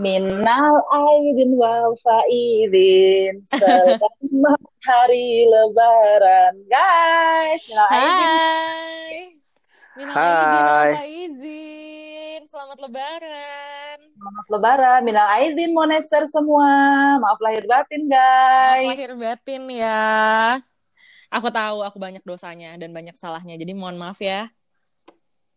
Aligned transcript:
Minal 0.00 0.80
aidin 0.88 1.60
wal 1.60 1.92
faidin 2.00 3.44
Selamat 3.44 4.64
hari 4.80 5.44
lebaran 5.44 6.56
Guys 6.72 7.68
Minal 7.68 7.88
aidin 7.92 8.28
Hai. 8.32 9.16
Minal 10.00 10.14
Hai. 10.16 10.24
aidin 10.24 10.64
wal 10.64 10.88
faizin. 10.96 12.40
Selamat 12.48 12.78
lebaran. 12.80 13.98
Selamat 14.00 14.46
lebaran 14.48 15.00
Minal 15.04 15.28
aidin 15.36 15.76
moneser 15.76 16.24
semua 16.24 16.72
Maaf 17.20 17.36
lahir 17.44 17.68
batin 17.68 18.08
Maaf 18.08 18.16
guys 18.16 18.88
lahir 18.96 19.12
batin 19.20 19.62
ya. 19.68 20.00
Aku 21.28 21.52
tahu 21.52 21.84
aku 21.84 22.00
banyak 22.00 22.24
dosanya 22.24 22.72
dan 22.80 22.96
banyak 22.96 23.12
salahnya. 23.20 23.60
Jadi 23.60 23.76
mohon 23.76 24.00
maaf 24.00 24.16
ya. 24.24 24.48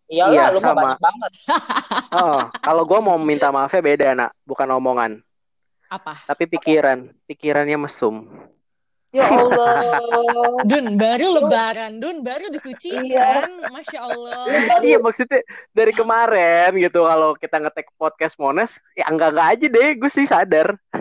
Iyalah 0.06 0.34
Iya, 0.34 0.44
lu 0.52 0.60
mah 0.60 0.68
sama. 0.68 0.82
banyak 0.84 1.02
banget 1.02 1.32
Oh, 2.24 2.40
kalau 2.60 2.84
gue 2.84 3.00
mau 3.00 3.18
minta 3.18 3.50
maafnya 3.50 3.82
beda, 3.82 4.08
nak. 4.14 4.32
Bukan 4.44 4.68
omongan, 4.70 5.12
Apa? 5.88 6.20
tapi 6.26 6.46
pikiran. 6.46 7.10
Pikirannya 7.26 7.78
mesum. 7.80 8.28
Ya 9.14 9.30
Allah 9.30 9.78
Dun, 10.66 10.98
baru 10.98 11.38
lebaran. 11.38 12.02
Dun, 12.02 12.26
baru 12.26 12.50
disucikan. 12.50 13.46
Masya 13.70 14.00
Allah. 14.02 14.82
Iya, 14.82 14.98
maksudnya 14.98 15.46
dari 15.70 15.94
kemarin 15.94 16.74
gitu. 16.82 17.06
Kalau 17.06 17.38
kita 17.38 17.62
ngetek 17.62 17.94
podcast 17.94 18.42
Mones, 18.42 18.82
ya 18.98 19.06
enggak-enggak 19.08 19.48
aja 19.54 19.66
deh. 19.70 19.90
Gue 20.02 20.10
sih 20.10 20.26
sadar. 20.26 20.74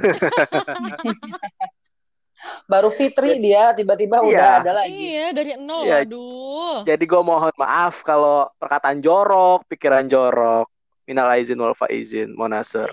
Baru 2.67 2.91
Fitri 2.91 3.39
dia 3.39 3.71
tiba-tiba 3.73 4.23
Iya. 4.23 4.27
udah 4.29 4.51
ada 4.61 4.73
lagi 4.83 4.95
Iya, 4.95 5.27
dari 5.31 5.53
nol. 5.57 5.83
Iya. 5.87 5.97
Aduh. 6.03 6.77
Jadi 6.83 7.05
gue 7.05 7.23
mohon 7.23 7.55
maaf 7.55 8.03
kalau 8.03 8.51
perkataan 8.57 8.99
jorok, 8.99 9.67
pikiran 9.67 10.07
jorok. 10.07 10.67
Minal 11.03 11.35
aizin 11.35 11.59
wal 11.59 11.75
faizin, 11.75 12.31
Monasir. 12.33 12.87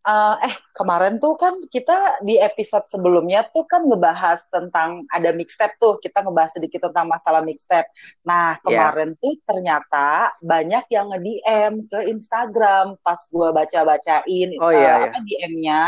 Eh, 0.00 0.36
eh 0.48 0.54
kemarin 0.72 1.20
tuh 1.20 1.36
kan 1.36 1.60
kita 1.68 2.24
di 2.24 2.40
episode 2.40 2.88
sebelumnya 2.88 3.44
tuh 3.52 3.68
kan 3.68 3.84
ngebahas 3.84 4.48
tentang 4.48 5.04
ada 5.12 5.28
mixtape 5.28 5.76
tuh 5.76 6.00
kita 6.00 6.24
ngebahas 6.24 6.56
sedikit 6.56 6.88
tentang 6.88 7.04
masalah 7.04 7.44
mixtape. 7.44 7.84
Nah 8.24 8.56
Iya. 8.56 8.64
kemarin 8.64 9.12
tuh 9.20 9.36
ternyata 9.44 10.32
banyak 10.40 10.88
yang 10.88 11.12
nge-DM 11.12 11.72
ke 11.84 11.98
Instagram 12.08 12.96
pas 13.04 13.20
gua 13.28 13.52
baca-bacain 13.52 14.56
Oh, 14.56 14.72
eh, 14.72 14.80
iya, 14.80 15.04
apa 15.04 15.20
DM-nya 15.20 15.82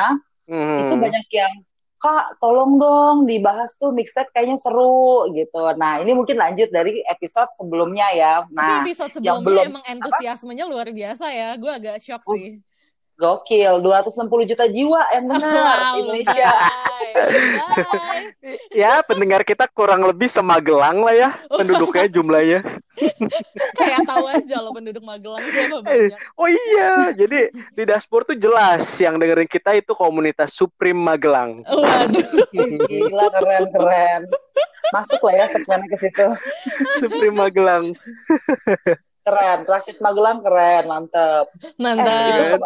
Hmm. 0.44 0.84
itu 0.84 0.94
banyak 1.00 1.26
yang 1.32 1.52
Kak, 2.02 2.42
tolong 2.42 2.82
dong 2.82 3.30
dibahas 3.30 3.78
tuh 3.78 3.94
mixtape 3.94 4.26
kayaknya 4.34 4.58
seru 4.58 5.30
gitu. 5.30 5.62
Nah, 5.78 6.02
ini 6.02 6.18
mungkin 6.18 6.34
lanjut 6.34 6.66
dari 6.68 6.98
episode 7.06 7.54
sebelumnya 7.54 8.10
ya. 8.10 8.42
Tapi 8.42 8.50
Nah, 8.52 8.82
episode 8.82 9.22
yang 9.22 9.38
sebelumnya 9.38 9.46
belum- 9.46 9.70
emang 9.70 9.84
entusiasmenya 9.86 10.64
luar 10.66 10.90
biasa 10.90 11.30
ya. 11.30 11.54
Gue 11.54 11.70
agak 11.70 12.02
shock 12.02 12.26
Uh, 12.26 12.34
sih. 12.34 12.58
Gokil 13.14 13.78
260 13.78 14.24
juta 14.46 14.64
jiwa 14.66 15.02
yang 15.12 15.24
benar 15.26 15.78
Wow, 15.82 15.94
Indonesia. 15.98 16.50
lebay. 16.50 17.10
Ya, 18.72 19.04
pendengar 19.04 19.44
kita 19.44 19.68
kurang 19.68 20.00
lebih 20.02 20.26
semagelang 20.26 21.00
lah 21.00 21.12
ya. 21.12 21.30
Penduduknya 21.46 22.08
jumlahnya. 22.08 22.60
Kayak 23.78 24.00
tahu 24.04 24.24
aja 24.26 24.56
loh 24.58 24.72
penduduk 24.72 25.00
Magelang 25.02 25.44
berapa 25.44 25.76
Eh, 25.86 26.08
banyak. 26.08 26.18
Oh 26.34 26.48
iya, 26.48 26.90
jadi 27.12 27.40
di 27.52 27.82
dashboard 27.82 28.26
tuh 28.26 28.38
jelas 28.38 28.84
yang 28.96 29.16
dengerin 29.16 29.46
kita 29.46 29.72
itu 29.72 29.92
komunitas 29.92 30.52
Supreme 30.52 30.96
Magelang. 30.96 31.62
Waduh. 31.64 32.26
Gila 32.88 33.26
keren 33.34 33.64
keren. 33.70 34.22
Masuk 34.90 35.20
lah 35.22 35.34
ya 35.34 35.46
segmennya 35.48 35.86
ke 35.86 35.96
situ. 35.98 36.26
Supreme 36.98 37.36
Magelang. 37.38 37.84
Keren. 39.22 39.58
Rakit 39.62 40.00
Magelang 40.00 40.40
keren, 40.40 40.84
mantep. 40.86 41.46
Eh, 41.54 41.72
Mantap. 41.78 42.48
itu 42.50 42.56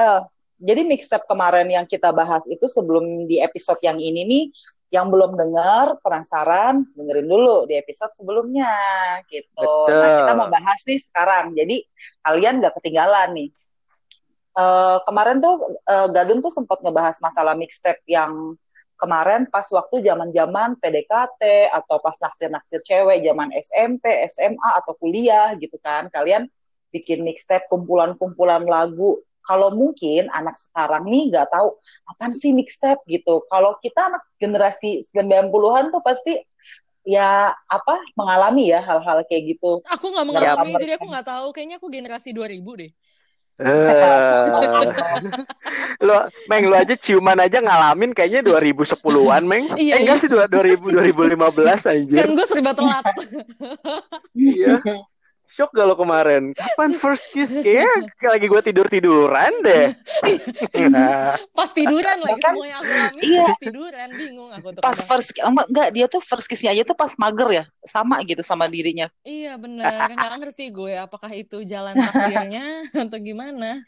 eh, 0.00 0.22
jadi 0.56 0.88
mixtape 0.88 1.28
kemarin 1.28 1.68
yang 1.68 1.84
kita 1.84 2.16
bahas 2.16 2.48
itu 2.48 2.64
sebelum 2.64 3.28
di 3.28 3.44
episode 3.44 3.76
yang 3.84 4.00
ini 4.00 4.24
nih, 4.24 4.44
yang 4.88 5.12
belum 5.12 5.36
dengar, 5.36 6.00
penasaran, 6.00 6.88
dengerin 6.96 7.28
dulu 7.28 7.68
di 7.68 7.76
episode 7.76 8.16
sebelumnya 8.16 8.72
gitu. 9.28 9.52
Nah, 9.60 9.92
Betul. 9.92 10.16
kita 10.24 10.32
mau 10.32 10.48
bahas 10.48 10.80
nih 10.88 11.00
sekarang. 11.02 11.52
Jadi 11.52 11.76
kalian 12.24 12.64
gak 12.64 12.74
ketinggalan 12.80 13.28
nih. 13.36 13.48
Eh, 14.56 14.98
kemarin 15.04 15.36
tuh 15.44 15.76
eh, 15.84 16.08
Gadun 16.08 16.40
tuh 16.40 16.48
sempat 16.48 16.80
ngebahas 16.80 17.20
masalah 17.20 17.52
mixtape 17.52 18.00
yang 18.08 18.56
kemarin 18.96 19.44
pas 19.52 19.68
waktu 19.68 20.00
zaman-zaman 20.00 20.80
PDKT 20.80 21.68
atau 21.68 22.00
pas 22.00 22.16
naksir-naksir 22.16 22.80
cewek 22.80 23.20
zaman 23.20 23.52
SMP, 23.60 24.24
SMA 24.32 24.70
atau 24.80 24.96
kuliah 24.96 25.52
gitu 25.60 25.76
kan. 25.84 26.08
Kalian 26.08 26.48
bikin 26.88 27.20
mixtape 27.20 27.68
kumpulan-kumpulan 27.68 28.64
lagu. 28.64 29.20
Kalau 29.46 29.70
mungkin 29.70 30.26
anak 30.34 30.58
sekarang 30.58 31.06
nih 31.06 31.30
nggak 31.30 31.48
tahu 31.54 31.78
apaan 32.10 32.34
sih 32.34 32.50
mixtape 32.50 33.00
gitu. 33.06 33.46
Kalau 33.46 33.78
kita 33.78 34.10
anak 34.10 34.26
generasi 34.42 35.06
90-an 35.14 35.94
tuh 35.94 36.02
pasti 36.02 36.34
ya 37.06 37.54
apa 37.54 38.02
mengalami 38.18 38.74
ya 38.74 38.82
hal-hal 38.82 39.22
kayak 39.30 39.54
gitu. 39.54 39.78
Aku 39.86 40.10
nggak 40.10 40.26
mengalami, 40.26 40.74
jadi 40.82 40.98
aku 40.98 41.06
nggak 41.06 41.26
tahu. 41.30 41.46
Kayaknya 41.54 41.76
aku 41.78 41.86
generasi 41.86 42.34
2000 42.34 42.82
deh. 42.82 42.90
Eh, 43.56 44.92
lo, 46.04 46.28
Meng, 46.52 46.68
lo 46.68 46.76
aja 46.76 46.92
ciuman 46.92 47.40
aja 47.40 47.64
ngalamin 47.64 48.12
kayaknya 48.12 48.44
2010-an, 48.44 49.48
Meng. 49.48 49.64
Iya, 49.80 49.96
eh, 49.96 50.00
enggak 50.04 50.20
sih, 50.20 50.28
2000, 50.28 50.92
2015 50.92 51.88
anjir. 51.88 52.16
Kan 52.20 52.36
gue 52.36 52.46
serba 52.52 52.76
telat. 52.76 53.04
Iya. 54.36 54.76
Shock 55.46 55.70
gak 55.72 55.86
lo 55.86 55.94
kemarin? 55.94 56.50
Kapan 56.52 56.90
first 56.98 57.30
kiss? 57.30 57.54
Kayaknya 57.64 58.28
lagi 58.28 58.46
gue 58.46 58.60
tidur-tiduran 58.62 59.52
deh. 59.62 59.86
Pas 61.54 61.70
tiduran 61.70 62.18
lagi 62.20 62.42
Bahkan- 62.42 62.54
semuanya 62.54 62.76
aku. 62.82 63.18
Iya. 63.22 63.44
Pas 63.46 63.58
tiduran 63.62 64.08
bingung 64.14 64.50
aku 64.50 64.68
tuh. 64.74 64.82
Pas 64.82 64.98
kadang. 64.98 65.08
first 65.08 65.28
enggak, 65.38 65.66
enggak 65.70 65.88
dia 65.94 66.06
tuh 66.06 66.20
first 66.20 66.46
kiss-nya 66.50 66.74
aja 66.74 66.82
tuh 66.82 66.98
pas 66.98 67.14
mager 67.16 67.48
ya. 67.52 67.64
Sama 67.86 68.18
gitu 68.26 68.42
sama 68.42 68.66
dirinya. 68.66 69.06
Iya 69.22 69.54
benar, 69.56 70.12
nggak 70.12 70.34
ngerti 70.42 70.74
gue 70.74 70.94
apakah 70.98 71.30
itu 71.30 71.62
jalan 71.62 71.94
takdirnya 71.94 72.66
atau 73.06 73.18
gimana. 73.22 73.80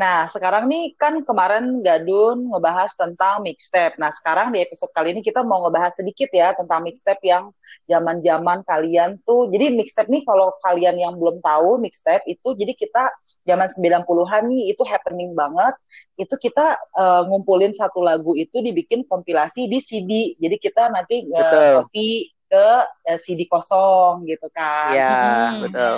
Nah, 0.00 0.26
sekarang 0.32 0.66
nih 0.70 0.96
kan 0.96 1.20
kemarin 1.22 1.84
Gadun 1.84 2.50
ngebahas 2.50 2.92
tentang 2.96 3.44
mixtape. 3.44 3.96
Nah, 4.00 4.08
sekarang 4.12 4.52
di 4.54 4.64
episode 4.64 4.90
kali 4.96 5.12
ini 5.12 5.20
kita 5.20 5.44
mau 5.44 5.66
ngebahas 5.66 5.96
sedikit 6.00 6.30
ya 6.32 6.56
tentang 6.56 6.84
mixtape 6.84 7.22
yang 7.24 7.52
zaman-zaman 7.86 8.64
kalian 8.64 9.20
tuh. 9.28 9.48
Jadi 9.52 9.76
mixtape 9.76 10.08
nih 10.08 10.22
kalau 10.24 10.54
kalian 10.64 10.96
yang 10.96 11.14
belum 11.16 11.44
tahu 11.44 11.80
mixtape 11.80 12.24
itu 12.26 12.54
jadi 12.56 12.72
kita 12.72 13.04
zaman 13.44 13.68
90-an 13.68 14.42
nih 14.48 14.72
itu 14.72 14.82
happening 14.86 15.36
banget. 15.36 15.74
Itu 16.16 16.34
kita 16.40 16.76
eh, 16.76 17.22
ngumpulin 17.28 17.72
satu 17.76 18.00
lagu 18.00 18.34
itu 18.36 18.60
dibikin 18.60 19.04
kompilasi 19.04 19.68
di 19.68 19.78
CD. 19.80 20.10
Jadi 20.40 20.56
kita 20.56 20.88
nanti 20.92 21.28
Betul. 21.28 21.36
nge-copy 21.36 22.08
ke 22.50 22.68
eh, 23.06 23.18
CD 23.22 23.46
kosong 23.46 24.26
gitu 24.26 24.50
kan. 24.50 24.98
Iya, 24.98 25.14
Hmm. 25.54 25.62
betul. 25.62 25.94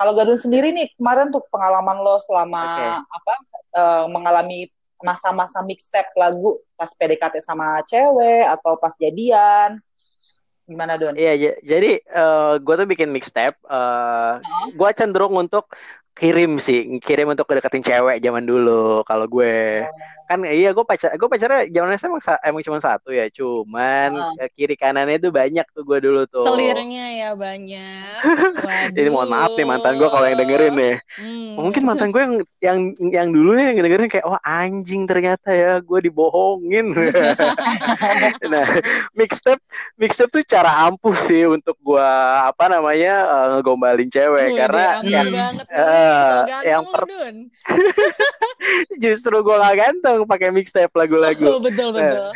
Kalau 0.00 0.16
Gadun 0.16 0.40
sendiri 0.40 0.72
nih 0.72 0.88
kemarin 0.96 1.28
tuh 1.28 1.44
pengalaman 1.52 2.00
lo 2.00 2.16
selama 2.24 2.64
Oke. 2.64 2.88
apa 3.04 3.34
eh, 3.76 4.04
mengalami 4.08 4.60
masa-masa 5.04 5.60
mixtape 5.60 6.12
lagu 6.16 6.56
pas 6.76 6.88
PDKT 6.96 7.44
sama 7.44 7.84
cewek 7.84 8.48
atau 8.48 8.80
pas 8.80 8.96
jadian 8.96 9.80
gimana 10.64 10.94
Don? 10.94 11.18
Iya, 11.18 11.58
jadi 11.66 11.98
gue 12.62 12.74
tuh 12.78 12.86
bikin 12.86 13.10
mixtape. 13.10 13.58
Uh, 13.66 14.38
gue 14.70 14.90
cenderung 14.94 15.34
untuk 15.34 15.66
kirim 16.16 16.60
sih, 16.60 17.00
kirim 17.00 17.32
untuk 17.32 17.48
deketin 17.48 17.84
cewek 17.84 18.20
zaman 18.20 18.44
dulu. 18.44 19.00
Kalau 19.06 19.26
gue 19.30 19.84
kan 20.30 20.46
iya 20.46 20.70
gue 20.70 20.86
pacar, 20.86 21.10
gue 21.18 21.26
pacarnya 21.26 21.66
zaman 21.74 21.98
SMA 21.98 22.06
emang, 22.06 22.22
emang 22.46 22.62
cuma 22.62 22.78
satu 22.78 23.10
ya, 23.10 23.26
cuman 23.34 24.14
eh, 24.38 24.46
kiri 24.54 24.78
kanannya 24.78 25.18
itu 25.18 25.34
banyak 25.34 25.66
tuh 25.74 25.82
gue 25.82 25.98
dulu 25.98 26.22
tuh. 26.30 26.46
Selirnya 26.46 27.06
ya 27.18 27.30
banyak. 27.34 28.22
Jadi 28.94 29.08
mohon 29.10 29.26
maaf 29.26 29.58
nih 29.58 29.66
mantan 29.66 29.98
gue 29.98 30.06
kalau 30.06 30.26
yang 30.30 30.38
dengerin 30.38 30.74
nih. 30.78 30.94
Hmm. 31.18 31.58
Mungkin 31.58 31.82
mantan 31.82 32.14
gue 32.14 32.22
yang 32.22 32.34
yang 32.62 32.78
yang 33.10 33.28
dulu 33.34 33.58
nih 33.58 33.74
yang 33.74 33.82
dengerin 33.82 34.06
kayak 34.06 34.26
wah 34.30 34.38
anjing 34.46 35.02
ternyata 35.10 35.50
ya 35.50 35.82
gue 35.82 35.98
dibohongin. 35.98 36.94
nah, 38.54 38.66
mixtape 39.18 39.62
mixtape 39.98 40.30
tuh 40.30 40.44
cara 40.46 40.86
ampuh 40.86 41.16
sih 41.18 41.42
untuk 41.50 41.74
gue 41.82 42.10
apa 42.46 42.70
namanya 42.70 43.14
eh, 43.26 43.46
ngegombalin 43.58 44.06
cewek 44.06 44.54
karena 44.54 45.02
ambil 45.02 45.26
banget 45.34 45.66
nih. 45.66 45.99
Eh, 46.00 46.40
ganteng 46.48 46.70
yang 46.72 46.84
per- 46.88 47.08
Dun. 47.08 47.36
justru 49.04 49.36
gue 49.40 49.56
gak 49.56 49.76
ganteng 49.76 50.18
pakai 50.24 50.48
mixtape 50.52 50.92
lagu-lagu. 50.96 51.46
Oh, 51.46 51.60
betul 51.60 51.92
betul. 51.92 52.28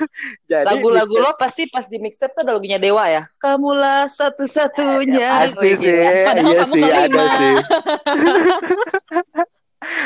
Jadi 0.50 0.66
Lagu-lagu 0.66 1.14
lo 1.18 1.32
pasti 1.38 1.66
pas 1.70 1.86
di 1.86 1.98
mixtape 2.02 2.34
tuh 2.34 2.42
ada 2.42 2.58
lagunya 2.58 2.78
Dewa 2.82 3.06
ya. 3.06 3.22
Kamulah 3.38 4.10
satu-satunya. 4.10 5.30
Pasti 5.50 5.58
Wih, 5.62 5.74
sih, 5.78 5.78
gila. 5.78 6.10
Padahal 6.26 6.50
iya 6.50 6.58
kamu 6.58 6.74
sih, 6.74 6.82
ada 6.82 7.00
kelima. 7.06 7.24
sih. 7.38 7.54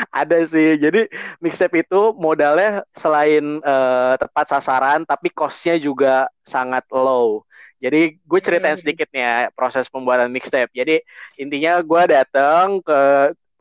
ada 0.21 0.37
sih. 0.45 0.69
Jadi 0.77 1.01
mixtape 1.41 1.85
itu 1.85 2.01
modalnya 2.17 2.83
selain 2.93 3.61
eh, 3.61 4.13
tepat 4.17 4.45
sasaran, 4.57 5.05
tapi 5.05 5.29
costnya 5.33 5.77
juga 5.77 6.27
sangat 6.43 6.83
low. 6.93 7.46
Jadi 7.77 8.17
gue 8.17 8.39
ceritain 8.41 8.73
Hmm. 8.73 8.81
sedikit 8.81 9.07
nih 9.13 9.21
ya 9.21 9.35
proses 9.53 9.85
pembuatan 9.87 10.33
mixtape. 10.33 10.73
Jadi 10.73 11.01
intinya 11.37 11.77
gue 11.81 12.01
datang 12.09 12.81
ke 12.81 12.99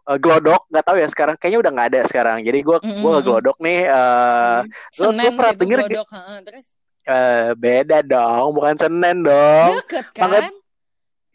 uh, 0.06 0.18
glodok 0.18 0.64
nggak 0.70 0.84
tahu 0.86 0.96
ya 1.02 1.08
sekarang 1.10 1.34
kayaknya 1.36 1.60
udah 1.66 1.72
nggak 1.74 1.88
ada 1.92 2.00
sekarang 2.06 2.38
jadi 2.46 2.58
gue 2.62 2.78
Mm, 2.80 3.02
gue 3.02 3.12
mm. 3.12 3.24
glodok 3.26 3.56
nih 3.60 3.80
uh, 3.90 4.60
lo 5.02 5.08
lo 5.10 5.28
pernah 5.34 5.50
sih 5.50 5.56
itu 5.58 5.62
denger 5.66 5.78
glodok, 5.82 6.08
heeh, 6.14 6.38
terus 6.46 6.66
uh, 7.10 7.48
beda 7.58 7.98
dong 8.06 8.46
bukan 8.54 8.74
senen 8.78 9.16
dong 9.26 9.70
deket 9.82 10.06
kan? 10.14 10.52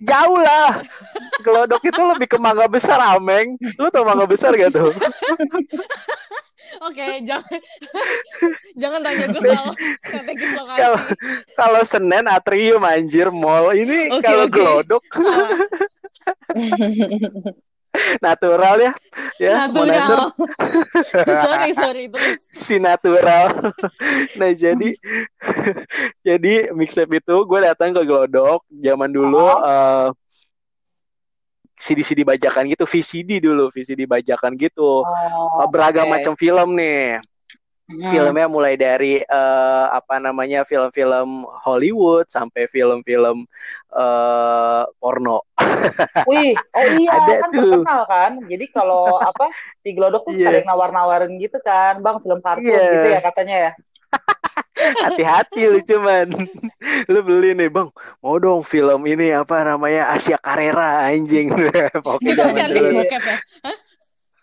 Jauh 0.01 0.39
lah. 0.41 0.81
Glodok 1.41 1.81
itu 1.85 2.01
lebih 2.01 2.27
ke 2.29 2.37
mangga 2.37 2.65
besar 2.67 2.99
ameng. 3.17 3.57
Lu 3.77 3.89
tau 3.93 4.05
mangga 4.05 4.25
besar 4.25 4.53
gak 4.57 4.73
tuh? 4.73 4.91
Oke, 6.87 7.19
jangan 7.27 7.59
jangan 8.81 8.99
tanya 9.03 9.25
gue 9.27 9.43
soal 9.43 9.75
strategis 10.01 10.51
lokasi. 10.55 10.79
kalau 10.79 10.97
kalau 11.53 11.81
senen 11.83 12.25
atrium 12.31 12.81
anjir 12.87 13.27
mall. 13.27 13.75
Ini 13.75 14.07
Oke, 14.15 14.23
kalau 14.23 14.47
glodok. 14.47 15.03
Salah. 15.11 15.59
natural 18.23 18.75
ya 18.79 18.91
ya 19.37 19.67
Natural. 19.67 19.87
natur 19.91 20.19
sorry, 21.45 21.71
sorry. 21.75 22.03
Terus 22.07 22.39
si 22.55 22.75
natural. 22.79 23.71
nah 24.39 24.51
jadi 24.55 24.89
jadi 26.23 26.53
mixtape 26.71 27.19
itu 27.19 27.35
gue 27.43 27.59
datang 27.61 27.91
ke 27.91 28.01
Glodok 28.07 28.63
zaman 28.71 29.11
dulu 29.11 29.43
eh, 29.43 30.09
CD-CD 31.81 32.21
bajakan 32.21 32.69
gitu, 32.69 32.85
VCD 32.85 33.41
dulu, 33.41 33.73
VCD 33.73 34.05
bajakan 34.05 34.53
gitu. 34.53 35.01
Oh, 35.01 35.65
beragam 35.65 36.05
oke. 36.05 36.13
macam 36.13 36.33
film 36.37 36.77
nih. 36.77 37.17
Hmm. 37.91 38.07
Filmnya 38.07 38.47
mulai 38.47 38.79
dari 38.79 39.19
eh, 39.19 39.85
apa 39.91 40.17
namanya 40.17 40.63
film-film 40.63 41.43
Hollywood 41.43 42.31
sampai 42.31 42.65
film-film 42.71 43.43
eh, 43.91 44.83
porno. 44.95 45.43
Wih, 46.31 46.55
oh 46.55 46.87
iya 46.95 47.11
Ada 47.19 47.33
kan 47.43 47.49
tuh. 47.51 47.59
terkenal 47.67 48.01
kan. 48.07 48.31
Jadi 48.47 48.65
kalau 48.71 49.03
apa 49.29 49.51
di 49.83 49.91
Glodok 49.91 50.23
tuh 50.23 50.33
ada 50.39 50.57
yang 50.57 50.69
nawar-nawarin 50.69 51.35
gitu 51.37 51.59
kan, 51.59 51.99
Bang, 51.99 52.23
film 52.23 52.39
kartun 52.39 52.71
Iya. 52.71 52.85
gitu 52.95 53.07
ya 53.11 53.19
katanya 53.21 53.55
ya. 53.69 53.71
Hati-hati 55.05 55.61
lu 55.69 55.79
cuman. 55.85 56.27
lu 57.05 57.19
beli 57.21 57.53
nih, 57.53 57.69
Bang. 57.69 57.93
Mau 58.19 58.35
dong 58.37 58.65
film 58.65 59.05
ini 59.05 59.29
apa 59.29 59.61
namanya? 59.61 60.09
Asia 60.09 60.41
Carrera 60.41 61.05
anjing. 61.05 61.53
Pokoknya 62.01 62.65
itu 62.65 62.89
bokep 62.97 63.23
ya? 63.23 63.37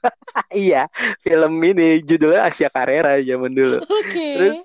Iya, 0.55 0.87
film 1.21 1.61
ini 1.61 2.01
judulnya 2.05 2.47
Asia 2.49 2.71
Carrera 2.71 3.19
zaman 3.21 3.53
dulu. 3.53 3.79
Oke. 3.83 4.29
Terus 4.39 4.59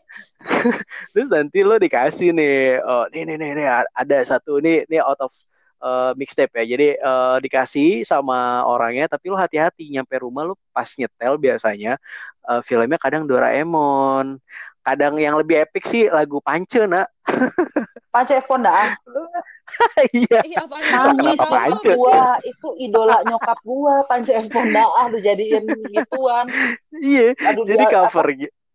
Terus 1.15 1.27
nanti 1.31 1.63
lo 1.63 1.79
dikasih 1.79 2.35
nih, 2.35 2.83
oh 2.83 3.07
nih 3.11 3.23
nih 3.27 3.35
nih, 3.39 3.49
nih, 3.57 3.67
ada 3.95 4.17
satu 4.27 4.59
nih 4.59 4.83
nih 4.91 4.99
out 4.99 5.19
of 5.23 5.31
uh, 5.83 6.11
mixtape 6.19 6.51
ya. 6.63 6.63
Jadi 6.75 6.87
uh, 6.99 7.37
dikasih 7.39 8.03
sama 8.03 8.63
orangnya, 8.67 9.07
tapi 9.07 9.31
lo 9.31 9.37
hati-hati 9.39 9.87
nyampe 9.91 10.15
rumah 10.19 10.47
lo 10.47 10.55
pas 10.75 10.87
nyetel 10.99 11.39
biasanya 11.39 11.95
uh, 12.47 12.61
filmnya 12.63 12.99
kadang 12.99 13.27
Doraemon, 13.27 14.39
kadang 14.83 15.15
yang 15.19 15.39
lebih 15.39 15.63
epic 15.63 15.87
sih 15.87 16.11
lagu 16.11 16.43
Pance 16.43 16.83
nak. 16.87 17.07
Panca 18.13 18.37
F. 18.37 18.45
Iya, 20.13 20.39
apaan 20.63 20.83
Nangis 21.17 21.37
nyokap 21.37 21.49
Panca? 21.49 21.91
gua, 21.95 22.23
itu 22.43 22.67
idola 22.77 23.17
nyokap 23.25 23.59
gua, 23.63 23.95
Panca 24.05 24.33
F 24.35 24.47
Pondaan 24.49 25.07
dijadiin 25.13 25.65
gituan. 25.89 26.45
iya. 26.97 27.33
Aduh, 27.53 27.65
Jadi 27.65 27.83
dia- 27.85 27.93
cover, 27.93 28.25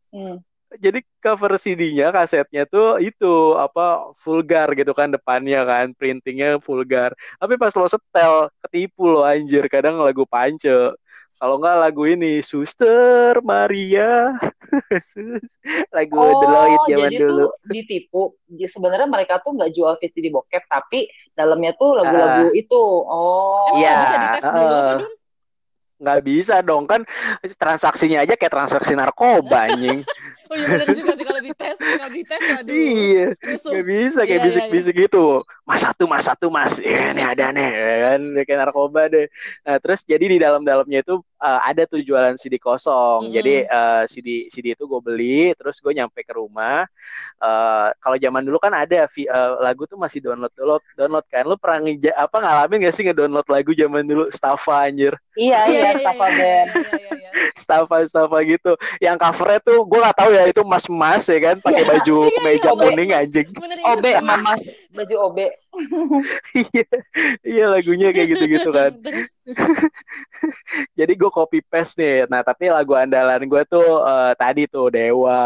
Hmm. 0.09 0.37
jadi 0.81 1.01
cover 1.21 1.53
CD-nya 1.57 2.09
kasetnya 2.09 2.65
tuh 2.65 2.97
itu 3.01 3.57
apa 3.57 4.09
vulgar 4.21 4.73
gitu 4.73 4.93
kan 4.93 5.09
depannya 5.09 5.65
kan 5.65 5.93
printingnya 5.93 6.57
vulgar 6.61 7.13
tapi 7.37 7.57
pas 7.57 7.73
lo 7.73 7.89
setel 7.89 8.49
ketipu 8.65 9.09
lo 9.09 9.25
anjir 9.25 9.65
kadang 9.69 9.97
lagu 9.97 10.25
pance 10.25 10.69
kalau 11.39 11.57
nggak 11.63 11.77
lagu 11.79 12.03
ini 12.05 12.43
Suster 12.43 13.39
Maria 13.47 14.35
lagu 15.97 16.19
Oh, 16.19 16.35
Deloitte 16.43 16.87
zaman 16.91 17.11
jadi 17.15 17.17
dulu 17.23 17.47
tuh 17.47 17.51
ditipu. 17.71 18.23
Sebenarnya 18.51 19.07
mereka 19.07 19.39
tuh 19.39 19.55
nggak 19.55 19.71
jual 19.71 19.95
VCD 20.03 20.35
bokep, 20.35 20.67
tapi 20.67 21.07
dalamnya 21.39 21.73
tuh 21.79 21.95
lagu-lagu 21.95 22.51
itu. 22.53 22.83
Oh, 23.07 23.71
Iya, 23.79 23.87
nggak 23.87 24.03
bisa 24.03 24.17
dites 24.19 24.47
dulu 24.51 24.75
apa, 24.75 24.83
heeh. 24.83 24.99
Dun? 24.99 25.13
nggak 25.99 26.21
bisa 26.23 26.63
dong 26.63 26.87
kan 26.87 27.03
transaksinya 27.59 28.23
aja 28.23 28.39
kayak 28.39 28.55
transaksi 28.55 28.95
narkoba 28.95 29.67
anjing 29.67 30.07
Oh 30.49 30.57
iya 30.57 30.65
benar 30.71 30.89
juga 30.97 31.13
sih 31.13 31.27
kalau 31.29 31.43
dites, 31.45 31.77
kalau 31.77 32.09
dites 32.15 32.43
aduh. 32.57 32.73
iya 32.73 33.27
Rusuh. 33.37 33.73
Gak 33.77 33.85
bisa 33.85 34.21
kayak 34.25 34.31
Iya, 34.31 34.39
iya, 34.41 34.47
bisik-bisik 34.49 34.95
gitu. 34.97 35.43
Mas 35.69 35.85
satu, 35.85 36.09
mas 36.09 36.25
satu, 36.25 36.49
mas. 36.49 36.81
Ya, 36.81 37.13
ini 37.13 37.21
ada 37.21 37.53
nih, 37.53 37.69
ya 37.69 37.97
kan? 38.09 38.21
Kayak 38.49 38.59
narkoba 38.65 39.03
deh. 39.13 39.29
Nah, 39.69 39.77
terus 39.77 40.01
jadi 40.01 40.25
di 40.25 40.39
dalam-dalamnya 40.41 41.05
itu 41.05 41.21
uh, 41.21 41.61
ada 41.61 41.85
tuh 41.85 42.01
jualan 42.01 42.41
CD 42.41 42.57
kosong. 42.57 43.29
Mm-mm. 43.29 43.35
Jadi 43.37 43.55
uh, 43.69 44.03
CD 44.09 44.49
CD 44.49 44.73
itu 44.73 44.89
gue 44.89 45.01
beli, 45.05 45.53
terus 45.61 45.77
gue 45.85 45.93
nyampe 45.93 46.25
ke 46.25 46.33
rumah. 46.33 46.89
Uh, 47.37 47.93
kalau 48.01 48.17
zaman 48.17 48.49
dulu 48.49 48.57
kan 48.57 48.73
ada 48.73 49.05
uh, 49.05 49.51
lagu 49.61 49.85
tuh 49.85 50.01
masih 50.01 50.25
download 50.25 50.49
download 50.57 50.81
download 50.97 51.27
kan. 51.29 51.45
Lu 51.45 51.61
pernah 51.61 51.85
ngeja- 51.85 52.17
apa 52.17 52.37
ngalamin 52.41 52.89
gak 52.89 52.95
sih 52.97 53.05
ngedownload 53.05 53.47
lagu 53.53 53.71
zaman 53.77 54.09
dulu 54.09 54.25
Staffa 54.33 54.89
anjir? 54.89 55.13
iya 55.39 55.69
iya, 55.71 55.95
Stafa 56.01 56.27
iya, 56.33 56.39
Band. 56.41 56.69
iya, 56.75 56.93
iya, 56.97 57.11
iya. 57.15 57.31
Staffa 57.61 57.97
Staffa 58.09 58.41
gitu. 58.43 58.73
Yang 59.05 59.17
covernya 59.21 59.61
tuh 59.61 59.79
gue 59.85 60.01
gak 60.01 60.17
tahu 60.17 60.31
ya 60.33 60.45
itu 60.49 60.63
mas-mas 60.65 61.29
ya 61.29 61.39
kan 61.39 61.57
pakai 61.61 61.85
Iya, 61.85 61.91
baju 61.93 62.17
iya, 62.25 62.33
kemeja 62.41 62.69
iya, 62.73 62.73
kuning 62.81 63.11
mas. 63.13 63.21
anjing. 63.21 63.47
OB. 63.85 64.05
Mas 64.43 64.63
baju 64.97 65.15
OB. 65.29 65.39
Iya, 66.59 66.87
iya 67.45 67.65
lagunya 67.71 68.09
kayak 68.11 68.29
gitu-gitu 68.35 68.71
kan. 68.73 68.93
Jadi 70.99 71.13
gue 71.17 71.31
copy 71.33 71.59
paste 71.65 71.97
nih. 72.01 72.17
Nah 72.29 72.41
tapi 72.45 72.69
lagu 72.69 72.93
andalan 72.97 73.45
gue 73.49 73.63
tuh 73.69 73.87
eh, 74.05 74.33
tadi 74.37 74.69
tuh 74.69 74.93
Dewa 74.93 75.41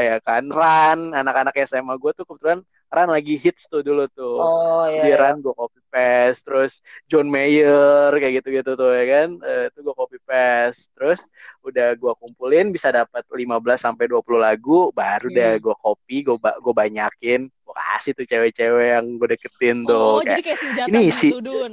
ya 0.00 0.16
kan, 0.22 0.44
Ran, 0.50 1.14
anak-anak 1.14 1.54
SMA 1.66 1.94
gue 1.98 2.12
tuh 2.16 2.24
kebetulan 2.26 2.60
Ran 2.94 3.10
lagi 3.10 3.34
hits 3.34 3.66
tuh 3.66 3.82
dulu 3.82 4.06
tuh. 4.10 4.38
Oh 4.38 4.86
Di 4.86 5.10
iya. 5.10 5.14
iya. 5.14 5.16
Ran 5.18 5.42
gue 5.42 5.50
copy 5.54 5.80
paste, 5.90 6.46
terus 6.46 6.72
John 7.10 7.26
Mayer 7.30 8.14
kayak 8.14 8.42
gitu-gitu 8.42 8.74
tuh 8.78 8.90
ya 8.94 9.04
kan. 9.10 9.28
Eh, 9.42 9.64
itu 9.70 9.78
gue 9.82 9.94
copy 9.94 10.18
paste. 10.22 10.90
Terus 10.94 11.20
udah 11.66 11.94
gue 11.98 12.12
kumpulin 12.18 12.70
bisa 12.70 12.90
dapat 12.94 13.22
15 13.30 13.82
sampai 13.82 14.06
20 14.06 14.38
lagu, 14.38 14.90
baru 14.94 15.26
Hmm. 15.30 15.36
deh 15.36 15.52
gue 15.58 15.74
copy, 15.78 16.16
gue 16.26 16.36
ba 16.38 16.54
gue 16.58 16.74
banyakin, 16.74 17.40
kasih 17.74 18.12
tuh 18.14 18.24
cewek-cewek 18.24 18.86
yang 18.94 19.06
gue 19.18 19.28
deketin 19.34 19.76
tuh. 19.82 19.94
Oh, 19.94 20.18
Kayak, 20.18 20.26
jadi 20.30 20.42
kayak 20.42 20.58
senjata 20.58 20.88
ini 20.88 21.00
gitu, 21.04 21.18
si- 21.18 21.32
Dun. 21.42 21.72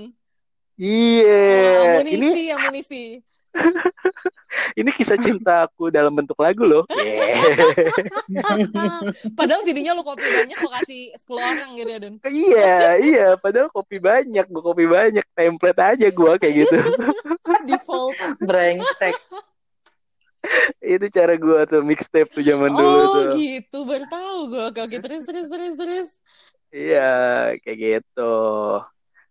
Iya, 0.81 1.45
Oh, 1.77 2.01
ini 2.01 2.11
amunisi, 2.17 2.43
amunisi. 2.49 3.03
ini 4.79 4.89
kisah 4.89 5.19
cinta 5.19 5.67
aku 5.67 5.91
dalam 5.91 6.09
bentuk 6.09 6.39
lagu 6.39 6.63
loh. 6.63 6.87
Padahal 9.37 9.61
CD-nya 9.61 9.93
lu 9.93 10.01
copy 10.01 10.23
banyak, 10.23 10.57
lu 10.57 10.69
kasih 10.71 11.11
10 11.15 11.37
orang 11.37 11.69
gitu 11.75 11.89
ya, 11.89 11.99
Dun. 12.01 12.15
iya, 12.47 12.77
iya. 12.97 13.27
Padahal 13.37 13.69
kopi 13.69 13.99
banyak, 13.99 14.45
gue 14.47 14.63
kopi 14.63 14.85
banyak. 14.87 15.25
Template 15.35 15.81
aja 15.81 16.07
gue 16.09 16.33
kayak 16.39 16.55
gitu. 16.65 16.77
Default. 17.67 18.15
Brengsek. 18.39 19.15
Itu 20.81 21.05
cara 21.09 21.33
gue 21.35 21.59
tuh 21.65 21.81
mixtape 21.81 22.29
tuh 22.29 22.43
zaman 22.43 22.71
dulu 22.71 22.99
Oh, 22.99 23.05
tuh. 23.07 23.25
gitu. 23.37 23.77
Baru 23.83 24.05
tahu 24.07 24.37
gue. 24.49 24.63
Oke, 24.67 24.79
oke. 24.83 24.97
Terus, 24.99 25.21
terus, 25.23 25.45
terus, 25.47 25.73
terus. 25.77 26.09
Iya, 26.71 27.11
kayak 27.59 27.77
gitu. 27.77 28.33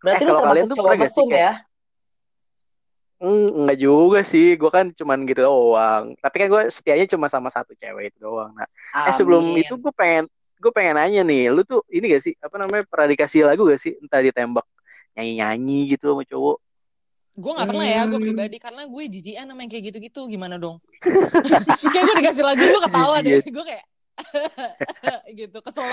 Berarti 0.00 0.22
Eh, 0.22 0.26
lu 0.26 0.32
kalau 0.32 0.48
kalian 0.48 0.66
tuh 0.68 0.76
pernah 0.76 0.96
sih 0.96 1.02
mesum 1.04 1.28
kayak- 1.28 1.40
ya? 1.40 1.52
Hmm, 3.20 3.48
enggak 3.52 3.78
juga 3.78 4.20
sih, 4.24 4.56
gue 4.56 4.70
kan 4.72 4.96
cuman 4.96 5.28
gitu 5.28 5.44
doang. 5.44 6.16
Tapi 6.16 6.36
kan 6.40 6.46
gue 6.48 6.62
setianya 6.72 7.04
cuma 7.04 7.28
sama 7.28 7.52
satu 7.52 7.76
cewek 7.76 8.16
itu 8.16 8.18
doang. 8.24 8.48
Nah, 8.56 8.64
eh 8.96 9.12
sebelum 9.12 9.44
Amin. 9.44 9.60
itu 9.60 9.76
gue 9.76 9.92
pengen 9.92 10.24
gue 10.56 10.72
pengen 10.72 10.96
nanya 10.96 11.20
nih, 11.24 11.52
lu 11.52 11.60
tuh 11.64 11.84
ini 11.92 12.16
gak 12.16 12.22
sih 12.24 12.32
apa 12.40 12.56
namanya 12.56 12.84
pernah 12.88 13.08
dikasih 13.12 13.44
lagu 13.44 13.68
gak 13.68 13.80
sih 13.80 13.92
entah 13.96 14.20
ditembak 14.20 14.64
nyanyi-nyanyi 15.16 15.92
gitu 15.92 16.16
sama 16.16 16.24
cowok? 16.24 16.56
Gue 17.38 17.52
gak 17.56 17.68
pernah 17.70 17.86
ya, 17.86 18.02
gue 18.10 18.18
Hmm. 18.18 18.26
pribadi. 18.26 18.56
Karena 18.58 18.82
gue 18.84 19.02
jijian 19.06 19.46
sama 19.46 19.60
yang 19.62 19.70
kayak 19.70 19.84
gitu-gitu. 19.94 20.20
Gimana 20.26 20.58
dong? 20.58 20.76
kayak 21.94 22.04
gue 22.04 22.16
dikasih 22.20 22.44
lagu, 22.44 22.62
gue 22.62 22.82
ketawa 22.84 23.16
deh. 23.22 23.40
Gue 23.44 23.64
kayak... 23.64 23.84
gitu, 25.40 25.58
kesel. 25.64 25.88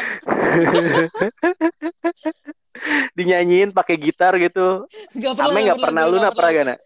Dinyanyiin 3.16 3.72
pakai 3.72 3.96
gitar 3.96 4.36
gitu. 4.38 4.84
Gak 5.16 5.34
pernah, 5.38 5.56
Ame 5.56 5.66
nggak 5.72 5.80
pernah, 5.80 6.04
lu 6.06 6.18
nggak 6.18 6.22
nggak 6.22 6.36
pernah 6.36 6.52
gak 6.52 6.66
nak? 6.68 6.80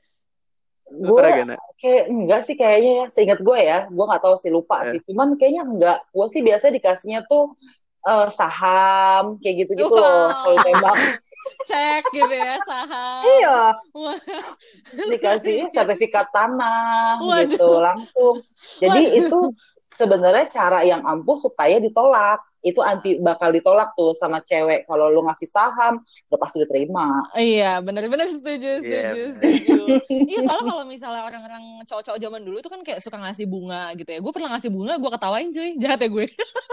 Gue 0.91 1.19
gak 1.23 1.57
kayak 1.79 2.03
enggak 2.11 2.41
sih 2.43 2.55
kayaknya 2.59 2.91
ya. 2.91 3.05
Seingat 3.09 3.39
gue 3.39 3.57
ya, 3.57 3.87
gue 3.87 4.05
nggak 4.05 4.21
tahu 4.21 4.35
sih 4.37 4.51
lupa 4.51 4.83
Eh. 4.85 4.95
sih. 4.95 4.99
Cuman 5.07 5.39
kayaknya 5.39 5.63
enggak. 5.63 5.99
Gue 6.11 6.27
sih 6.27 6.43
biasa 6.43 6.69
dikasihnya 6.69 7.23
tuh 7.25 7.55
eh, 8.03 8.27
saham 8.29 9.37
kayak 9.37 9.65
gitu-gitu 9.65 9.89
loh 9.89 10.01
Wow. 10.27 10.41
kalau 10.41 10.57
tembak. 10.61 10.97
Cek 11.69 12.03
gitu 12.11 12.33
ya, 12.33 12.57
saham. 12.63 13.21
Iya, 13.23 13.59
Wah. 13.93 14.17
dikasih 15.07 15.57
sertifikat 15.73 16.27
tanah 16.29 17.17
Waduh. 17.19 17.47
gitu 17.47 17.69
langsung. 17.77 18.35
Jadi 18.77 19.01
Waduh. 19.03 19.19
itu 19.19 19.39
sebenarnya 19.91 20.45
cara 20.47 20.79
yang 20.81 21.01
ampuh 21.01 21.35
supaya 21.35 21.77
ditolak. 21.77 22.41
itu 22.61 22.77
anti 22.77 23.17
bakal 23.17 23.49
ditolak 23.49 23.89
tuh 23.97 24.13
sama 24.13 24.37
cewek 24.37 24.85
kalau 24.85 25.09
lu 25.09 25.25
ngasih 25.25 25.49
saham 25.49 25.97
udah 26.29 26.37
pasti 26.37 26.61
diterima 26.61 27.09
Iya, 27.33 27.81
bener-bener 27.81 28.29
setuju, 28.29 28.85
Iya, 28.85 29.01
setuju, 29.09 29.23
setuju. 29.33 29.79
Iya, 30.29 30.39
soalnya 30.45 30.65
kalau 30.69 30.85
misalnya 30.85 31.25
orang-orang 31.25 31.81
cowok-cowok 31.89 32.21
zaman 32.21 32.41
dulu 32.45 32.61
tuh 32.61 32.69
kan 32.69 32.85
kayak 32.85 33.01
suka 33.01 33.17
ngasih 33.17 33.49
bunga 33.49 33.97
gitu 33.97 34.13
ya. 34.13 34.21
Gue 34.21 34.29
pernah 34.29 34.53
ngasih 34.53 34.69
bunga, 34.69 35.01
gue 35.01 35.09
ketawain 35.09 35.49
cuy. 35.49 35.73
Jahat 35.81 36.05
ya 36.05 36.09
gue. 36.13 36.25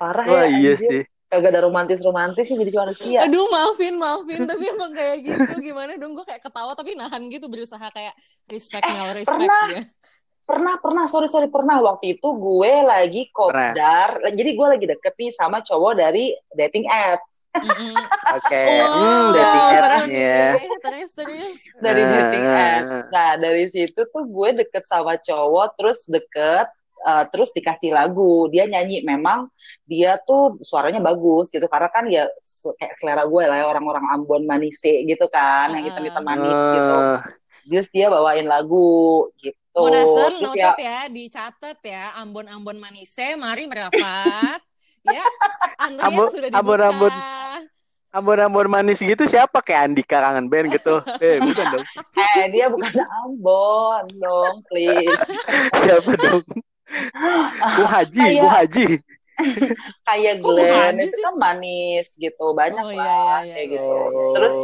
parah 0.00 0.24
Wah 0.24 0.48
ya 0.48 0.56
iya 0.56 0.72
anjir. 0.72 0.80
sih. 0.80 1.02
kagak 1.28 1.52
ada 1.52 1.62
romantis 1.62 2.00
romantis 2.00 2.42
sih 2.42 2.56
jadi 2.56 2.72
manusia 2.74 3.18
Aduh, 3.22 3.46
maafin, 3.46 3.94
maafin. 3.94 4.48
Tapi 4.48 4.64
emang 4.66 4.90
kayak 4.90 5.16
gitu. 5.22 5.52
Gimana 5.62 5.94
dong? 5.94 6.10
Gue 6.12 6.24
kayak 6.24 6.42
ketawa 6.42 6.74
tapi 6.74 6.96
nahan 6.96 7.22
gitu. 7.28 7.46
Berusaha 7.46 7.86
kayak 7.88 8.16
respect, 8.46 8.82
Eh, 8.82 8.90
Mel, 8.90 9.14
respect 9.14 9.38
pernah. 9.38 9.64
ya. 9.70 9.82
pernah 10.42 10.74
pernah 10.76 11.04
sorry 11.06 11.30
sorry 11.30 11.46
pernah 11.46 11.78
waktu 11.78 12.18
itu 12.18 12.26
gue 12.26 12.72
lagi 12.82 13.30
kopdar 13.30 14.18
jadi 14.26 14.50
gue 14.50 14.66
lagi 14.66 14.86
deket 14.88 15.14
nih 15.14 15.30
sama 15.30 15.62
cowok 15.62 15.92
dari 15.94 16.34
dating 16.50 16.90
apps. 16.90 17.46
Oke. 18.34 18.62
Wow, 18.66 18.90
Hmm, 18.90 19.26
dating. 19.30 19.66
Terus, 20.82 21.10
terus. 21.14 21.54
dari 21.78 22.02
dating 22.02 22.44
nah, 22.44 22.66
apps 22.74 22.94
nah 23.08 23.30
dari 23.36 23.64
situ 23.66 24.00
tuh 24.04 24.24
gue 24.24 24.48
deket 24.56 24.82
sama 24.82 25.14
cowok 25.16 25.78
terus 25.78 26.02
deket 26.06 26.66
eh, 27.00 27.24
terus 27.28 27.50
dikasih 27.50 27.90
lagu 27.90 28.48
dia 28.48 28.64
nyanyi 28.64 29.00
memang 29.00 29.48
dia 29.84 30.20
tuh 30.20 30.60
suaranya 30.60 31.00
bagus 31.00 31.48
gitu 31.48 31.64
karena 31.64 31.88
kan 31.88 32.04
ya 32.06 32.24
se- 32.40 32.72
kayak 32.76 32.92
selera 32.94 33.24
gue 33.24 33.42
lah 33.44 33.56
ya 33.56 33.66
orang-orang 33.66 34.04
Ambon 34.10 34.44
manise 34.44 35.04
gitu 35.04 35.26
kan 35.26 35.72
yang 35.72 35.84
hitam-hitam 35.86 36.22
manis 36.22 36.60
gitu 36.70 36.98
Eh, 37.00 37.18
terus 37.68 37.88
dia 37.88 38.08
bawain 38.08 38.44
lagu 38.44 39.28
gitu 39.36 39.56
Monasel, 39.70 40.42
terus 40.42 40.52
ya 40.52 40.72
noted 40.74 40.82
ya, 40.82 40.98
dicatat 41.06 41.78
ya. 41.80 42.04
Ambon-ambon 42.18 42.74
manise, 42.76 43.38
mari 43.38 43.70
merapat. 43.70 44.58
ya, 45.06 45.22
antrian 45.78 46.10
Ambon- 46.10 46.32
sudah 46.34 46.48
dibuka. 46.50 46.58
ambon-ambon. 46.58 47.12
Ambon-ambon 48.10 48.66
manis 48.66 48.98
gitu 48.98 49.22
siapa 49.22 49.62
kayak 49.62 49.86
Andika 49.86 50.18
kangen 50.18 50.50
band 50.50 50.74
gitu. 50.74 50.98
Eh, 51.22 51.38
bukan 51.38 51.66
dong. 51.70 51.86
eh 52.34 52.46
dia 52.50 52.66
bukan 52.66 53.06
Ambon 53.22 54.04
dong 54.18 54.54
please 54.66 55.22
Siapa 55.86 56.10
dong? 56.18 56.42
Bu 57.78 57.92
Haji, 57.92 58.38
Bu 58.42 58.52
Haji. 58.52 59.02
kayak 60.08 60.34
Glenn 60.40 60.96
itu 60.98 61.16
kan 61.18 61.34
manis 61.36 62.06
gitu 62.14 62.52
banyak 62.52 62.80
Oh, 62.80 62.92
lah 62.92 63.40
iya, 63.42 63.44
iya, 63.44 63.52
kayak 63.54 63.66
iya, 63.66 63.74
gitu. 63.74 63.90
iya, 63.90 64.10
iya, 64.10 64.32
terus 64.34 64.54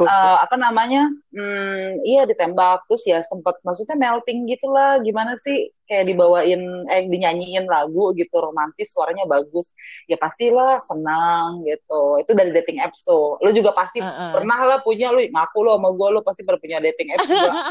eh, 0.00 0.36
apa 0.40 0.56
namanya 0.56 1.02
hmm, 1.30 2.02
iya 2.02 2.22
ditembak 2.24 2.86
terus 2.86 3.02
ya 3.04 3.20
sempat 3.22 3.58
maksudnya 3.62 3.94
melting 3.94 4.46
gitulah 4.46 4.98
gimana 5.00 5.34
sih? 5.36 5.70
Kayak 5.84 6.08
dibawain 6.08 6.60
eh 6.88 7.04
dinyanyiin 7.04 7.68
lagu 7.68 8.16
gitu 8.16 8.40
romantis 8.40 8.88
suaranya 8.88 9.28
bagus. 9.28 9.76
Ya 10.08 10.16
pastilah 10.16 10.80
senang 10.80 11.60
gitu. 11.60 12.24
Itu 12.24 12.32
dari 12.32 12.56
dating 12.56 12.80
apps 12.80 13.04
tuh. 13.04 13.36
Lu 13.44 13.52
juga 13.52 13.68
pasti 13.76 14.00
Heeh. 14.00 14.32
pernah 14.32 14.64
lah 14.64 14.78
punya 14.80 15.12
lu 15.12 15.20
ngaku 15.20 15.58
lo 15.60 15.76
sama 15.76 15.92
gue 15.92 16.08
lu 16.08 16.20
pasti 16.24 16.40
pernah 16.40 16.56
punya 16.56 16.80
dating 16.80 17.12
apps 17.12 17.28
juga. 17.28 17.52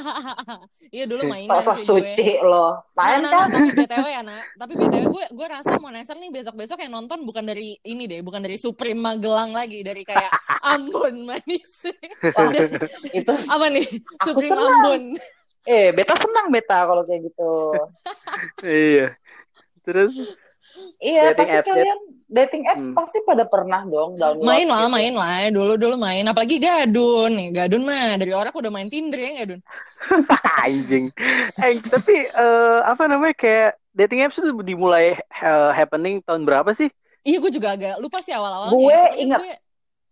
Iya 0.93 1.09
dulu 1.09 1.25
mainan 1.25 1.57
sosok 1.57 1.73
sih 1.73 1.89
gue. 1.89 2.13
suci 2.13 2.29
lo 2.45 2.85
Nah, 2.93 2.93
main 2.93 3.17
nah, 3.17 3.31
kan? 3.33 3.49
nah, 3.49 3.57
tapi 3.57 3.69
BTW 3.73 4.05
ya, 4.05 4.21
Nak. 4.29 4.45
Tapi 4.53 4.73
BTW 4.77 5.03
gue 5.09 5.25
gue 5.33 5.47
rasa 5.49 5.73
Moneser 5.75 6.13
nih 6.13 6.29
besok-besok 6.53 6.85
yang 6.85 6.93
nonton 6.93 7.25
bukan 7.25 7.41
dari 7.43 7.73
ini 7.81 8.05
deh, 8.05 8.21
bukan 8.21 8.37
dari 8.39 8.61
Supreme 8.61 9.01
Magelang 9.01 9.51
lagi, 9.51 9.81
dari 9.81 10.05
kayak 10.05 10.29
Ambon 10.73 11.25
manis. 11.25 11.89
Wah, 12.29 12.53
itu 13.09 13.33
Apa 13.49 13.65
nih? 13.73 13.85
Supreme 14.21 14.53
senang. 14.53 14.69
Ambon. 14.77 15.03
eh 15.63 15.95
beta 15.95 16.11
senang 16.13 16.51
beta 16.51 16.83
kalau 16.83 17.07
kayak 17.07 17.23
gitu 17.23 17.51
Iya. 18.67 19.15
Terus 19.81 20.13
Iya, 20.97 21.31
Dating 21.31 21.37
pasti 21.37 21.53
apps 21.55 21.67
ya? 21.67 21.73
kalian 21.73 21.99
dating 22.27 22.63
apps 22.65 22.85
Hmm. 22.89 22.95
pasti 22.97 23.17
pada 23.23 23.45
pernah 23.45 23.81
dong 23.85 24.17
download. 24.17 24.41
Main 24.41 24.65
lah, 24.65 24.89
gitu. 24.89 24.93
main 24.93 25.13
lah. 25.13 25.33
Dulu-dulu 25.53 25.95
main. 25.95 26.25
Apalagi 26.25 26.57
Gadun 26.57 27.31
nih. 27.31 27.47
Gadun 27.53 27.83
mah 27.85 28.17
dari 28.17 28.33
orang 28.33 28.49
udah 28.51 28.71
main 28.73 28.89
Tinder 28.89 29.17
ya, 29.17 29.45
Gadun? 29.45 29.61
anjing. 30.65 31.05
Eh, 31.57 31.77
tapi 31.79 32.15
eh, 32.25 32.77
apa 32.83 33.03
namanya 33.05 33.35
kayak 33.37 33.71
dating 33.93 34.19
apps 34.25 34.37
itu 34.41 34.49
dimulai 34.65 35.15
eh, 35.17 35.69
happening 35.73 36.21
tahun 36.25 36.43
berapa 36.43 36.73
sih? 36.73 36.89
Iya, 37.23 37.37
gue 37.39 37.51
juga 37.55 37.73
agak 37.77 37.95
lupa 38.03 38.19
sih 38.19 38.35
awal-awalnya. 38.35 38.75
Gue 38.75 38.99
Pokoknya 38.99 39.21
ingat. 39.23 39.39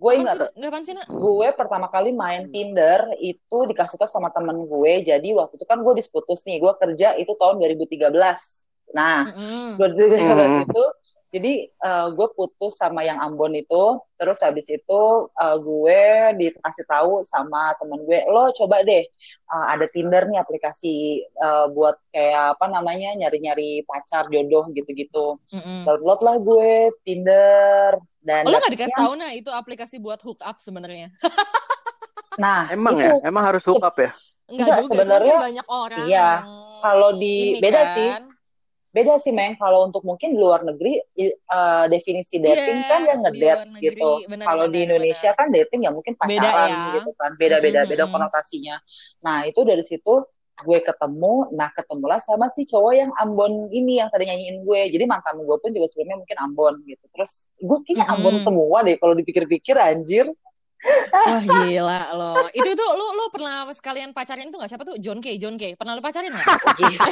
Gue, 0.02 0.14
ingat, 0.18 0.38
apaan 0.58 0.82
sih, 0.82 0.98
Nak? 0.98 1.06
gue 1.14 1.48
pertama 1.54 1.86
kali 1.94 2.10
main 2.10 2.50
Hmm. 2.50 2.54
Tinder 2.54 3.06
itu 3.22 3.58
dikasih 3.70 4.02
tau 4.02 4.10
sama 4.10 4.34
temen 4.34 4.66
gue. 4.66 4.94
Jadi 5.06 5.30
waktu 5.38 5.62
itu 5.62 5.66
kan 5.70 5.78
gue 5.86 5.94
disputus 5.94 6.42
nih, 6.50 6.58
gue 6.58 6.74
kerja 6.74 7.14
itu 7.22 7.38
tahun 7.38 7.62
2013. 7.62 8.66
Nah, 8.98 9.30
Mm-mm. 9.30 9.78
2013 9.78 10.58
Hmm. 10.58 10.66
itu 10.66 10.84
jadi 11.32 11.52
eh, 11.72 12.08
gue 12.16 12.28
putus 12.38 12.76
sama 12.76 13.02
yang 13.08 13.20
Ambon 13.24 13.56
itu 13.56 14.00
terus 14.20 14.40
habis 14.46 14.68
itu 14.68 15.02
eh, 15.42 15.56
gue 15.64 16.02
dikasih 16.40 16.86
tahu 16.88 17.24
sama 17.24 17.72
temen 17.80 18.00
gue 18.08 18.20
lo 18.28 18.52
coba 18.60 18.84
deh 18.84 19.04
eh, 19.54 19.66
ada 19.74 19.86
Tinder 19.94 20.24
nih 20.30 20.40
aplikasi 20.44 21.24
eh, 21.26 21.66
buat 21.76 21.96
kayak 22.14 22.60
apa 22.60 22.66
namanya 22.68 23.10
nyari-nyari 23.20 23.84
pacar 23.88 24.28
jodoh 24.34 24.68
gitu-gitu 24.76 25.40
Mm-mm. 25.54 25.82
download 25.88 26.20
lah 26.26 26.36
gue 26.40 26.72
Tinder 27.08 27.92
dan 28.22 28.46
Oh, 28.46 28.50
lo 28.50 28.58
gak 28.58 28.74
dikasih 28.74 28.98
tahu 28.98 29.14
nah 29.22 29.30
itu 29.38 29.50
aplikasi 29.54 30.02
buat 30.02 30.18
hook 30.26 30.42
up 30.42 30.58
sebenarnya? 30.58 31.14
nah 32.40 32.68
Emang 32.74 32.96
itu 32.96 33.06
ya? 33.06 33.12
Emang 33.28 33.44
harus 33.48 33.64
hook 33.68 33.82
up 33.88 33.96
ya? 34.00 34.12
Enggak 34.52 34.72
Enggak, 34.72 34.80
juga, 34.92 35.00
sebenarnya 35.00 35.36
banyak 35.40 35.68
orang 35.72 36.12
iya. 36.12 36.22
yang 36.22 36.48
Kalau 36.82 37.10
di- 37.22 37.56
ini 37.56 37.62
beda 37.62 37.82
kan. 37.86 38.22
sih. 38.26 38.31
Beda 38.92 39.18
sih 39.18 39.32
Meng. 39.32 39.56
Kalau 39.56 39.88
untuk 39.88 40.04
mungkin 40.04 40.36
di 40.36 40.40
luar 40.40 40.62
negeri 40.68 41.00
eh, 41.18 41.86
definisi 41.88 42.38
dating 42.38 42.80
Iya, 42.84 42.90
kan 42.92 43.02
yang 43.08 43.20
ngedate 43.24 43.62
negeri, 43.72 43.88
gitu. 43.96 44.10
Kalau 44.44 44.66
di 44.68 44.80
Indonesia 44.84 45.32
benar. 45.32 45.40
kan 45.40 45.48
dating 45.52 45.82
ya 45.88 45.92
mungkin 45.96 46.14
Beda 46.20 46.28
pacaran 46.28 46.70
ya. 46.70 46.84
gitu 47.00 47.12
kan. 47.16 47.32
Mm-mm, 47.32 47.40
beda 47.88 48.04
mm-mm. 48.06 48.14
konotasinya. 48.14 48.76
Nah 49.24 49.38
itu 49.48 49.60
dari 49.64 49.84
situ 49.84 50.14
gue 50.62 50.80
ketemu. 50.84 51.34
Nah 51.58 51.70
ketemulah 51.74 52.20
sama 52.22 52.46
si 52.52 52.68
cowok 52.70 52.94
yang 52.94 53.12
Ambon 53.18 53.72
ini 53.74 53.98
yang 53.98 54.12
tadi 54.14 54.30
nyanyiin 54.30 54.62
gue. 54.62 54.82
Jadi 54.94 55.04
mantan 55.10 55.42
gue 55.42 55.58
pun 55.58 55.72
juga 55.74 55.88
sebelumnya 55.90 56.22
mungkin 56.22 56.38
Ambon 56.38 56.74
gitu. 56.86 57.06
Terus 57.16 57.50
gue 57.58 57.78
kayaknya 57.88 58.06
Ambon 58.12 58.36
Mm-mm. 58.38 58.46
semua 58.46 58.78
deh 58.86 59.00
kalau 59.02 59.16
dipikir-pikir 59.18 59.80
anjir 59.80 60.28
Wah 61.14 61.44
gila 61.46 62.02
lo. 62.18 62.34
Itu 62.52 62.70
itu 62.74 62.86
lu 62.98 63.06
lu 63.14 63.26
pernah 63.30 63.70
sekalian 63.70 64.12
pacarin 64.18 64.50
tuh 64.50 64.58
nggak 64.58 64.72
siapa 64.74 64.84
tuh 64.84 64.98
John 64.98 65.22
K. 65.22 65.38
John 65.38 65.56
K. 65.56 65.78
Pernah 65.78 65.94
lu 65.94 66.02
pacarin 66.02 66.34
nggak? 66.34 66.48
Gila, 66.82 67.10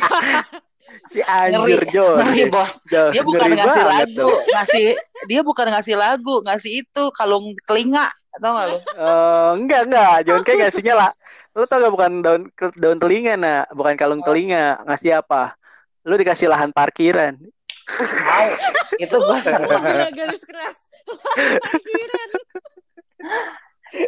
Si 1.14 1.22
anjir 1.22 1.78
ngeri 1.78 1.94
John. 1.94 2.16
ngeri 2.18 2.50
bos 2.50 2.82
John, 2.90 3.14
dia 3.14 3.22
bukan 3.22 3.46
ngeri 3.46 3.62
ngasih 3.62 3.84
lagu 3.86 4.18
tuh. 4.26 4.34
ngasih 4.58 4.86
dia 5.30 5.42
bukan 5.46 5.68
ngasih 5.70 5.96
lagu 6.02 6.36
ngasih 6.42 6.72
itu 6.82 7.04
kalung 7.14 7.54
telinga 7.70 8.10
tau 8.42 8.56
gak 8.58 8.68
lu 8.72 8.78
Eh, 8.80 9.52
enggak 9.60 9.82
enggak, 9.86 10.16
John 10.26 10.42
kayak 10.42 10.58
ngasihnya 10.70 10.96
lah. 10.98 11.12
Lu 11.54 11.68
tau 11.70 11.78
gak 11.84 11.94
bukan 11.94 12.12
daun 12.26 12.42
daun 12.80 12.98
telinga 12.98 13.36
nak, 13.36 13.70
bukan 13.76 13.94
kalung 14.00 14.22
telinga, 14.26 14.80
ngasih 14.88 15.20
apa? 15.22 15.54
Lu 16.08 16.16
dikasih 16.16 16.48
lahan 16.50 16.72
parkiran. 16.74 17.36
mau 18.00 18.46
itu 19.02 19.16
gue 19.18 19.40
garis 20.14 20.42
keras. 20.46 20.78
Parkiran. 21.06 22.30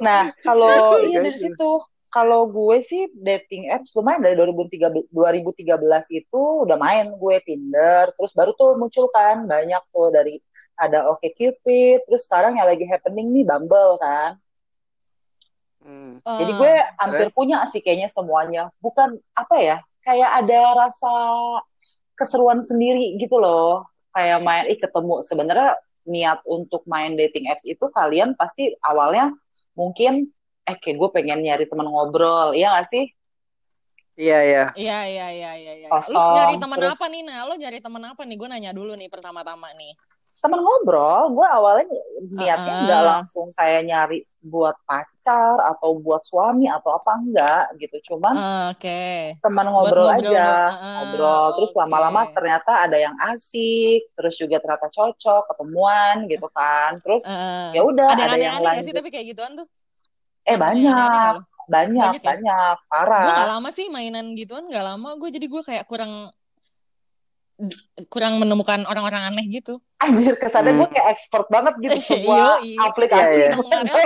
Nah, 0.01 0.32
kalau 0.46 0.98
iya 1.08 1.20
Guys. 1.20 1.25
dari 1.34 1.39
situ, 1.39 1.70
kalau 2.12 2.51
gue 2.51 2.77
sih 2.84 3.08
dating 3.15 3.72
apps 3.72 3.96
lumayan 3.96 4.20
dari 4.20 4.36
2013, 4.36 5.10
2013 5.15 6.20
itu 6.20 6.41
udah 6.68 6.75
main 6.75 7.08
gue 7.15 7.36
Tinder, 7.48 8.12
terus 8.13 8.36
baru 8.36 8.51
tuh 8.51 8.75
muncul 8.75 9.08
kan 9.15 9.48
banyak 9.48 9.80
tuh 9.96 10.12
dari 10.12 10.38
ada 10.75 11.08
OkCupid, 11.15 12.03
terus 12.03 12.27
sekarang 12.27 12.60
yang 12.60 12.68
lagi 12.68 12.84
happening 12.84 13.32
nih 13.32 13.48
Bumble 13.48 13.96
kan. 14.03 14.36
Hmm. 15.82 16.22
Jadi 16.22 16.51
Eh, 16.51 16.58
gue 16.60 16.74
hampir 17.00 17.27
punya 17.34 17.65
sih 17.72 17.82
kayaknya 17.82 18.12
semuanya. 18.12 18.70
Bukan 18.84 19.18
apa 19.34 19.56
ya, 19.58 19.77
kayak 20.06 20.46
ada 20.46 20.62
rasa 20.77 21.13
keseruan 22.20 22.62
sendiri 22.62 23.18
gitu 23.18 23.41
loh. 23.41 23.88
Kayak 24.13 24.44
main, 24.44 24.65
ih 24.70 24.77
ketemu. 24.77 25.24
Sebenarnya 25.25 25.80
niat 26.05 26.41
untuk 26.50 26.81
main 26.89 27.13
dating 27.13 27.50
apps 27.50 27.65
itu 27.65 27.86
kalian 27.93 28.34
pasti 28.34 28.74
awalnya 28.81 29.34
mungkin, 29.77 30.29
eh 30.67 30.75
kayak 30.77 30.98
gue 30.98 31.10
pengen 31.13 31.41
nyari 31.46 31.65
teman 31.65 31.88
ngobrol, 31.88 32.53
iya 32.53 32.75
gak 32.79 32.88
sih? 32.89 33.05
Iya 34.20 34.38
iya. 34.43 34.65
Iya 34.75 35.00
iya 35.08 35.27
iya 35.31 35.51
iya. 35.55 35.74
iya. 35.81 35.88
Lu 35.88 35.98
Kosong, 35.98 36.36
nyari 36.36 36.55
teman 36.60 36.77
terus- 36.77 36.93
apa 37.00 37.05
nih? 37.08 37.22
Nah, 37.25 37.39
lu 37.48 37.53
nyari 37.58 37.79
teman 37.79 38.03
apa 38.05 38.22
nih? 38.27 38.36
Gue 38.38 38.48
nanya 38.51 38.72
dulu 38.75 38.93
nih 38.93 39.10
pertama-tama 39.10 39.72
nih. 39.74 39.96
Teman 40.41 40.60
ngobrol, 40.65 41.38
gue 41.38 41.48
awalnya 41.57 41.86
niatnya 42.33 42.74
nggak 42.81 43.01
langsung 43.05 43.48
kayak 43.53 43.81
nyari 43.86 44.17
buat 44.41 44.74
pacar 44.89 45.53
atau 45.69 46.01
buat 46.01 46.25
suami 46.25 46.65
atau 46.65 46.98
apa 46.98 47.12
enggak 47.21 47.63
gitu. 47.77 47.98
Cuman 48.13 48.36
Eh, 48.41 48.63
Oke. 48.74 48.98
teman 49.41 49.65
ngobrol, 49.74 50.05
ngobrol 50.05 50.10
aja 50.17 50.41
doang. 50.45 50.77
Ah, 50.81 50.93
ngobrol 51.01 51.45
terus 51.57 51.71
lama-lama 51.77 52.21
ternyata 52.36 52.71
ada 52.86 52.98
yang 53.05 53.15
asik 53.33 54.01
terus 54.17 54.33
juga 54.41 54.55
ternyata 54.62 54.88
cocok 54.93 55.41
ketemuan 55.50 56.15
gitu 56.29 56.48
kan 56.53 56.91
terus 57.01 57.24
Eh, 57.25 57.71
ya 57.74 57.81
udah 57.86 58.10
ada 58.10 58.21
yang 58.21 58.31
ada 58.33 58.38
yang 58.38 58.57
aneh-aneh 58.57 58.69
gak 58.77 58.86
sih 58.86 58.93
lanjut 58.93 58.98
tapi 58.98 59.10
kayak 59.13 59.25
gituan 59.33 59.53
tuh? 59.60 59.67
eh 60.50 60.57
banyak 60.63 61.10
nggak 61.15 61.33
lu? 61.36 61.41
banyak 61.74 62.13
Banyak 62.13 62.21
ya? 62.27 62.29
banyak 62.29 62.75
Gue 63.21 63.31
gak 63.38 63.48
parah 63.48 63.51
lama 63.51 63.69
sih 63.77 63.88
mainan 63.95 64.27
gituan 64.39 64.65
gak 64.74 64.86
lama 64.89 65.10
gue 65.21 65.29
jadi 65.36 65.45
gue 65.53 65.62
kayak 65.69 65.86
kurang 65.89 66.13
kurang 68.08 68.38
menemukan 68.38 68.82
orang-orang 68.84 69.30
aneh 69.30 69.46
gitu. 69.48 69.77
Anjir, 69.98 70.34
kesannya 70.34 70.74
Hmm. 70.74 70.82
gue 70.82 70.89
kayak 70.91 71.08
expert 71.13 71.46
banget 71.48 71.74
gitu 71.77 71.98
semua 72.10 72.58
Yoi. 72.58 72.74
aplikasi. 72.75 73.22
Iya, 73.22 73.48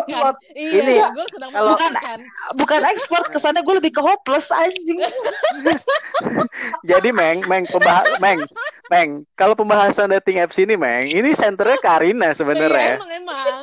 iya. 0.06 0.30
Iya, 0.52 0.82
Ini- 0.84 1.00
gue 1.10 1.26
sedang 1.30 1.50
kalau- 1.50 1.74
mengarahkan. 1.74 2.20
Bukan 2.54 2.82
expert, 2.86 3.26
kesannya 3.30 3.62
gue 3.62 3.76
lebih 3.76 3.92
ke 3.92 4.02
hopeless 4.02 4.50
anjing. 4.50 5.00
Jadi 6.86 7.10
Meng, 7.10 7.44
Meng 7.46 7.64
pembahas 7.66 8.18
Meng, 8.18 8.40
Meng, 8.88 9.10
kalau 9.34 9.54
pembahasan 9.54 10.12
dating 10.12 10.38
apps 10.38 10.58
ini 10.58 10.76
Meng, 10.76 11.08
ini 11.08 11.32
senternya 11.32 11.78
Karina 11.78 12.30
Iya, 12.30 12.38
sebenarnya. 12.38 12.96
emang 12.98 13.12
emang. 13.14 13.60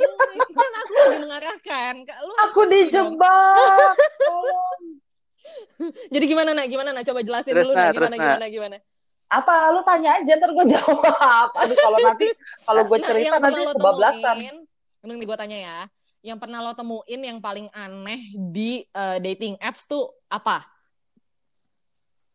Kan 0.48 0.70
aku 0.78 0.92
lagi 0.94 1.18
mengarahkan. 1.20 1.94
Kak, 2.02 2.18
Lu 2.18 2.32
Aku 2.42 2.60
dijebak. 2.66 3.96
Tolong. 4.18 4.80
Jadi 6.14 6.24
gimana 6.24 6.50
nak? 6.52 6.66
Gimana 6.66 6.90
nak? 6.90 7.02
Coba 7.02 7.20
jelasin 7.20 7.52
Terus, 7.52 7.64
dulu 7.66 7.72
Nak, 7.74 7.82
nak. 7.82 7.92
terus, 7.92 8.08
Gimana 8.08 8.16
gimana 8.18 8.46
gimana. 8.48 8.76
Apa 9.32 9.72
lu 9.72 9.80
tanya 9.88 10.20
aja 10.20 10.32
ntar 10.36 10.50
gue 10.52 10.66
jawab. 10.76 11.48
Aduh 11.56 11.78
kalau 11.80 11.98
nanti 12.04 12.26
kalau 12.68 12.82
gue 12.84 12.98
Nah, 13.00 13.08
cerita 13.08 13.34
yang 13.40 13.40
nanti 13.40 13.62
kebablasan. 13.72 14.36
temuin, 14.38 14.56
Mending 15.02 15.18
nih 15.18 15.26
gue 15.26 15.38
tanya 15.38 15.58
ya. 15.58 15.78
Yang 16.22 16.38
pernah 16.38 16.58
lo 16.62 16.72
temuin 16.78 17.20
yang 17.20 17.38
paling 17.42 17.66
aneh 17.74 18.20
di 18.54 18.84
eh, 18.86 19.18
dating 19.18 19.58
apps 19.58 19.88
tuh 19.90 20.06
apa? 20.30 20.62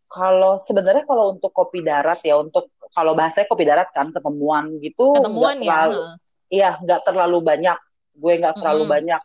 Kalau 0.07 0.55
sebenarnya 0.55 1.03
kalau 1.03 1.35
untuk 1.35 1.51
kopi 1.51 1.83
darat 1.83 2.23
ya 2.23 2.39
untuk 2.39 2.71
kalau 2.95 3.11
bahasanya 3.11 3.47
kopi 3.51 3.67
darat 3.67 3.91
kan 3.91 4.07
ketemuan 4.15 4.79
gitu 4.79 5.03
Ketemuan 5.19 5.59
ya. 5.59 5.83
terlalu, 5.83 5.99
iya 6.47 6.79
nggak 6.79 7.01
terlalu 7.03 7.37
banyak 7.43 7.77
gue 8.17 8.33
nggak 8.39 8.55
terlalu 8.57 8.83
Mm-mm. 8.83 8.93
banyak 8.95 9.21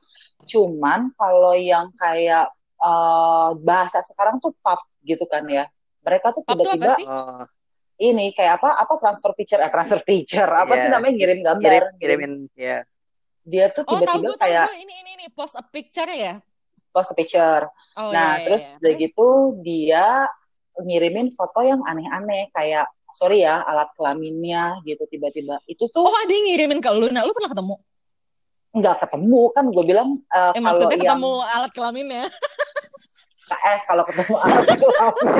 cuman 0.50 1.00
kalau 1.14 1.54
yang 1.54 1.86
kayak 1.94 2.50
eh, 2.82 3.48
bahasa 3.62 4.02
sekarang 4.02 4.42
tuh 4.42 4.50
pub 4.58 4.80
gitu 5.06 5.22
kan 5.30 5.46
ya 5.46 5.70
mereka 6.02 6.34
tuh 6.34 6.42
tiba-tiba 6.42 6.90
sih? 6.98 7.06
Oh, 7.06 7.46
ini 8.02 8.26
kayak 8.32 8.58
apa 8.58 8.74
apa 8.76 8.92
transfer 8.98 9.30
picture 9.32 9.56
eh 9.56 9.68
transfer 9.68 10.02
picture 10.02 10.48
apa 10.48 10.72
Iya. 10.72 10.80
sih 10.80 10.88
namanya 10.90 11.14
ngirim 11.14 11.38
gambar 11.40 11.62
kirim, 11.62 11.84
ngirim. 11.94 12.18
kirimin 12.18 12.32
ya. 12.52 12.78
dia 13.42 13.66
tuh 13.68 13.82
Oh 13.84 13.96
tahu 13.96 14.02
tiba-tiba 14.22 14.26
tahu 14.32 14.42
kayak 14.42 14.64
gue 14.66 14.76
ini 14.80 14.94
ini 14.98 15.10
ini 15.16 15.26
post 15.30 15.54
a 15.54 15.62
picture 15.62 16.06
ya. 16.08 16.34
post 16.88 17.10
picture 17.12 17.64
Oh 17.94 18.08
Nah, 18.08 18.36
iya, 18.36 18.36
iya, 18.36 18.44
terus 18.44 18.62
iya. 18.64 18.76
udah 18.76 18.92
gitu 18.98 19.28
dia 19.60 20.06
ngirimin 20.74 21.28
foto 21.30 21.60
yang 21.60 21.80
aneh-aneh 21.82 22.48
kayak 22.50 22.84
sorry 23.08 23.40
ya 23.40 23.60
alat 23.60 23.92
kelaminnya 23.92 24.80
gitu 24.82 25.04
tiba-tiba. 25.06 25.60
Itu 25.64 25.84
tuh 25.86 26.00
Oh 26.00 26.16
ada 26.16 26.28
yang 26.28 26.46
ngirimin 26.48 26.80
ke 26.80 26.88
lu, 26.90 27.06
nah 27.08 27.20
lu 27.20 27.32
pernah 27.32 27.50
ketemu? 27.50 27.76
nggak 28.72 28.96
ketemu 29.00 29.40
kan 29.52 29.64
gue 29.68 29.84
bilang 29.84 30.08
eh, 30.26 30.40
Eh 30.48 30.52
kalau 30.54 30.64
maksudnya 30.64 30.96
yang 30.96 31.04
ketemu 31.04 31.32
alat 31.44 31.72
kelaminnya? 31.72 32.24
eh 33.68 33.78
kalau 33.84 34.04
ketemu 34.04 34.34
alat 34.34 34.64
kelamin 34.64 35.36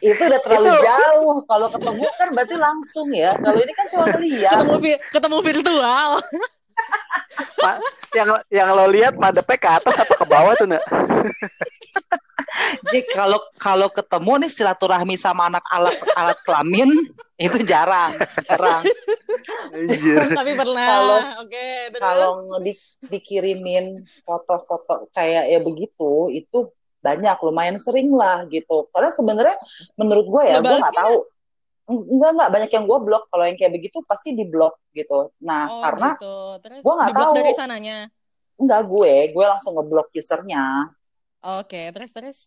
itu 0.00 0.22
udah 0.22 0.40
terlalu 0.42 0.68
Itu- 0.72 0.84
jauh. 0.84 1.36
Kalau 1.44 1.68
ketemu 1.68 2.06
kan 2.16 2.28
berarti 2.32 2.56
langsung 2.56 3.08
ya. 3.12 3.30
Kalau 3.36 3.58
ini 3.60 3.72
kan 3.76 3.86
cuma 3.92 4.04
ngeliat. 4.08 4.52
Ketemu 4.56 4.74
vi- 4.80 5.00
ketemu 5.12 5.36
virtual. 5.44 6.10
Ma- 7.60 7.78
yang 8.16 8.28
yang 8.48 8.68
lo 8.72 8.88
lihat 8.88 9.14
madepnya 9.20 9.56
ke 9.60 9.68
atas 9.68 9.94
atau 10.00 10.16
ke 10.16 10.26
bawah 10.26 10.56
tuh 10.56 10.66
nak? 10.66 10.82
Jik 12.90 13.12
kalau 13.14 13.38
kalau 13.60 13.88
ketemu 13.92 14.46
nih 14.46 14.50
silaturahmi 14.50 15.14
sama 15.14 15.46
anak 15.52 15.62
alat 15.70 15.94
alat 16.18 16.38
kelamin 16.42 16.88
itu 17.38 17.62
jarang, 17.62 18.16
jarang. 18.48 18.82
Anjir. 19.76 20.34
Tapi 20.34 20.52
pernah. 20.58 20.86
Kalau- 20.88 21.22
kalau 22.00 22.32
di, 22.64 22.72
dikirimin 23.06 24.02
foto-foto 24.24 25.06
kayak 25.14 25.52
ya 25.52 25.60
begitu 25.62 26.32
itu 26.32 26.72
banyak 27.00 27.36
lumayan 27.40 27.76
sering 27.80 28.12
lah 28.12 28.44
gitu 28.52 28.88
karena 28.92 29.10
sebenarnya 29.12 29.56
menurut 29.96 30.26
gue 30.28 30.42
ya 30.48 30.56
gue 30.60 30.76
nggak 30.76 30.96
tahu 30.96 31.16
enggak 31.90 32.30
enggak 32.36 32.50
banyak 32.54 32.70
yang 32.70 32.84
gue 32.86 32.98
blok 33.02 33.24
kalau 33.32 33.44
yang 33.48 33.56
kayak 33.58 33.72
begitu 33.74 33.98
pasti 34.06 34.36
di 34.36 34.44
blok 34.46 34.78
gitu 34.94 35.34
nah 35.42 35.66
Oh 35.66 35.82
karena 35.82 36.14
gitu. 36.14 36.34
Gua 36.84 36.94
nggak 37.02 37.16
tahu. 37.16 37.32
dari 37.34 37.52
sananya. 37.56 37.98
enggak 38.60 38.82
gue 38.86 39.12
gue 39.32 39.44
langsung 39.44 39.72
ngeblok 39.74 40.12
usernya 40.14 40.92
Oke, 41.40 41.88
terus 41.96 42.12
terus. 42.12 42.38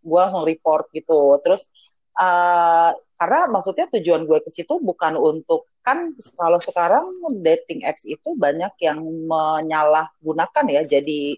gue 0.00 0.18
langsung 0.18 0.42
report 0.48 0.88
gitu 0.96 1.36
terus 1.44 1.68
eh, 2.16 2.90
karena 3.18 3.40
maksudnya 3.50 3.86
tujuan 3.92 4.24
gue 4.24 4.38
ke 4.40 4.48
situ 4.48 4.80
bukan 4.80 5.18
untuk 5.20 5.68
kan 5.84 6.12
kalau 6.38 6.56
sekarang 6.62 7.12
dating 7.42 7.84
apps 7.84 8.04
itu 8.04 8.32
banyak 8.38 8.70
yang 8.80 9.00
menyalahgunakan 9.02 10.64
ya 10.70 10.82
jadi 10.86 11.36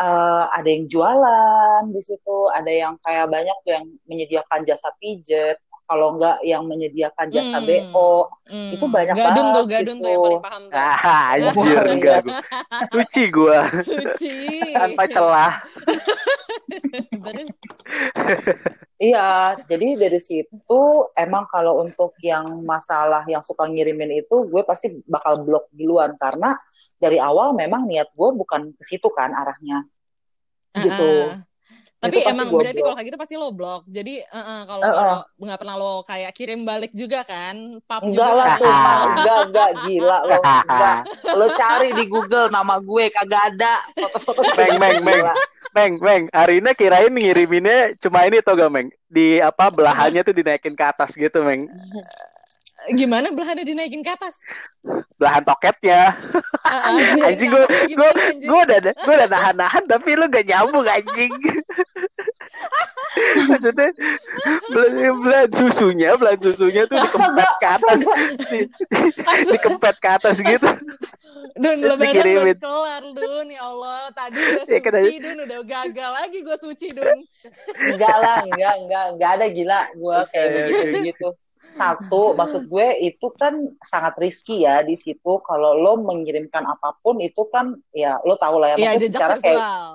eh, 0.00 0.44
ada 0.50 0.68
yang 0.68 0.84
jualan 0.86 1.82
di 1.86 2.00
situ 2.00 2.36
ada 2.48 2.68
yang 2.68 2.94
kayak 3.00 3.26
banyak 3.26 3.56
tuh 3.62 3.72
yang 3.76 3.86
menyediakan 4.04 4.60
jasa 4.64 4.88
pijet 4.96 5.56
kalau 5.84 6.14
enggak 6.14 6.38
yang 6.40 6.62
menyediakan 6.64 7.26
jasa 7.28 7.58
Hmm. 7.58 7.66
BO 7.66 8.30
Hmm. 8.46 8.70
Itu 8.70 8.86
banyak 8.86 9.14
gadun 9.14 9.46
tuh, 9.48 9.62
banget 9.62 9.70
gadun 9.76 9.96
gitu. 9.96 10.02
tuh 10.02 10.10
yang 10.10 10.22
paling 10.22 10.42
paham 10.42 10.62
tuh. 10.64 10.74
Ah, 10.76 11.22
anjir 11.32 11.82
enggak 11.84 12.18
gua. 12.20 12.38
Suci 12.90 13.22
gua 13.28 13.58
Suci. 13.78 14.34
tanpa 14.72 15.02
celah. 15.06 15.52
Iya, 19.00 19.56
jadi 19.64 19.96
dari 19.96 20.20
situ 20.20 20.82
emang 21.16 21.48
kalau 21.48 21.80
untuk 21.80 22.12
yang 22.20 22.68
masalah 22.68 23.24
yang 23.24 23.40
suka 23.40 23.64
ngirimin 23.64 24.20
itu 24.20 24.44
gue 24.44 24.60
pasti 24.60 24.92
bakal 25.08 25.40
blok 25.40 25.72
duluan 25.72 26.20
karena 26.20 26.52
dari 27.00 27.16
awal 27.16 27.56
memang 27.56 27.88
niat 27.88 28.12
gue 28.12 28.28
bukan 28.36 28.76
ke 28.76 28.82
situ 28.84 29.08
kan 29.08 29.32
arahnya. 29.32 29.88
Gitu. 30.76 31.32
ah, 31.32 31.32
ah. 31.32 31.48
Tapi 32.00 32.16
Itu 32.16 32.24
pasti 32.24 32.32
emang 32.32 32.48
berarti 32.56 32.80
kalau 32.80 32.96
kayak 32.96 33.08
gitu 33.12 33.18
pasti 33.20 33.34
lo 33.36 33.48
blok. 33.52 33.82
Jadi 33.84 34.24
eh, 34.24 34.40
eh, 34.40 34.60
kalau 34.64 34.80
eh. 34.80 34.92
kalau 34.96 35.18
nggak 35.36 35.58
pernah 35.60 35.76
lo 35.76 35.92
kayak 36.08 36.32
kirim 36.32 36.60
balik 36.64 36.92
juga 36.96 37.20
kan, 37.28 37.76
pap 37.84 38.00
Enggak 38.00 38.24
juga. 38.24 38.40
lah 38.40 38.48
tuh, 38.56 38.72
enggak, 38.72 39.38
enggak, 39.48 39.70
gila 39.84 40.18
lo, 40.24 40.38
enggak. 40.40 40.98
Lo 41.36 41.46
cari 41.52 41.88
di 41.92 42.04
Google 42.08 42.48
nama 42.48 42.80
gue, 42.80 43.04
kagak 43.12 43.42
ada 43.52 43.84
foto-foto 44.00 44.40
Meng, 44.56 44.80
meng, 44.80 44.98
meng. 45.04 45.28
Meng, 45.70 46.02
Meng, 46.02 46.22
Arina 46.34 46.74
kirain 46.74 47.14
ngiriminnya 47.14 47.94
cuma 48.02 48.26
ini 48.26 48.42
tau 48.42 48.58
gak, 48.58 48.70
Meng? 48.74 48.88
Di 49.06 49.38
apa 49.38 49.70
belahannya 49.70 50.26
tuh 50.26 50.34
dinaikin 50.34 50.74
ke 50.74 50.84
atas 50.84 51.14
gitu, 51.14 51.46
Meng. 51.46 51.70
Gimana 52.90 53.30
belahannya 53.30 53.62
dinaikin 53.62 54.02
ke 54.02 54.10
atas? 54.10 54.40
Belahan 55.20 55.44
toketnya. 55.46 56.16
Ah, 56.66 56.90
ah, 56.90 56.98
Anjing 57.28 57.52
gue, 57.52 57.64
gue, 57.86 58.10
gue 58.40 58.60
udah, 58.66 58.78
gue 58.82 59.14
udah 59.14 59.28
nahan-nahan 59.30 59.84
tapi 59.86 60.16
lu 60.18 60.26
gak 60.26 60.48
nyambung 60.48 60.86
anjing. 60.88 61.30
Maksudnya 63.50 63.90
belahan, 64.70 65.14
belahan 65.18 65.50
susunya, 65.50 66.10
belahan 66.14 66.40
susunya 66.40 66.82
tuh 66.86 66.98
dikempet 66.98 67.50
ke 67.58 67.66
atas, 67.66 68.00
di, 68.48 68.60
dikempet 69.50 69.94
ke 69.98 70.08
atas 70.08 70.36
gitu. 70.38 70.68
Dun, 71.60 71.76
lebaran 71.82 72.14
belum 72.24 72.56
kelar, 72.56 73.04
Dun. 73.12 73.46
Ya 73.50 73.62
Allah, 73.64 74.08
tadi 74.14 74.38
udah 74.38 74.64
Ya, 74.64 74.78
suci, 74.80 75.16
Dun. 75.18 75.38
Udah 75.44 75.60
gagal 75.66 76.10
lagi 76.14 76.38
gue 76.40 76.56
suci, 76.60 76.86
Dun. 76.94 77.18
Enggak 77.90 78.16
lah, 78.16 78.38
enggak, 78.46 78.74
enggak, 78.86 79.04
enggak 79.16 79.30
ada 79.40 79.46
gila 79.50 79.80
gue 79.92 80.16
kayak 80.30 80.46
Iya, 80.46 80.54
begitu-begitu. 80.54 81.28
Satu, 81.70 82.34
maksud 82.34 82.66
gue 82.66 82.86
itu 82.98 83.26
kan 83.38 83.54
sangat 83.78 84.18
riski 84.18 84.66
ya 84.66 84.82
di 84.82 84.98
situ. 84.98 85.38
Kalau 85.46 85.78
lo 85.78 86.02
mengirimkan 86.02 86.66
apa 86.66 86.98
pun 86.98 87.22
itu 87.22 87.46
kan 87.46 87.78
ya 87.94 88.18
lo 88.26 88.34
tau 88.34 88.58
lah 88.58 88.74
ya. 88.74 88.76
Iya, 88.76 88.86
Maksudnya 88.94 89.06
jejak 89.06 89.20
secara 89.20 89.34
kayak 89.38 89.58
virtual. 89.60 89.88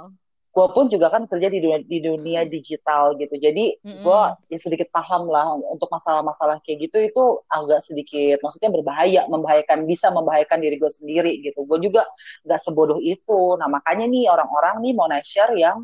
Gue 0.55 0.67
pun 0.71 0.87
juga 0.87 1.11
kan 1.11 1.27
kerja 1.27 1.51
di 1.51 1.59
dunia, 1.59 1.79
di 1.83 1.99
dunia 1.99 2.41
digital 2.47 3.19
gitu. 3.19 3.35
Jadi 3.35 3.75
Mm-mm. 3.83 3.99
gue 4.07 4.21
ya 4.47 4.57
sedikit 4.61 4.87
paham 4.95 5.27
lah 5.27 5.51
untuk 5.59 5.91
masalah-masalah 5.91 6.63
kayak 6.63 6.87
gitu 6.87 6.97
itu 7.11 7.23
agak 7.51 7.83
sedikit 7.83 8.39
maksudnya 8.39 8.71
berbahaya, 8.71 9.27
membahayakan 9.27 9.83
bisa 9.83 10.07
membahayakan 10.15 10.63
diri 10.63 10.79
gue 10.79 10.91
sendiri 10.91 11.31
gitu. 11.43 11.67
Gue 11.67 11.83
juga 11.83 12.07
nggak 12.47 12.59
sebodoh 12.63 13.03
itu. 13.03 13.59
Nah 13.59 13.67
makanya 13.67 14.07
nih 14.07 14.31
orang-orang 14.31 14.79
nih 14.79 14.93
mau 14.95 15.11
share 15.27 15.53
yang 15.59 15.83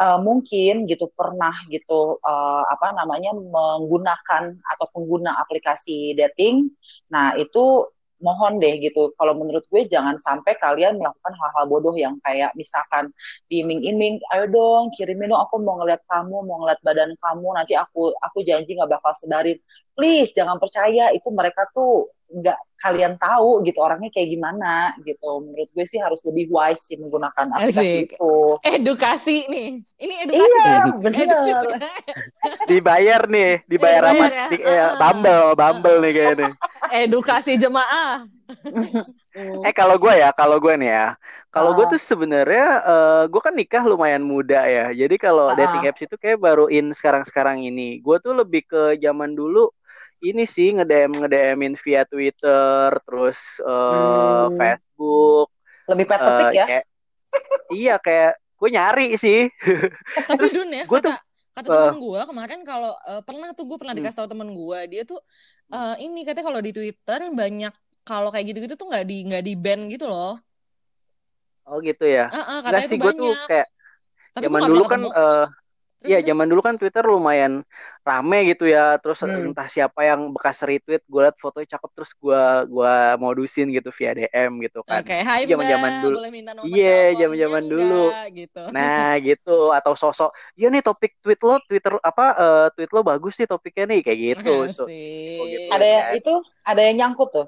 eh, 0.00 0.18
mungkin 0.24 0.88
gitu 0.88 1.12
pernah 1.12 1.54
gitu 1.68 2.16
eh, 2.22 2.64
apa 2.72 2.96
namanya 2.96 3.36
menggunakan 3.36 4.56
atau 4.56 4.86
pengguna 4.94 5.36
aplikasi 5.42 6.16
dating. 6.16 6.72
Nah 7.12 7.36
itu 7.36 7.84
mohon 8.18 8.58
deh 8.62 8.74
gitu. 8.82 9.14
Kalau 9.14 9.34
menurut 9.38 9.64
gue 9.70 9.82
jangan 9.86 10.18
sampai 10.18 10.58
kalian 10.58 10.98
melakukan 10.98 11.32
hal-hal 11.34 11.64
bodoh 11.70 11.94
yang 11.94 12.18
kayak 12.26 12.50
misalkan 12.58 13.10
diiming-iming, 13.50 14.18
ayo 14.34 14.44
dong 14.50 14.90
kirimin 14.94 15.30
dong 15.30 15.42
aku 15.42 15.62
mau 15.62 15.78
ngeliat 15.80 16.02
kamu, 16.10 16.36
mau 16.46 16.56
ngeliat 16.62 16.80
badan 16.82 17.14
kamu, 17.18 17.48
nanti 17.54 17.74
aku 17.78 18.12
aku 18.18 18.38
janji 18.42 18.74
nggak 18.74 18.90
bakal 18.98 19.12
sebarin. 19.14 19.58
Please 19.94 20.30
jangan 20.34 20.58
percaya 20.62 21.10
itu 21.14 21.28
mereka 21.34 21.66
tuh 21.74 22.10
nggak 22.28 22.58
kalian 22.78 23.16
tahu 23.16 23.64
gitu 23.64 23.80
orangnya 23.80 24.12
kayak 24.12 24.28
gimana 24.30 24.72
gitu. 25.02 25.40
Menurut 25.40 25.66
gue 25.72 25.82
sih 25.82 25.98
harus 25.98 26.20
lebih 26.22 26.46
wise 26.48 26.84
sih 26.84 26.94
menggunakan 26.94 27.50
aplikasi 27.50 27.80
Asik. 28.04 28.14
itu. 28.14 28.34
Edukasi 28.62 29.36
nih. 29.48 29.70
Ini 29.98 30.14
edukasi 30.24 30.44
Iya, 30.44 30.62
kan? 30.62 30.86
bener. 31.00 31.24
Edukasi. 31.24 31.50
Dibayar 32.66 33.22
nih, 33.26 33.50
dibayar 33.64 34.02
Iya, 34.04 34.10
sama 34.12 34.26
ya. 34.28 34.46
di, 34.48 34.56
eh. 34.60 34.90
Bumble, 34.96 35.46
Bumble 35.54 35.96
nih 36.00 36.12
kayaknya. 36.12 36.50
Edukasi 36.90 37.52
jemaah. 37.56 38.24
Eh 39.38 39.70
kalau 39.70 39.94
gue 39.94 40.10
ya, 40.10 40.34
kalau 40.34 40.58
gue 40.58 40.74
nih 40.74 40.90
ya, 40.90 41.06
kalau 41.48 41.70
gue 41.72 41.86
Ah. 41.86 41.90
tuh 41.94 42.00
sebenarnya 42.00 42.66
eh, 42.82 43.22
gue 43.30 43.38
kan 43.38 43.54
nikah 43.54 43.86
lumayan 43.86 44.18
muda 44.18 44.66
ya. 44.66 44.90
Jadi 44.90 45.14
kalau 45.14 45.46
Ah. 45.46 45.54
dating 45.54 45.86
apps 45.86 46.02
itu 46.02 46.16
kayak 46.18 46.42
baru 46.42 46.66
in 46.66 46.90
sekarang-sekarang 46.90 47.62
ini. 47.62 48.02
Gue 48.02 48.18
tuh 48.18 48.34
lebih 48.34 48.66
ke 48.66 48.98
zaman 48.98 49.38
dulu 49.38 49.70
ini 50.20 50.44
sih 50.44 50.72
ngedm 50.72 51.14
ngedemin 51.16 51.74
via 51.76 52.02
Twitter, 52.02 52.88
terus 53.02 53.38
uh, 53.60 54.46
Hmm. 54.46 54.56
Facebook. 54.56 55.48
Lebih 55.86 56.04
eh, 56.04 56.10
patetik 56.10 56.52
ya. 56.52 56.66
kayak- 56.66 56.86
iya 57.70 57.94
kayak 57.96 58.32
gue 58.54 58.68
nyari 58.68 59.08
sih. 59.14 59.46
Tapi 60.26 60.44
Dun 60.48 60.70
ya, 60.70 60.84
gua 60.84 60.98
kata 60.98 61.08
tuh- 61.08 61.22
kata 61.54 61.66
eh. 61.66 61.74
teman 61.74 61.96
gue 61.98 62.20
kemarin 62.24 62.60
kalau 62.62 62.92
eh, 63.00 63.22
pernah 63.22 63.48
tuh 63.52 63.64
gue 63.64 63.78
pernah 63.78 63.94
Hmm. 63.94 64.02
dikasih 64.02 64.18
tahu 64.18 64.28
teman 64.28 64.50
gue, 64.50 64.78
dia 64.88 65.02
tuh 65.02 65.20
eh, 65.68 65.94
ini 66.02 66.22
katanya 66.22 66.46
kalau 66.48 66.60
di 66.60 66.72
Twitter 66.72 67.20
banyak 67.28 67.72
kalau 68.02 68.28
kayak 68.28 68.46
gitu-gitu 68.48 68.74
tuh 68.74 68.88
nggak 68.88 69.04
di 69.04 69.16
nggak 69.28 69.42
di 69.44 69.54
ban 69.54 69.86
gitu 69.86 70.08
loh. 70.08 70.40
Oh 71.62 71.78
gitu 71.78 72.00
ya. 72.02 72.32
Heeh, 72.32 72.58
Enggak 72.58 72.64
katanya 72.64 72.88
sih 72.88 72.96
tuh 72.96 73.04
gue 73.04 73.12
tuh 73.14 73.34
kayak 73.44 73.68
Tapi 74.32 74.44
zaman 74.44 74.58
nggak 74.58 74.70
dulu 74.72 74.84
kan 74.84 75.00
ketemu. 75.00 75.10
Iya, 75.98 76.22
zaman 76.30 76.46
dulu 76.46 76.62
kan 76.62 76.78
Twitter 76.78 77.02
lumayan 77.02 77.66
rame 78.06 78.38
gitu 78.54 78.70
ya. 78.70 78.94
Terus 79.02 79.18
Hmm. 79.26 79.50
entah 79.50 79.66
siapa 79.66 80.06
yang 80.06 80.30
bekas 80.30 80.62
retweet, 80.62 81.02
gue 81.10 81.20
liat 81.26 81.36
fotonya 81.42 81.74
cakep 81.74 81.90
terus 81.90 82.10
gue 82.14 82.42
gua 82.70 83.18
modusin 83.18 83.66
gitu 83.74 83.90
via 83.90 84.14
DM 84.14 84.62
gitu 84.62 84.86
kan. 84.86 85.02
Oke, 85.02 85.16
hai 85.18 85.42
Zaman-zaman 85.50 85.90
Mbak, 85.90 86.02
dulu. 86.06 86.16
boleh 86.22 86.30
minta 86.30 86.52
nomor 86.54 86.70
Iya, 86.70 86.86
teleponnya 86.86 87.18
zaman-zaman 87.18 87.62
dulu. 87.66 88.02
gitu. 88.30 88.62
Nah, 88.70 89.10
gitu 89.28 89.56
atau 89.74 89.92
sosok, 89.98 90.30
"Iya 90.54 90.66
nih 90.70 90.82
topik 90.86 91.12
tweet 91.18 91.40
lo, 91.42 91.54
Twitter 91.66 91.92
apa 91.98 92.24
eh, 92.38 92.66
tweet 92.78 92.90
lo 92.94 93.00
bagus 93.02 93.32
sih 93.34 93.46
topiknya 93.50 93.84
nih." 93.90 94.00
Kayak 94.06 94.18
gitu. 94.38 94.54
So- 94.70 94.86
Asik. 94.86 95.40
oh 95.42 95.44
gitu. 95.50 95.66
Ada 95.74 95.86
yang 95.86 96.04
kan. 96.06 96.18
itu, 96.22 96.34
ada 96.62 96.80
yang 96.86 96.96
nyangkut 97.02 97.28
tuh. 97.34 97.46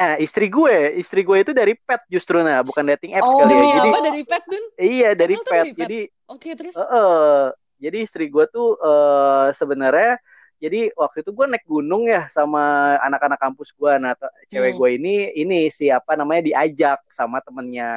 Nah, 0.00 0.16
istri 0.16 0.48
gue, 0.48 0.96
istri 0.96 1.20
gue 1.20 1.44
itu 1.44 1.52
dari 1.52 1.76
pet 1.76 2.00
justru 2.08 2.40
nah, 2.40 2.64
bukan 2.64 2.88
dating 2.88 3.12
apps 3.12 3.28
Oh, 3.28 3.44
kali 3.44 3.52
ya. 3.52 3.60
Demi 3.60 3.68
Jadi 3.68 3.88
apa 3.92 4.00
dari 4.00 4.22
pet 4.24 4.44
Dun? 4.48 4.64
iya 4.80 5.10
dari 5.12 5.34
pet. 5.36 5.44
dari 5.44 5.70
pet? 5.76 5.76
Jadi 5.76 5.98
Oke, 6.24 6.50
terus. 6.56 6.72
Eh, 6.72 6.80
eh. 6.80 7.44
jadi 7.76 7.96
istri 8.00 8.32
gue 8.32 8.44
tuh 8.48 8.80
eh, 8.80 9.46
sebenarnya 9.52 10.16
jadi 10.56 10.92
waktu 10.92 11.20
itu 11.20 11.32
gue 11.32 11.46
naik 11.48 11.64
gunung 11.64 12.08
ya 12.08 12.32
sama 12.32 12.96
anak-anak 13.04 13.36
kampus 13.36 13.76
gue. 13.76 13.92
Nah, 14.00 14.16
cewek 14.48 14.72
Hmm. 14.72 14.80
gue 14.80 14.88
ini 14.96 15.14
ini 15.36 15.58
siapa 15.68 16.16
namanya 16.16 16.48
diajak 16.48 17.04
sama 17.12 17.44
temennya 17.44 17.88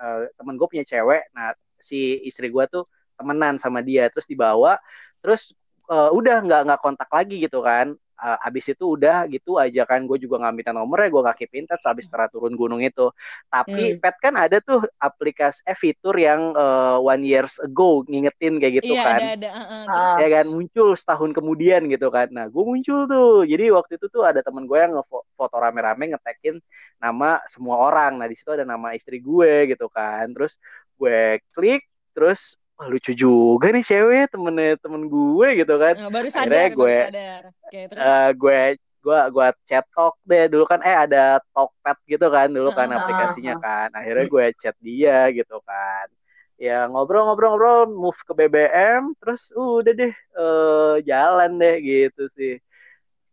eh, 0.00 0.32
temen 0.40 0.56
gue 0.56 0.64
punya 0.64 0.84
cewek. 0.84 1.28
Nah, 1.36 1.52
si 1.76 2.24
istri 2.24 2.48
gue 2.48 2.64
tuh 2.72 2.88
temenan 3.20 3.60
sama 3.60 3.84
dia 3.84 4.08
terus 4.08 4.24
dibawa 4.24 4.80
terus 5.20 5.52
eh, 5.92 6.08
udah 6.08 6.40
nggak 6.40 6.60
nggak 6.72 6.80
kontak 6.80 7.08
lagi 7.12 7.36
gitu 7.36 7.60
kan. 7.60 7.92
Eh, 8.24 8.38
abis 8.48 8.64
itu 8.72 8.84
udah 8.96 9.28
gitu 9.28 9.60
aja 9.60 9.84
kan 9.84 10.00
gue 10.08 10.16
juga 10.24 10.40
nggak 10.40 10.54
minta 10.56 10.72
nomornya 10.72 11.08
gue 11.12 11.20
nggak 11.28 11.36
keep 11.44 11.52
in 11.60 11.64
touch 11.68 11.84
abis 11.84 12.08
setelah 12.08 12.28
turun 12.32 12.56
gunung 12.56 12.80
itu 12.80 13.12
tapi 13.52 13.92
Hmm. 13.92 14.00
pet 14.00 14.16
kan 14.24 14.32
ada 14.40 14.56
tuh 14.64 14.80
aplikasi 14.96 15.60
eh 15.68 15.76
fitur 15.76 16.16
yang 16.16 16.40
eh, 16.56 16.96
one 17.04 17.20
years 17.28 17.52
ago 17.60 18.00
ngingetin 18.08 18.56
kayak 18.60 18.74
gitu 18.80 18.92
Iya, 18.92 19.00
kan 19.04 19.20
ada 19.20 19.24
ada. 19.34 19.48
heeh. 19.58 19.84
Ah, 19.88 20.16
ya 20.22 20.28
kan 20.40 20.46
muncul 20.48 20.96
setahun 20.96 21.30
kemudian 21.36 21.80
gitu 21.92 22.08
kan 22.08 22.26
nah 22.36 22.48
gue 22.48 22.62
muncul 22.70 22.98
tuh 23.10 23.44
jadi 23.52 23.64
waktu 23.76 23.92
itu 24.00 24.06
tuh 24.14 24.22
ada 24.24 24.40
teman 24.40 24.64
gue 24.64 24.78
yang 24.80 24.92
ngefoto 24.96 25.56
rame-rame 25.60 26.04
ngetekin 26.16 26.56
nama 27.04 27.26
semua 27.52 27.76
orang 27.86 28.16
nah 28.16 28.24
di 28.30 28.32
situ 28.38 28.48
ada 28.56 28.64
nama 28.64 28.96
istri 28.96 29.20
gue 29.20 29.68
gitu 29.70 29.84
kan 29.92 30.24
terus 30.32 30.56
gue 30.96 31.36
klik 31.52 31.84
terus 32.16 32.56
wah 32.74 32.86
lucu 32.86 33.12
juga 33.12 33.66
nih 33.70 33.82
cewek 33.82 34.24
temennya 34.28 34.74
temen 34.78 35.06
gue 35.06 35.48
gitu 35.56 35.74
kan 35.76 35.94
Nah, 35.94 36.10
baru 36.10 36.26
Akhirnya 36.26 36.34
sadar, 36.34 36.66
baru 36.66 36.78
gue- 36.78 37.04
sadar. 37.06 37.42
Oke, 37.64 37.80
terus. 37.86 38.02
Eh, 38.02 38.28
gue 38.34 38.58
gue 39.04 39.18
gue 39.30 39.46
chat 39.64 39.84
talk 39.92 40.16
deh 40.24 40.44
dulu 40.48 40.64
kan 40.64 40.80
eh 40.80 40.96
ada 40.96 41.36
Talkpad 41.52 41.98
gitu 42.08 42.26
kan 42.26 42.48
dulu 42.48 42.72
kan 42.72 42.88
Ah, 42.88 42.96
aplikasinya 42.98 43.54
kan 43.60 43.92
akhirnya 43.92 44.24
gue 44.24 44.44
chat 44.56 44.72
dia 44.80 45.28
gitu 45.28 45.60
kan 45.60 46.08
ya 46.56 46.88
ngobrol-ngobrol-ngobrol 46.88 47.84
move 47.86 48.16
ke 48.16 48.32
BBM 48.32 49.12
terus 49.20 49.52
udah 49.52 49.92
deh 49.92 50.08
eh, 50.14 50.94
jalan 51.04 51.50
deh 51.60 51.76
gitu 51.78 52.26
sih 52.32 52.56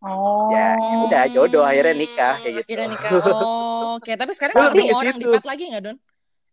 Oh. 0.01 0.49
Ya, 0.49 0.73
udah, 1.06 1.30
jodoh, 1.30 1.62
akhirnya 1.62 1.93
nikah, 1.93 2.41
kayak 2.41 2.65
gitu. 2.65 2.73
Akhirnya 2.73 2.88
nikah. 2.89 3.12
Oh, 3.21 4.01
Oke, 4.01 4.17
tapi 4.17 4.34
sekarang 4.34 4.58
nggak 4.58 4.73
ketemu 4.73 4.97
orang 4.97 5.17
di 5.21 5.25
pet 5.30 5.45
lagi 5.45 5.63
nggak 5.69 5.84
Don? 5.86 5.97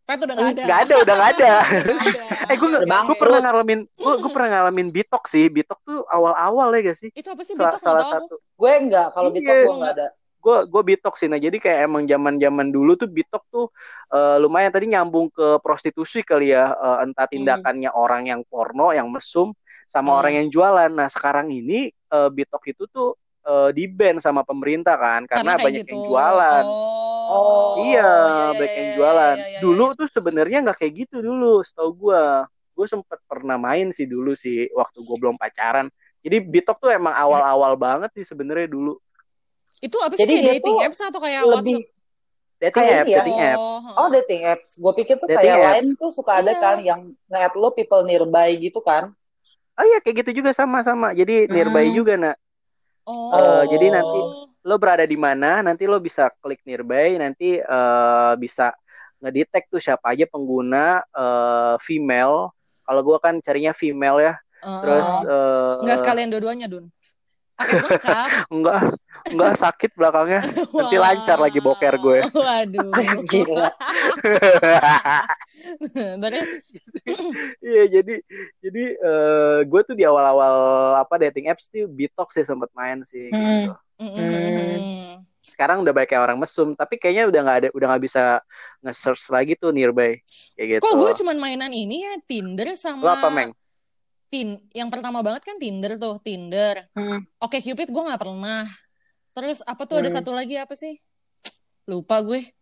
Pet 0.08 0.18
udah 0.18 0.34
nggak 0.34 0.50
ada. 0.50 0.62
nggak 0.64 0.78
ada 0.80 0.94
udah 0.98 1.14
nggak 1.14 1.32
ada 1.36 1.52
ada. 1.68 2.24
eh 2.48 2.56
gue 2.56 2.68
gue 2.80 3.16
pernah 3.16 3.40
ngalamin 3.44 3.80
gue 3.84 4.14
gue 4.18 4.30
pernah 4.32 4.48
ngalamin 4.50 4.88
bitok 4.88 5.24
sih 5.24 5.46
bitok 5.46 5.78
tuh 5.84 6.00
awal-awal 6.08 6.72
ya 6.72 6.80
gak 6.82 6.96
sih 6.96 7.10
Itu 7.12 7.28
apa 7.28 7.44
sih 7.44 7.52
Bitok 7.52 7.76
salah 7.76 8.02
aku. 8.02 8.12
satu 8.16 8.34
Gue 8.56 8.72
enggak, 8.74 9.12
kalau 9.12 9.28
Iya. 9.28 9.36
Bitok 9.36 9.52
gue 9.52 9.60
Gua 9.62 9.76
enggak 9.76 9.92
ada. 9.94 10.08
gue 10.38 10.56
gue 10.64 10.82
bitok 10.86 11.14
sih 11.14 11.26
nah 11.26 11.36
jadi 11.36 11.52
kayak 11.54 11.78
emang 11.84 12.06
zaman 12.06 12.34
zaman 12.36 12.66
dulu 12.68 12.94
tuh 12.94 13.04
bitok 13.06 13.44
tuh 13.48 13.66
eh, 14.08 14.36
lumayan 14.38 14.70
tadi 14.70 14.86
nyambung 14.86 15.28
ke 15.28 15.60
prostitusi 15.60 16.22
kali 16.22 16.50
ya 16.50 16.72
eh, 16.72 17.04
entah 17.04 17.26
tindakannya 17.26 17.90
orang 17.92 18.22
yang 18.24 18.40
porno 18.42 18.90
yang 18.90 19.10
mesum 19.10 19.52
sama 19.84 20.08
Hmm. 20.08 20.18
orang 20.18 20.32
yang 20.34 20.48
jualan 20.48 20.88
nah 20.88 21.06
sekarang 21.06 21.50
ini 21.50 21.90
eh, 21.90 22.30
bitok 22.30 22.64
itu 22.66 22.86
tuh 22.86 23.12
eh, 23.42 23.70
di 23.72 23.84
ban 23.86 24.16
sama 24.18 24.40
pemerintah 24.40 24.94
kan 24.94 25.20
karena, 25.26 25.52
kayak 25.52 25.66
banyak 25.66 25.82
gitu. 25.84 25.92
yang 25.92 26.02
jualan 26.06 26.64
Oh, 26.64 27.17
iya 27.84 28.10
banyak 28.52 28.64
iya, 28.64 28.76
yang 28.78 28.88
iya, 28.88 28.96
jualan 28.96 29.36
iya, 29.36 29.48
iya, 29.48 29.60
dulu 29.60 29.84
iya. 29.92 29.98
tuh 30.00 30.08
sebenarnya 30.08 30.58
nggak 30.64 30.78
kayak 30.80 30.92
gitu 31.06 31.16
dulu 31.20 31.60
setahu 31.60 31.90
gue 31.94 32.22
gue 32.74 32.86
sempet 32.86 33.18
pernah 33.26 33.58
main 33.58 33.90
sih 33.90 34.06
dulu 34.06 34.32
sih 34.32 34.70
waktu 34.72 34.98
gue 35.02 35.16
belum 35.18 35.36
pacaran 35.36 35.90
jadi 36.18 36.40
bitok 36.40 36.78
tuh 36.78 36.90
emang 36.90 37.14
awal-awal 37.14 37.74
banget 37.74 38.10
sih 38.16 38.24
sebenarnya 38.26 38.68
dulu 38.68 38.96
Itu 39.78 39.94
apa 40.02 40.18
sih 40.18 40.26
Jadi 40.26 40.34
kayak 40.42 40.46
dating 40.58 40.78
apps 40.82 40.98
atau 40.98 41.20
kayak 41.22 41.42
Lebih 41.46 41.54
WhatsApp? 41.54 41.86
dating 42.58 42.74
Kayak 42.82 42.98
apps 42.98 43.06
ya. 43.06 43.16
dating 43.22 43.38
apps 43.38 43.68
Oh, 43.94 44.08
dating 44.10 44.42
apps. 44.42 44.68
Gue 44.74 44.92
pikir 44.98 45.14
tuh 45.22 45.28
Dating 45.30 45.38
kayak 45.54 45.58
lain 45.70 45.86
tuh 45.94 46.10
suka 46.10 46.32
ada 46.42 46.50
Iya. 46.50 46.58
kan 46.58 46.76
yang 46.82 47.00
nge-add 47.30 47.54
lo 47.54 47.70
people 47.70 48.02
nearby 48.02 48.58
gitu 48.58 48.82
kan. 48.82 49.14
Oh 49.78 49.84
iya 49.86 50.02
kayak 50.02 50.26
gitu 50.26 50.42
juga 50.42 50.50
sama-sama. 50.50 51.14
Jadi 51.14 51.46
nearby 51.46 51.86
Hmm. 51.86 51.94
juga 51.94 52.12
nak. 52.18 52.36
Oh. 53.06 53.30
Eh, 53.38 53.62
jadi 53.70 53.86
nanti 53.94 54.20
lo 54.68 54.76
berada 54.76 55.08
di 55.08 55.16
mana, 55.16 55.64
nanti 55.64 55.88
lo 55.88 55.96
bisa 55.96 56.28
klik 56.44 56.60
nearby, 56.68 57.16
nanti 57.16 57.56
eh, 57.56 58.32
bisa 58.36 58.76
ngedetect 59.24 59.72
tuh 59.72 59.80
siapa 59.80 60.12
aja 60.12 60.28
pengguna 60.28 61.00
eh, 61.08 61.76
female. 61.80 62.52
Kalau 62.84 63.00
gua 63.00 63.16
kan 63.16 63.40
carinya 63.40 63.72
female 63.72 64.20
ya. 64.20 64.34
Oh. 64.60 64.80
Terus 64.84 65.08
eh, 65.24 65.74
Nggak 65.88 65.98
sekalian 66.04 66.28
dua-duanya, 66.28 66.68
Dun. 66.68 66.92
Paket 67.58 67.82
lengkap. 67.90 68.28
enggak 68.54 68.80
enggak 69.34 69.54
sakit 69.58 69.90
belakangnya. 69.98 70.46
Nanti 70.78 70.96
lancar 71.00 71.38
lagi 71.42 71.58
boker 71.58 71.94
gue. 71.98 72.20
Waduh. 72.30 72.92
Gila. 73.32 73.70
Terus, 76.22 76.46
Iya 77.58 77.84
jadi 77.98 78.14
jadi 78.62 78.84
eh, 78.94 79.58
gue 79.66 79.80
tuh 79.82 79.96
di 79.98 80.06
awal-awal 80.06 80.54
apa 81.02 81.18
dating 81.18 81.50
apps 81.50 81.66
tuh 81.66 81.90
bitok 81.90 82.30
sih 82.30 82.46
sempet 82.46 82.70
main 82.78 83.02
sih. 83.02 83.32
Hmm. 83.34 83.42
Gitu. 83.42 83.74
Mm-mm. 83.98 85.22
Sekarang 85.42 85.82
udah 85.82 85.90
banyak 85.90 86.14
orang 86.14 86.38
mesum, 86.38 86.78
tapi 86.78 87.02
kayaknya 87.02 87.26
udah 87.26 87.40
nggak 87.42 87.58
ada 87.58 87.68
udah 87.74 87.86
nggak 87.90 88.04
bisa 88.06 88.22
nge-search 88.86 89.26
lagi 89.34 89.58
tuh 89.58 89.74
nearby 89.74 90.22
kayak 90.54 90.78
gitu. 90.78 90.82
Kok 90.86 90.94
gue 90.94 91.10
cuman 91.18 91.36
mainan 91.42 91.74
ini 91.74 92.06
ya 92.06 92.14
Tinder 92.22 92.78
sama 92.78 93.02
Lo 93.02 93.10
apa 93.18 93.28
Meng? 93.34 93.50
Tin 94.30 94.60
yang 94.70 94.86
pertama 94.86 95.18
banget 95.24 95.42
kan 95.42 95.58
Tinder 95.58 95.98
tuh 95.98 96.22
Tinder. 96.22 96.86
Hmm. 96.94 97.26
Oke 97.42 97.58
Cupid 97.58 97.90
gue 97.90 98.02
nggak 98.06 98.20
pernah. 98.22 98.70
Terus 99.34 99.58
apa 99.66 99.82
tuh 99.82 99.98
ada 99.98 100.10
Hmm. 100.12 100.18
satu 100.22 100.30
lagi 100.30 100.54
apa 100.54 100.78
sih? 100.78 100.94
Lupa 101.90 102.22
gue. 102.22 102.54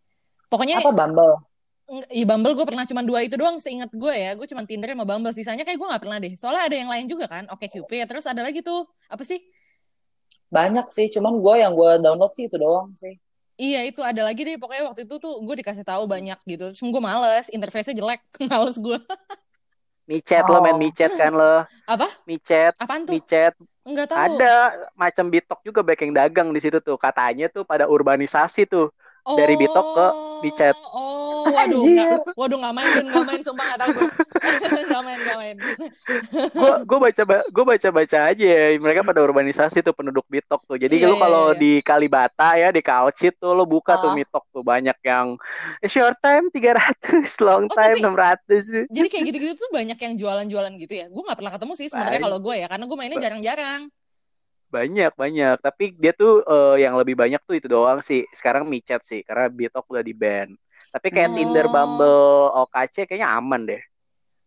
Pokoknya 0.46 0.78
Apa 0.80 0.94
Bumble? 0.94 1.42
Iya 2.10 2.24
Bumble 2.26 2.54
gue 2.54 2.66
pernah 2.66 2.86
cuma 2.86 3.02
dua 3.02 3.26
itu 3.26 3.34
doang 3.34 3.58
seingat 3.58 3.90
gue 3.90 4.14
ya. 4.14 4.32
Gue 4.38 4.46
cuma 4.46 4.62
Tinder 4.62 4.94
sama 4.94 5.02
Bumble. 5.02 5.34
Sisanya 5.34 5.66
kayak 5.66 5.78
gue 5.78 5.88
gak 5.90 6.02
pernah 6.06 6.18
deh. 6.22 6.32
Soalnya 6.38 6.62
ada 6.70 6.76
yang 6.78 6.90
lain 6.90 7.06
juga 7.10 7.26
kan. 7.26 7.44
Oke 7.50 7.66
Cupid. 7.66 8.06
Terus 8.06 8.24
ada 8.30 8.46
lagi 8.46 8.62
tuh. 8.62 8.86
Apa 9.10 9.26
sih? 9.26 9.42
Banyak 10.46 10.86
sih, 10.90 11.10
cuman 11.10 11.42
gue 11.42 11.54
yang 11.58 11.72
gue 11.74 11.90
download 12.00 12.32
sih 12.34 12.46
itu 12.46 12.56
doang 12.56 12.94
sih. 12.94 13.18
Iya 13.56 13.88
itu 13.88 14.04
ada 14.04 14.20
lagi 14.20 14.44
deh. 14.44 14.60
Pokoknya 14.60 14.84
waktu 14.92 15.08
itu 15.08 15.16
tuh 15.16 15.40
gue 15.40 15.54
dikasih 15.64 15.80
tahu 15.82 16.04
banyak 16.04 16.36
gitu. 16.44 16.76
Cuma 16.76 16.92
gue 16.92 17.02
males. 17.02 17.46
Interface-nya 17.48 17.96
jelek. 17.96 18.20
males 18.52 18.76
gue. 18.76 18.98
Micet 20.06 20.44
lo 20.46 20.62
main 20.62 20.76
Oh. 20.76 20.78
micet 20.78 21.10
kan 21.18 21.34
lo? 21.34 21.66
Apa? 21.88 22.06
Micet, 22.30 22.78
Apaan 22.78 23.02
tuh? 23.08 23.18
micet. 23.18 23.56
Enggak 23.82 24.06
tahu. 24.12 24.18
Ada 24.18 24.54
macam 24.94 25.24
bitok 25.30 25.60
juga 25.66 25.82
banyak 25.82 26.10
yang 26.10 26.14
dagang 26.14 26.48
di 26.54 26.60
situ 26.62 26.78
tuh. 26.78 26.94
Katanya 26.94 27.50
tuh 27.50 27.66
pada 27.66 27.90
urbanisasi 27.90 28.70
tuh. 28.70 28.90
dari 29.26 29.58
Bitok 29.58 29.86
ke 29.90 30.06
Micet. 30.46 30.76
Oh, 30.94 31.25
waduh, 31.48 31.78
Anjir. 31.78 31.94
nggak, 31.96 32.18
waduh 32.34 32.58
nggak 32.58 32.74
main, 32.74 32.88
Dun, 32.90 33.06
nggak 33.08 33.24
main, 33.24 33.40
sumpah 33.40 33.64
nggak 33.66 33.80
tahu 33.80 33.90
gue. 33.92 34.08
nggak 34.88 35.02
main, 35.02 35.18
nggak 35.20 35.38
main. 35.38 35.56
Gue 36.52 36.72
gue 36.82 36.98
baca 37.00 37.22
gue 37.46 37.64
baca 37.66 37.88
baca 37.90 38.18
aja 38.26 38.44
ya. 38.46 38.64
mereka 38.76 39.00
pada 39.02 39.20
urbanisasi 39.20 39.80
tuh 39.80 39.92
penduduk 39.92 40.26
bitok 40.26 40.62
tuh. 40.64 40.76
Jadi 40.76 40.96
Iya, 40.96 41.08
lu 41.08 41.16
kalau 41.16 41.52
iya. 41.52 41.58
di 41.58 41.72
Kalibata 41.80 42.54
ya 42.54 42.68
di 42.70 42.80
Kalcit 42.80 43.36
tuh 43.36 43.52
lo 43.52 43.64
buka 43.64 43.96
tuh 43.96 44.12
Ah. 44.12 44.16
mitok 44.16 44.44
tuh 44.50 44.62
banyak 44.62 44.96
yang 45.02 45.36
short 45.82 46.18
time 46.18 46.48
300, 46.50 47.26
long 47.40 47.66
Oh, 47.66 47.74
time 47.74 47.96
tapi- 47.96 48.04
600. 48.04 48.88
Jadi 48.88 49.06
kayak 49.06 49.24
gitu-gitu 49.28 49.52
tuh 49.56 49.70
banyak 49.70 49.96
yang 49.96 50.14
jualan-jualan 50.16 50.72
gitu 50.78 50.94
ya. 50.94 51.06
Gue 51.06 51.22
nggak 51.22 51.38
pernah 51.38 51.52
ketemu 51.52 51.72
sih 51.74 51.86
sebenarnya 51.86 52.20
kalau 52.20 52.38
gue 52.38 52.54
ya, 52.56 52.66
karena 52.66 52.84
gue 52.84 52.96
mainnya 52.96 53.18
jarang-jarang. 53.20 53.82
Banyak 54.66 55.14
banyak, 55.14 55.56
tapi 55.62 55.94
dia 55.94 56.10
tuh 56.10 56.42
eh, 56.42 56.82
yang 56.82 56.98
lebih 56.98 57.14
banyak 57.14 57.38
tuh 57.42 57.54
itu 57.54 57.66
doang 57.66 58.02
sih. 58.02 58.26
Sekarang 58.30 58.66
micet 58.66 59.00
sih 59.02 59.22
karena 59.22 59.46
bitok 59.46 59.86
udah 59.86 60.02
di 60.02 60.12
ban. 60.12 60.50
Tapi 60.90 61.06
kayak 61.08 61.30
Oh. 61.30 61.34
Tinder, 61.34 61.66
Bumble, 61.68 62.22
OKC 62.64 63.06
kayaknya 63.06 63.28
aman 63.30 63.62
deh. 63.64 63.82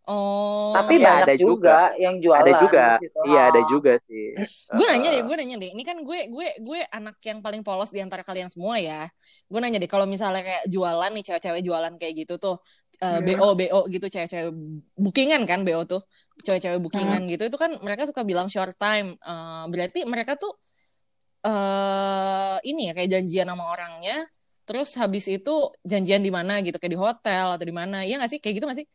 Oh. 0.03 0.73
Tapi 0.73 0.97
Ya, 0.97 1.21
banyak 1.21 1.23
ada 1.23 1.35
juga, 1.37 1.45
juga. 1.93 2.01
yang 2.01 2.15
jualan 2.17 2.41
ada 2.41 2.51
juga. 2.57 2.85
Iya, 3.29 3.41
ada 3.53 3.61
juga 3.69 3.93
sih. 4.09 4.25
gue 4.73 4.85
nanya 4.89 5.09
deh, 5.13 5.21
Eh, 5.21 5.25
gue 5.25 5.35
nanya 5.37 5.55
deh. 5.55 5.69
Ini 5.69 5.83
kan 5.85 5.97
gue 6.01 6.19
gue 6.27 6.47
gue 6.57 6.79
anak 6.89 7.21
yang 7.21 7.39
paling 7.39 7.61
polos 7.61 7.93
di 7.93 8.01
antara 8.01 8.25
kalian 8.25 8.49
semua 8.49 8.81
ya. 8.81 9.05
Gue 9.45 9.59
nanya 9.61 9.77
deh 9.77 9.85
kalau 9.85 10.09
misalnya 10.09 10.41
kayak 10.41 10.63
jualan 10.65 11.11
nih 11.13 11.23
cewek-cewek 11.23 11.61
jualan 11.61 11.93
kayak 12.01 12.13
gitu 12.25 12.41
tuh 12.41 12.57
eh, 12.99 13.21
Hmm. 13.21 13.23
BO 13.23 13.47
BO 13.53 13.79
gitu 13.87 14.09
cewek-cewek 14.09 14.49
bookingan 14.97 15.45
kan 15.45 15.61
BO 15.61 15.85
tuh 15.85 16.01
cewek-cewek 16.41 16.79
bookingan 16.79 17.23
Hmm. 17.25 17.31
gitu 17.31 17.43
itu 17.47 17.57
kan 17.59 17.75
mereka 17.83 18.07
suka 18.09 18.23
bilang 18.23 18.47
short 18.47 18.75
time. 18.79 19.15
Eh, 19.19 19.63
berarti 19.71 20.03
mereka 20.07 20.35
tuh 20.35 20.53
eh 21.39 22.57
ini 22.67 22.91
ya 22.91 22.93
kayak 22.95 23.09
janjian 23.15 23.47
sama 23.47 23.71
orangnya. 23.71 24.27
Terus 24.67 24.93
habis 25.01 25.25
itu 25.25 25.73
janjian 25.81 26.21
di 26.21 26.29
mana 26.29 26.61
gitu 26.61 26.77
kayak 26.77 26.93
di 26.93 26.99
hotel 26.99 27.45
atau 27.57 27.65
di 27.65 27.73
mana? 27.73 28.05
Iya 28.05 28.21
nggak 28.21 28.31
sih 28.37 28.39
kayak 28.43 28.55
gitu 28.59 28.65
nggak 28.69 28.79
sih? 28.83 28.87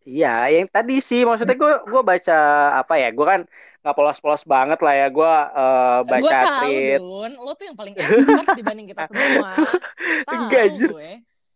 Iya, 0.00 0.48
yang 0.48 0.66
tadi 0.72 0.96
sih 1.04 1.28
maksudnya 1.28 1.54
gue 1.60 1.72
gue 1.84 2.02
baca 2.02 2.38
apa 2.80 2.94
ya? 2.96 3.12
Gue 3.12 3.26
kan 3.28 3.40
nggak 3.84 3.94
polos-polos 3.94 4.42
banget 4.48 4.80
lah 4.80 4.94
ya. 4.96 5.06
Gue 5.12 5.28
Gue 5.28 6.08
baca 6.24 6.38
tahu 6.40 6.64
tweet. 6.64 6.98
Dun, 6.98 7.32
lo 7.36 7.52
tuh 7.52 7.64
yang 7.68 7.76
paling 7.76 7.94
expert 7.94 8.48
dibanding 8.56 8.88
kita 8.88 9.04
semua. 9.12 9.60
Tahu 10.26 10.42
gue. 10.88 11.10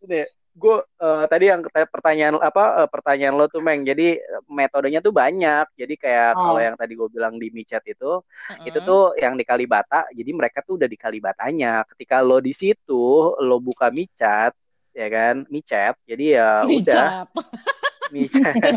Nih, 0.05 0.25
gue 0.55 0.77
eh, 0.79 1.25
tadi 1.27 1.45
yang 1.51 1.61
pertanyaan 1.67 2.39
apa 2.39 2.83
eh, 2.83 2.89
pertanyaan 2.89 3.35
lo 3.35 3.45
tuh 3.51 3.59
Meng. 3.59 3.83
Jadi 3.83 4.15
metodenya 4.47 5.03
tuh 5.03 5.11
banyak. 5.11 5.67
Jadi 5.75 5.93
kayak 5.99 6.31
Oh. 6.35 6.51
kalau 6.51 6.61
yang 6.63 6.75
tadi 6.79 6.93
gue 6.95 7.09
bilang 7.11 7.35
di 7.35 7.51
micet 7.51 7.83
itu, 7.83 8.23
itu 8.63 8.79
Heeh. 8.79 8.87
tuh 8.87 9.13
yang 9.19 9.35
di 9.35 9.43
Kalibata. 9.43 10.07
Jadi 10.15 10.31
mereka 10.31 10.63
tuh 10.63 10.79
udah 10.79 10.87
di 10.87 10.95
Kalibatanya. 10.95 11.83
Ketika 11.91 12.23
lo 12.23 12.39
di 12.39 12.55
situ, 12.55 13.35
lo 13.35 13.59
buka 13.59 13.91
micet, 13.91 14.55
ya 14.95 15.07
kan, 15.11 15.43
micet. 15.51 15.99
Jadi 16.07 16.25
ya 16.39 16.63
udah. 16.63 17.27
micet, 18.11 18.53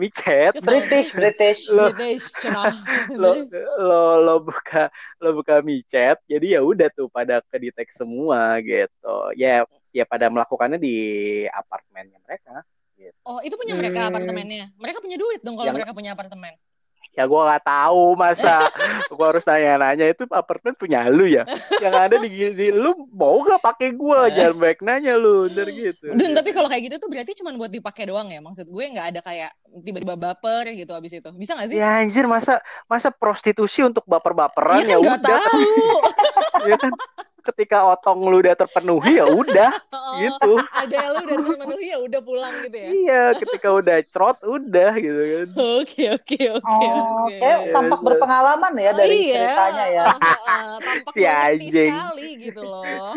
micet. 0.00 0.54
British, 0.60 1.08
British. 1.12 1.60
Lo 1.70 1.92
British, 1.92 2.32
lo 3.14 3.46
lo 3.78 4.02
lo 4.20 4.34
buka 4.42 4.88
lo 5.20 5.34
buka 5.34 5.60
micet 5.60 6.18
jadi 6.26 6.58
ya 6.58 6.60
udah 6.62 6.88
tuh 6.90 7.06
pada 7.06 7.42
kedetek 7.50 7.90
semua 7.92 8.58
gitu 8.62 9.14
ya 9.36 9.66
ya 9.90 10.04
pada 10.06 10.30
melakukannya 10.30 10.78
di 10.78 10.96
apartemennya 11.46 12.18
mereka 12.22 12.62
gitu. 12.94 13.16
Oh, 13.24 13.40
itu 13.40 13.56
punya 13.56 13.72
mereka 13.72 14.06
Hmm. 14.06 14.10
apartemennya. 14.12 14.68
Mereka 14.76 15.00
punya 15.00 15.16
duit 15.16 15.40
dong 15.40 15.56
kalau 15.56 15.72
Yang- 15.72 15.78
mereka 15.80 15.92
punya 15.96 16.12
apartemen. 16.12 16.52
Ya 17.14 17.26
gua 17.26 17.50
nggak 17.50 17.64
tahu 17.66 18.14
masa 18.14 18.70
gua 19.16 19.34
harus 19.34 19.44
nanya-nanya 19.44 20.06
itu 20.14 20.24
apartemen 20.30 20.78
punya 20.78 21.06
lu 21.10 21.26
ya 21.26 21.42
yang 21.82 21.94
ada 21.94 22.16
di, 22.22 22.28
di 22.54 22.66
lu 22.70 23.08
mau 23.10 23.42
gak 23.42 23.60
pakai 23.60 23.92
gua 23.92 24.30
jangan 24.30 24.56
baik 24.56 24.80
nanya 24.80 25.18
lu 25.18 25.50
ntar 25.50 25.68
gitu 25.80 26.06
Dan 26.14 26.32
tapi 26.36 26.50
kalau 26.54 26.68
kayak 26.68 26.82
gitu 26.90 26.96
tuh 27.00 27.08
berarti 27.08 27.32
cuma 27.38 27.50
buat 27.56 27.72
dipakai 27.72 28.08
doang 28.08 28.28
ya. 28.30 28.40
Maksud 28.42 28.66
gue 28.68 28.84
nggak 28.92 29.06
ada 29.16 29.20
kayak 29.20 29.50
tiba-tiba 29.84 30.14
baper 30.16 30.72
gitu 30.74 30.92
abis 30.92 31.12
itu. 31.20 31.30
Bisa 31.34 31.56
nggak 31.56 31.68
sih? 31.70 31.76
ya 31.78 32.02
anjir 32.02 32.24
masa 32.26 32.60
masa 32.86 33.08
prostitusi 33.12 33.80
untuk 33.86 34.04
baper-baperan 34.04 34.84
ya 34.84 34.96
kan 34.96 35.00
nggak 35.00 35.18
udah 35.18 35.18
tahu. 35.22 35.60
ya 36.70 36.76
kan 36.76 36.92
ketika 37.42 37.82
otong 37.88 38.20
lu 38.24 38.38
udah 38.38 38.54
terpenuhi 38.54 39.16
ya 39.16 39.26
udah 39.26 39.70
Oh, 40.10 40.18
gitu 40.18 40.52
ada 40.74 40.90
yang 40.92 41.10
lu 41.10 41.22
udah 41.22 41.36
terpenuhi 41.38 41.86
ya 41.86 41.98
udah 41.98 42.20
pulang 42.20 42.54
gitu 42.62 42.76
ya. 42.76 42.88
Iya, 42.90 43.22
ketika 43.38 43.68
udah 43.70 43.96
cerot 44.06 44.38
udah 44.42 44.92
gitu 44.96 45.20
kan. 45.22 45.46
Oke 45.78 46.02
oke 46.10 46.38
oke 46.56 46.86
Oh, 46.86 47.26
oke. 47.26 47.50
tampak 47.70 48.00
berpengalaman 48.02 48.72
ya 48.74 48.90
dari 48.92 49.30
iya, 49.30 49.38
ceritanya 49.38 49.84
ya. 49.86 50.04
uh, 50.04 50.18
uh, 50.18 50.74
tampak 50.78 51.12
Si 51.14 51.22
anjing. 51.22 51.94
sekali 51.94 52.28
gitu 52.38 52.62
loh. 52.62 53.14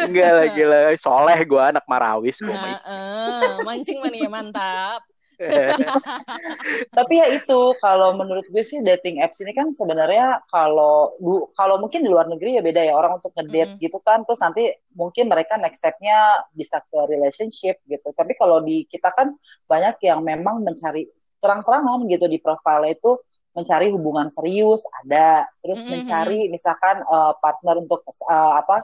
Enggak 0.00 0.30
lah 0.32 0.46
gila, 0.50 0.78
soleh 0.96 1.38
gua 1.44 1.62
anak 1.70 1.84
Marawis 1.84 2.40
gua. 2.40 2.56
Nah, 2.56 2.78
uh, 2.82 3.60
mancing 3.62 4.00
mania 4.00 4.26
mantap. 4.26 5.04
Tapi 6.96 7.14
ya 7.18 7.26
itu 7.34 7.60
kalau 7.82 8.14
menurut 8.14 8.46
gue 8.48 8.64
sih 8.64 8.80
dating 8.80 9.20
apps 9.20 9.42
ini 9.42 9.52
kan 9.52 9.70
sebenarnya 9.74 10.42
kalau 10.48 11.14
kalau 11.58 11.76
mungkin 11.82 12.06
di 12.06 12.10
luar 12.10 12.30
negeri 12.30 12.58
ya 12.58 12.62
beda 12.62 12.82
ya 12.84 12.94
orang 12.94 13.18
untuk 13.18 13.34
ngedate 13.34 13.74
Mm-mm. 13.76 13.82
gitu 13.82 13.98
kan 14.02 14.22
terus 14.22 14.40
nanti 14.40 14.70
mungkin 14.94 15.26
mereka 15.26 15.58
next 15.58 15.82
stepnya 15.82 16.46
bisa 16.54 16.80
ke 16.86 16.98
relationship 17.10 17.82
gitu. 17.86 18.08
Tapi 18.14 18.38
kalau 18.38 18.62
di 18.62 18.86
kita 18.86 19.10
kan 19.10 19.34
banyak 19.66 19.98
yang 20.06 20.22
memang 20.22 20.62
mencari 20.62 21.10
terang-terangan 21.44 22.08
gitu 22.08 22.24
di 22.24 22.40
profile 22.40 22.96
itu 22.96 23.20
mencari 23.54 23.86
hubungan 23.94 24.28
serius 24.30 24.82
ada 25.02 25.46
terus 25.62 25.86
Mm-mm. 25.86 25.92
mencari 25.94 26.50
misalkan 26.50 26.96
eh, 27.02 27.32
partner 27.42 27.76
untuk 27.82 28.02
eh, 28.06 28.52
apa 28.60 28.76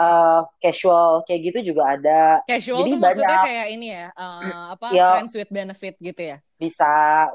eh, 0.00 0.40
casual 0.62 1.24
kayak 1.26 1.40
gitu 1.52 1.58
juga 1.74 1.96
ada 1.96 2.20
Casual 2.48 2.78
Jadi 2.78 2.90
tuh 2.92 2.98
maksudnya 3.00 3.38
banyak. 3.38 3.46
kayak 3.46 3.66
ini 3.74 3.86
ya, 3.96 4.06
uh, 4.16 4.64
apa 4.74 4.86
Ya. 4.92 5.08
friends 5.12 5.32
with 5.38 5.50
benefit 5.52 5.94
gitu 6.02 6.20
ya? 6.20 6.36
bisa 6.60 6.84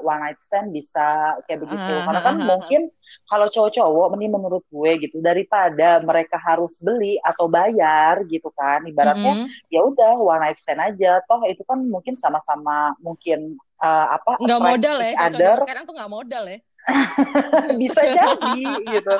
one 0.06 0.22
night 0.22 0.38
stand 0.38 0.70
bisa 0.70 1.34
kayak 1.50 1.58
begitu 1.66 1.98
Ah, 1.98 2.06
karena 2.06 2.22
kan 2.22 2.34
ah, 2.38 2.46
ah, 2.46 2.46
mungkin 2.46 2.80
kalau 3.26 3.50
cowok-cowok 3.50 4.14
ini 4.14 4.26
menurut 4.30 4.62
gue 4.70 4.90
gitu 5.02 5.18
daripada 5.18 5.98
mereka 5.98 6.38
harus 6.38 6.78
beli 6.78 7.18
atau 7.26 7.50
bayar 7.50 8.22
gitu 8.30 8.54
kan 8.54 8.86
ibaratnya 8.86 9.34
Mm-mm. 9.34 9.50
ya 9.66 9.82
udah 9.82 10.14
one 10.22 10.46
night 10.46 10.58
stand 10.62 10.78
aja 10.78 11.18
toh 11.26 11.42
itu 11.50 11.58
kan 11.66 11.82
mungkin 11.90 12.14
sama-sama 12.14 12.94
mungkin 13.02 13.58
uh, 13.82 14.14
apa 14.14 14.38
nggak 14.38 14.60
modal 14.62 14.96
ya, 15.02 15.10
other 15.26 15.58
sekarang 15.58 15.82
tuh 15.90 15.94
nggak 15.98 16.12
modal 16.12 16.44
ya. 16.46 16.58
bisa 17.82 18.00
jadi 18.02 18.60
gitu 18.88 19.16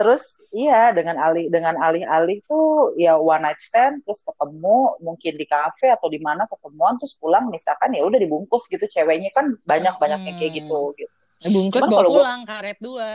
Terus? 0.00 0.40
iya 0.48 0.96
dengan 0.96 1.20
alih 1.20 1.52
dengan 1.52 1.76
alih-alih 1.76 2.40
tuh 2.48 2.96
ya 2.96 3.20
one 3.20 3.44
night 3.44 3.60
stand 3.60 4.00
terus 4.00 4.24
ketemu 4.24 4.96
mungkin 4.98 5.32
di 5.36 5.44
kafe 5.44 5.92
atau 5.92 6.08
di 6.08 6.16
mana 6.18 6.48
ketemuan 6.48 6.96
terus 6.96 7.12
pulang 7.20 7.52
misalkan 7.52 7.92
ya 7.92 8.00
udah 8.00 8.16
dibungkus 8.16 8.64
gitu 8.66 8.82
ceweknya 8.88 9.28
kan 9.30 9.52
banyak 9.62 9.92
banyak 10.00 10.20
yang 10.24 10.36
kayak 10.40 10.52
Hmm. 10.52 10.60
gitu 10.64 10.80
gitu 10.96 11.14
Bungkus 11.42 11.82
Cuman 11.84 11.90
bawa 11.90 11.98
kalau 12.00 12.10
gua- 12.14 12.22
pulang 12.22 12.42
karet 12.46 12.78
dua. 12.78 13.10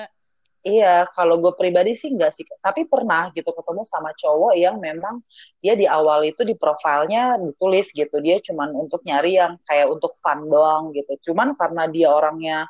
Iya, 0.67 1.07
kalau 1.15 1.39
gue 1.39 1.55
pribadi 1.55 1.95
sih 1.95 2.11
enggak 2.11 2.35
sih. 2.35 2.43
Tapi 2.59 2.83
pernah 2.91 3.31
gitu 3.31 3.55
ketemu 3.55 3.87
sama 3.87 4.11
cowok 4.11 4.51
yang 4.51 4.83
memang 4.83 5.23
dia 5.63 5.79
di 5.79 5.87
awal 5.87 6.27
itu 6.27 6.43
di 6.43 6.59
profilnya 6.59 7.39
ditulis 7.39 7.87
gitu. 7.95 8.19
Dia 8.19 8.43
cuman 8.43 8.75
untuk 8.75 8.99
nyari 9.07 9.39
yang 9.39 9.55
kayak 9.63 9.87
untuk 9.87 10.19
fun 10.19 10.43
doang 10.43 10.91
gitu. 10.91 11.31
Cuman 11.31 11.55
karena 11.55 11.87
dia 11.87 12.11
orangnya 12.11 12.67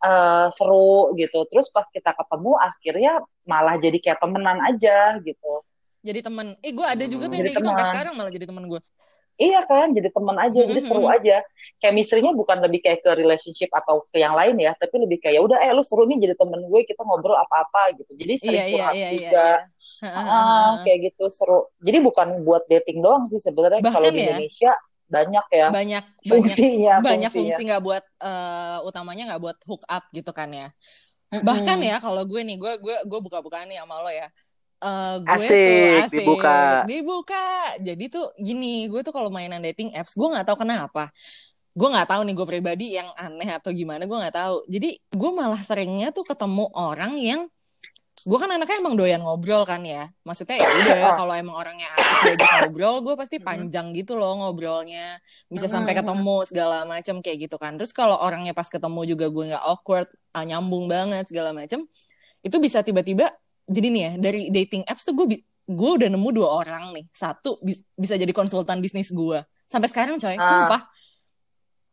eh, 0.00 0.46
seru 0.56 1.12
gitu. 1.16 1.44
Terus 1.48 1.68
pas 1.70 1.86
kita 1.88 2.12
ketemu 2.16 2.52
akhirnya 2.56 3.12
malah 3.44 3.76
jadi 3.76 3.98
kayak 4.00 4.18
temenan 4.20 4.58
aja 4.64 5.20
gitu. 5.20 5.64
Jadi 6.00 6.20
temen. 6.24 6.56
Eh 6.64 6.72
gue 6.72 6.86
ada 6.86 7.04
juga 7.04 7.28
tuh 7.28 7.36
yang 7.36 7.44
Jadi 7.44 7.52
kayak 7.52 7.60
gitu 7.60 7.68
sampai 7.68 7.86
sekarang 7.92 8.12
malah 8.16 8.32
jadi 8.32 8.46
temen 8.48 8.64
gue. 8.68 8.80
Iya 9.40 9.64
kan, 9.64 9.96
jadi 9.96 10.12
teman 10.12 10.36
aja, 10.36 10.60
jadi 10.68 10.80
seru 10.84 11.08
aja. 11.08 11.40
Chemistry-nya 11.80 12.36
bukan 12.36 12.60
lebih 12.60 12.84
kayak 12.84 13.00
ke 13.00 13.10
relationship 13.16 13.72
atau 13.72 14.04
ke 14.12 14.20
yang 14.20 14.36
lain 14.36 14.52
ya, 14.60 14.76
tapi 14.76 15.00
lebih 15.00 15.16
kayak 15.16 15.40
ya 15.40 15.42
udah 15.48 15.56
eh 15.64 15.72
lu 15.72 15.80
seru 15.80 16.04
nih 16.04 16.20
jadi 16.20 16.34
temen 16.36 16.60
gue, 16.68 16.80
kita 16.84 17.00
ngobrol 17.00 17.40
apa-apa 17.40 17.96
gitu. 17.96 18.20
Jadi 18.20 18.34
sering 18.36 18.52
Iya 18.52 18.64
iya 18.68 18.72
curhat 18.76 18.92
iya 18.92 19.08
iya. 19.08 19.12
juga. 19.16 19.48
iya. 20.04 20.20
Ah, 20.28 20.72
kayak 20.84 20.98
gitu 21.08 21.24
seru. 21.32 21.72
Jadi 21.80 21.98
bukan 22.04 22.44
buat 22.44 22.68
dating 22.68 23.00
doang 23.00 23.32
sih 23.32 23.40
sebenarnya 23.40 23.80
kalau 23.88 24.12
di 24.12 24.20
ya, 24.20 24.28
Indonesia 24.28 24.76
banyak 25.10 25.46
ya 25.50 25.68
banyak 25.74 26.04
banyak 26.22 26.56
fungsinya, 26.56 26.94
banyak 27.02 27.30
fungsinya. 27.30 27.34
fungsi 27.34 27.60
nggak 27.68 27.82
buat 27.82 28.04
eh, 28.22 28.78
utamanya 28.88 29.22
nggak 29.34 29.42
buat 29.42 29.58
hook 29.68 29.82
up 29.90 30.04
gitu 30.14 30.30
kan 30.30 30.48
ya. 30.54 30.68
Mm-mm. 31.30 31.42
Bahkan 31.46 31.78
ya 31.82 31.96
kalau 32.02 32.22
gue 32.26 32.40
nih 32.42 32.56
gue 32.58 32.72
gue 32.82 32.96
gue 33.06 33.20
buka-bukaan 33.22 33.66
nih 33.70 33.78
sama 33.82 34.02
lo 34.02 34.10
ya. 34.10 34.26
Eh, 34.80 35.16
gue 35.20 35.28
Asik, 35.36 35.60
tuh 35.68 35.84
asik 36.00 36.24
dibuka. 36.24 36.56
dibuka 36.88 37.44
jadi 37.84 38.04
tuh 38.08 38.32
gini 38.40 38.88
gue 38.88 39.00
tuh 39.04 39.12
kalau 39.12 39.28
mainan 39.28 39.60
dating 39.60 39.92
apps 39.92 40.16
gue 40.16 40.24
nggak 40.24 40.46
tahu 40.48 40.64
kenapa 40.64 41.12
gue 41.76 41.88
nggak 41.92 42.08
tahu 42.08 42.20
nih 42.26 42.34
gue 42.34 42.46
pribadi 42.48 42.86
yang 42.96 43.08
aneh 43.14 43.50
atau 43.60 43.70
gimana 43.76 44.08
gue 44.08 44.18
nggak 44.18 44.36
tahu 44.40 44.56
jadi 44.72 44.88
gue 44.96 45.30
malah 45.36 45.60
seringnya 45.60 46.10
tuh 46.16 46.24
ketemu 46.24 46.64
orang 46.72 47.12
yang 47.20 47.40
gue 48.20 48.36
kan 48.36 48.48
anaknya 48.48 48.76
emang 48.78 48.94
doyan 48.94 49.20
ngobrol 49.20 49.62
kan 49.62 49.80
ya. 49.80 50.12
Maksudnya 50.22 50.56
ya 50.56 50.68
udah 50.68 50.94
kalau 51.20 51.32
emang 51.32 51.54
orangnya 51.54 51.88
asik 51.92 52.36
diajak 52.36 52.50
ngobrol 52.66 52.96
gue 53.00 53.14
pasti 53.14 53.36
panjang 53.38 53.92
gitu 53.92 54.14
loh 54.14 54.36
ngobrolnya. 54.36 55.16
Bisa 55.46 55.66
sampai 55.66 55.92
ketemu 55.92 56.36
segala 56.44 56.84
macam 56.84 57.18
kayak 57.18 57.38
gitu 57.44 57.56
kan. 57.56 57.76
Terus 57.76 57.90
kalau 57.90 58.16
orangnya 58.16 58.50
pas 58.50 58.66
ketemu 58.66 59.00
juga 59.06 59.26
gue 59.26 59.44
nggak 59.50 59.62
awkward 59.62 60.04
ah, 60.30 60.42
nyambung 60.42 60.84
banget 60.86 61.26
segala 61.26 61.50
macam 61.50 61.84
itu 62.40 62.56
bisa 62.56 62.80
tiba-tiba 62.80 63.28
jadi 63.64 63.86
nih 63.86 64.02
ya 64.02 64.12
dari 64.16 64.42
dating 64.48 64.82
apps 64.82 65.04
tuh 65.04 65.14
gue 65.14 65.40
gue 65.64 65.90
udah 65.94 66.08
nemu 66.08 66.28
dua 66.32 66.48
orang 66.56 66.90
nih. 66.92 67.06
Satu 67.10 67.56
bi- 67.58 67.78
bisa 67.94 68.14
jadi 68.14 68.30
konsultan 68.30 68.78
bisnis 68.78 69.08
gue 69.08 69.38
sampai 69.64 69.86
sekarang 69.86 70.16
coy 70.16 70.34
Ah. 70.34 70.42
sumpah. 70.42 70.82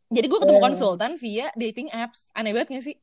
Jadi 0.07 0.25
gue 0.25 0.39
ketemu 0.39 0.59
Oh. 0.59 0.65
konsultan 0.65 1.11
via 1.15 1.51
dating 1.53 1.87
apps. 1.89 2.31
Aneh 2.31 2.51
banget 2.51 2.71
gak 2.71 2.85
sih? 2.85 2.95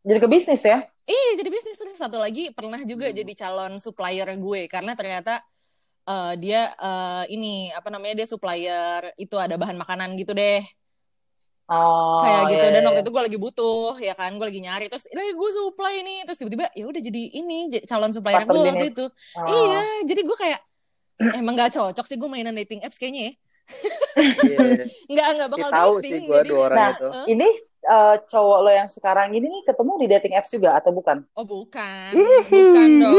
Jadi 0.00 0.16
ke 0.16 0.28
bisnis 0.28 0.62
ya? 0.62 0.86
Iya 1.10 1.30
jadi 1.42 1.48
bisnis. 1.50 1.74
Terus 1.74 1.98
satu 1.98 2.22
lagi 2.22 2.54
pernah 2.54 2.78
juga 2.86 3.10
Hmm. 3.10 3.16
jadi 3.18 3.32
calon 3.34 3.82
supplier 3.82 4.30
gue 4.30 4.60
karena 4.70 4.94
ternyata 4.94 5.42
eh, 6.06 6.32
dia 6.38 6.70
eh, 6.78 7.24
ini 7.34 7.74
apa 7.74 7.90
namanya 7.90 8.22
dia 8.22 8.28
supplier 8.30 9.10
itu 9.18 9.34
ada 9.34 9.58
bahan 9.58 9.74
makanan 9.74 10.14
gitu 10.14 10.30
deh. 10.32 10.62
Oh, 11.70 12.18
kayak 12.26 12.50
gitu. 12.50 12.66
iya, 12.66 12.74
dan 12.74 12.82
iya. 12.82 12.88
waktu 12.90 13.00
itu 13.06 13.10
gue 13.14 13.22
lagi 13.30 13.38
butuh 13.38 13.94
ya 14.02 14.14
kan 14.18 14.34
gue 14.38 14.46
lagi 14.46 14.58
nyari. 14.62 14.86
Terus 14.90 15.06
eh 15.06 15.34
gue 15.34 15.50
supply 15.54 16.02
nih. 16.02 16.18
Terus 16.26 16.38
tiba-tiba 16.42 16.66
ya 16.74 16.84
udah 16.86 17.02
jadi 17.02 17.22
ini 17.42 17.58
calon 17.86 18.10
supplier 18.10 18.42
gue 18.42 18.58
waktu 18.58 18.90
itu. 18.90 19.06
Oh. 19.38 19.46
iya 19.46 19.82
jadi 20.06 20.20
gue 20.26 20.36
kayak 20.38 20.60
emang 21.36 21.54
gak 21.54 21.76
cocok 21.76 22.06
sih 22.08 22.16
gue 22.16 22.28
mainan 22.32 22.56
dating 22.56 22.80
apps 22.82 22.96
kayaknya 22.96 23.30
ya 23.30 23.32
Iya. 24.16 24.84
nggak 25.12 25.26
nggak 25.32 25.48
bakal 25.48 25.68
Ya, 25.68 25.76
tahu 25.76 25.92
dating 25.98 26.12
sih 26.12 26.20
gua 26.24 26.36
jadi 26.36 26.48
dua 26.48 26.60
orang 26.64 26.76
Nah, 26.76 26.90
itu. 26.92 27.08
Ini 27.28 27.48
eh, 27.80 28.16
cowok 28.26 28.58
lo 28.60 28.70
yang 28.70 28.88
sekarang 28.88 29.28
ini 29.30 29.46
nih 29.46 29.62
ketemu 29.64 29.92
di 29.96 30.06
dating 30.08 30.34
apps 30.34 30.50
juga 30.50 30.70
atau 30.74 30.90
bukan? 30.90 31.24
oh 31.32 31.44
bukan 31.44 32.12
bukan 32.46 32.88
dong 32.98 33.14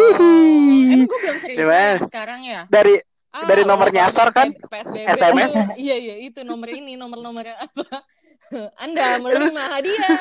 emang 0.88 1.06
gue 1.06 1.20
belum 1.20 1.38
cerita 1.40 1.60
Gimana? 1.60 1.98
sekarang 2.04 2.42
ya 2.44 2.62
Dari 2.68 2.96
Ah, 3.32 3.48
Dari 3.48 3.64
nomor 3.64 3.88
waktu 3.88 3.96
nyasar 3.96 4.28
kan? 4.36 4.52
PSBB 4.52 5.08
SMS? 5.08 5.56
tuh, 5.56 5.64
iya 5.80 5.96
iya 5.96 6.16
itu 6.20 6.44
nomor 6.44 6.68
ini 6.68 7.00
nomor-nomor 7.00 7.48
apa 7.48 8.04
Anda 8.84 9.24
menerima 9.24 9.64
hadiah 9.72 10.20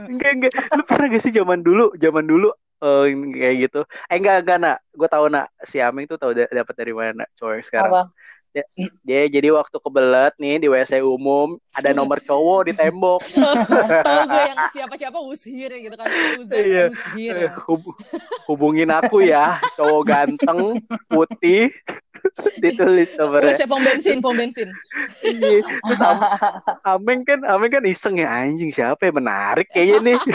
enggak 0.00 0.30
enggak. 0.32 0.52
Lu 0.72 0.82
pernah 0.82 1.12
gak 1.12 1.20
sih 1.20 1.28
zaman 1.28 1.60
dulu, 1.60 1.92
zaman 1.94 2.24
dulu 2.24 2.48
eh, 2.80 3.04
kayak 3.36 3.56
gitu. 3.62 3.80
Eh 4.08 4.16
enggak 4.16 4.48
enggak 4.48 4.58
nak. 4.58 4.76
Gue 4.90 5.04
tahu 5.06 5.28
nak 5.28 5.52
si 5.60 5.76
Aming 5.76 6.08
tuh 6.08 6.16
tahu 6.16 6.32
da- 6.32 6.48
dapat 6.48 6.72
dari 6.72 6.92
mana 6.96 7.12
nak 7.20 7.28
cowok 7.36 7.52
yang 7.52 7.66
sekarang. 7.68 7.92
Apa? 7.92 8.02
Dia 9.02 9.24
jadi 9.26 9.48
waktu 9.50 9.72
kebelet 9.74 10.36
nih 10.36 10.56
di 10.58 10.68
WC 10.68 11.00
umum 11.00 11.56
ada 11.72 11.90
nomor 11.90 12.20
cowok 12.20 12.68
di 12.68 12.72
tembok. 12.74 13.24
tahu 14.04 14.20
gue 14.28 14.42
yang 14.44 14.60
siapa-siapa 14.68 15.18
usir 15.18 15.72
gitu 15.72 15.96
kan 15.96 16.04
usir 16.36 16.60
Iya. 16.62 16.84
usir 16.86 17.36
hub- 17.64 17.96
hubungin 18.44 18.92
aku 18.92 19.24
ya, 19.24 19.56
cowok 19.74 20.02
ganteng, 20.04 20.76
putih, 21.08 21.72
ditulis 22.58 23.08
nomornya. 23.14 23.52
WC 23.52 23.60
pom 23.66 23.80
bensin 23.80 24.16
pom 24.18 24.32
bensin 24.32 24.68
Iya. 25.22 25.60
Terus 25.62 26.00
Am- 26.00 26.24
Ameng 26.84 27.20
kan, 27.22 27.38
Ameng 27.44 27.70
kan 27.70 27.82
iseng 27.84 28.16
ya 28.16 28.28
anjing 28.28 28.70
siapa 28.70 29.00
yang 29.04 29.16
menarik 29.18 29.66
kayaknya 29.68 29.98
nih. 30.04 30.16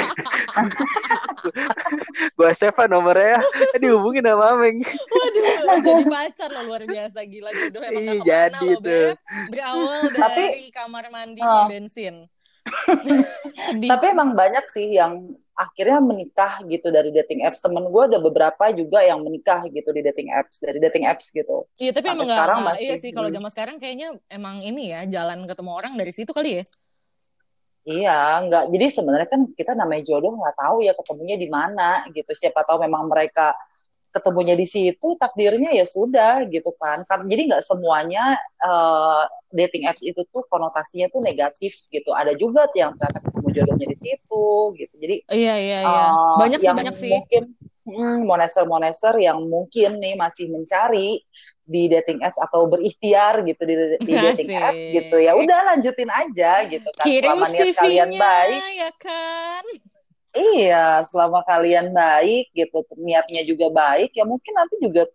Gua 2.38 2.52
save 2.52 2.76
nomornya, 2.88 3.40
eh, 3.74 3.80
dihubungin 3.80 4.22
sama 4.22 4.54
Ameng. 4.54 4.84
Waduh, 4.84 5.44
jadi 5.80 6.04
pacar 6.06 6.50
lo 6.52 6.62
luar 6.66 6.82
biasa 6.84 7.18
gila 7.24 7.50
jodoh 7.52 7.82
emang 7.84 7.94
Ih, 7.94 8.02
ke 8.02 8.14
mana 8.18 8.24
jadi 8.24 8.68
lo 8.68 8.80
tuh. 8.80 9.08
Berawal 9.50 10.02
Tapi- 10.12 10.50
dari 10.50 10.66
kamar 10.70 11.04
mandi 11.10 11.40
Oh. 11.40 11.48
pom 11.48 11.66
bensin. 11.70 12.14
Tapi 13.92 14.06
emang 14.12 14.36
banyak 14.38 14.66
sih 14.70 14.96
yang 14.96 15.36
akhirnya 15.58 15.98
menikah 16.00 16.62
gitu 16.70 16.94
dari 16.94 17.10
dating 17.10 17.42
apps. 17.42 17.66
Temen 17.66 17.90
gue 17.90 18.04
ada 18.06 18.22
beberapa 18.22 18.70
juga 18.72 19.02
yang 19.02 19.26
menikah 19.26 19.66
gitu 19.68 19.90
di 19.90 20.06
dating 20.06 20.30
apps, 20.30 20.62
dari 20.62 20.78
dating 20.78 21.10
apps 21.10 21.34
gitu. 21.34 21.66
Iya 21.82 21.92
tapi 21.98 22.14
sampai 22.14 22.18
emang 22.22 22.30
gak, 22.30 22.38
sekarang 22.38 22.58
nggak- 22.62 22.78
masih, 22.78 22.86
iya 22.86 22.96
sih 23.02 23.12
kalau 23.12 23.30
hmm. 23.34 23.36
zaman 23.42 23.50
sekarang 23.50 23.76
kayaknya 23.82 24.08
emang 24.30 24.62
ini 24.62 24.84
ya 24.94 25.02
jalan 25.10 25.50
ketemu 25.50 25.72
orang 25.74 25.94
dari 25.98 26.14
situ 26.14 26.32
kali 26.32 26.62
ya. 26.62 26.64
Iya, 27.88 28.20
nggak. 28.44 28.64
Jadi 28.68 28.86
sebenarnya 28.92 29.28
kan 29.32 29.42
kita 29.56 29.72
namanya 29.72 30.04
jodoh 30.04 30.36
nggak 30.36 30.60
tahu 30.60 30.84
ya 30.84 30.92
ketemunya 30.92 31.40
di 31.40 31.48
mana 31.48 32.04
gitu. 32.12 32.36
Siapa 32.36 32.68
tahu 32.68 32.84
memang 32.84 33.08
mereka 33.08 33.56
ketemunya 34.18 34.58
di 34.58 34.66
situ, 34.66 35.14
takdirnya 35.22 35.72
ya 35.78 35.86
sudah 35.86 36.50
gitu 36.50 36.74
kan. 36.82 37.06
Kan 37.06 37.30
jadi 37.30 37.54
nggak 37.54 37.64
semuanya 37.64 38.36
eh, 38.66 39.24
dating 39.54 39.86
apps 39.86 40.02
itu 40.02 40.26
tuh 40.34 40.44
konotasinya 40.50 41.08
tuh 41.14 41.22
negatif 41.22 41.78
gitu. 41.94 42.10
Ada 42.12 42.34
juga 42.34 42.66
yang 42.74 42.98
ternyata 42.98 43.22
ketemu 43.22 43.48
jodohnya 43.54 43.88
di 43.88 43.98
situ 43.98 44.48
gitu. 44.76 44.94
Jadi 44.98 45.16
Iya 45.30 45.56
iya 45.62 45.80
iya. 45.86 46.06
eh, 46.10 46.36
banyak 46.42 46.60
sih 46.60 46.74
banyak 46.74 46.96
sih. 46.98 47.12
mungkin 47.14 47.44
hmm, 47.88 48.28
moneser-moneser 48.28 49.16
yang 49.24 49.48
mungkin 49.48 50.04
nih 50.04 50.20
masih 50.20 50.52
mencari 50.52 51.24
di 51.68 51.92
dating 51.92 52.24
apps 52.24 52.40
atau 52.40 52.68
berikhtiar 52.68 53.44
gitu 53.44 53.60
di, 53.68 53.76
di 54.00 54.14
dating 54.16 54.56
Asik. 54.56 54.68
apps 54.72 54.84
gitu 54.88 55.18
ya 55.20 55.36
udah 55.36 55.76
lanjutin 55.76 56.08
aja 56.08 56.64
gitu 56.68 56.88
kan 56.96 57.04
Kirim 57.04 57.36
selama 57.36 57.48
niat 57.52 57.68
kalian 57.76 58.10
CV-nya 58.12 58.20
baik 58.20 58.64
ya 58.72 58.92
kan. 59.00 59.66
Iya 60.36 61.04
selama 61.08 61.44
kalian 61.48 61.92
baik 61.92 62.52
gitu 62.52 62.84
niatnya 63.00 63.44
juga 63.48 63.72
baik 63.72 64.12
ya 64.16 64.24
mungkin 64.28 64.54
nanti 64.56 64.76
juga 64.82 65.08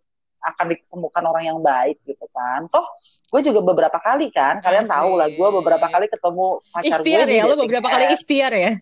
akan 0.43 0.75
ditemukan 0.75 1.23
orang 1.23 1.45
yang 1.55 1.59
baik 1.63 2.03
gitu 2.03 2.27
kan 2.35 2.67
toh 2.67 2.83
gue 3.31 3.41
juga 3.47 3.63
beberapa 3.63 3.95
kali 4.03 4.35
kan 4.35 4.59
kalian 4.59 4.91
Asik. 4.91 4.95
tahu 4.99 5.11
lah 5.15 5.29
gue 5.31 5.49
beberapa 5.63 5.87
kali 5.87 6.07
ketemu 6.11 6.47
pacar 6.75 6.83
gue 6.83 7.07
Ikhtiar 7.07 7.27
ya, 7.31 7.43
lo 7.47 7.55
beberapa 7.55 7.89
kali 7.89 8.05
apps. 8.11 8.15
ikhtiar 8.21 8.53
ya. 8.53 8.73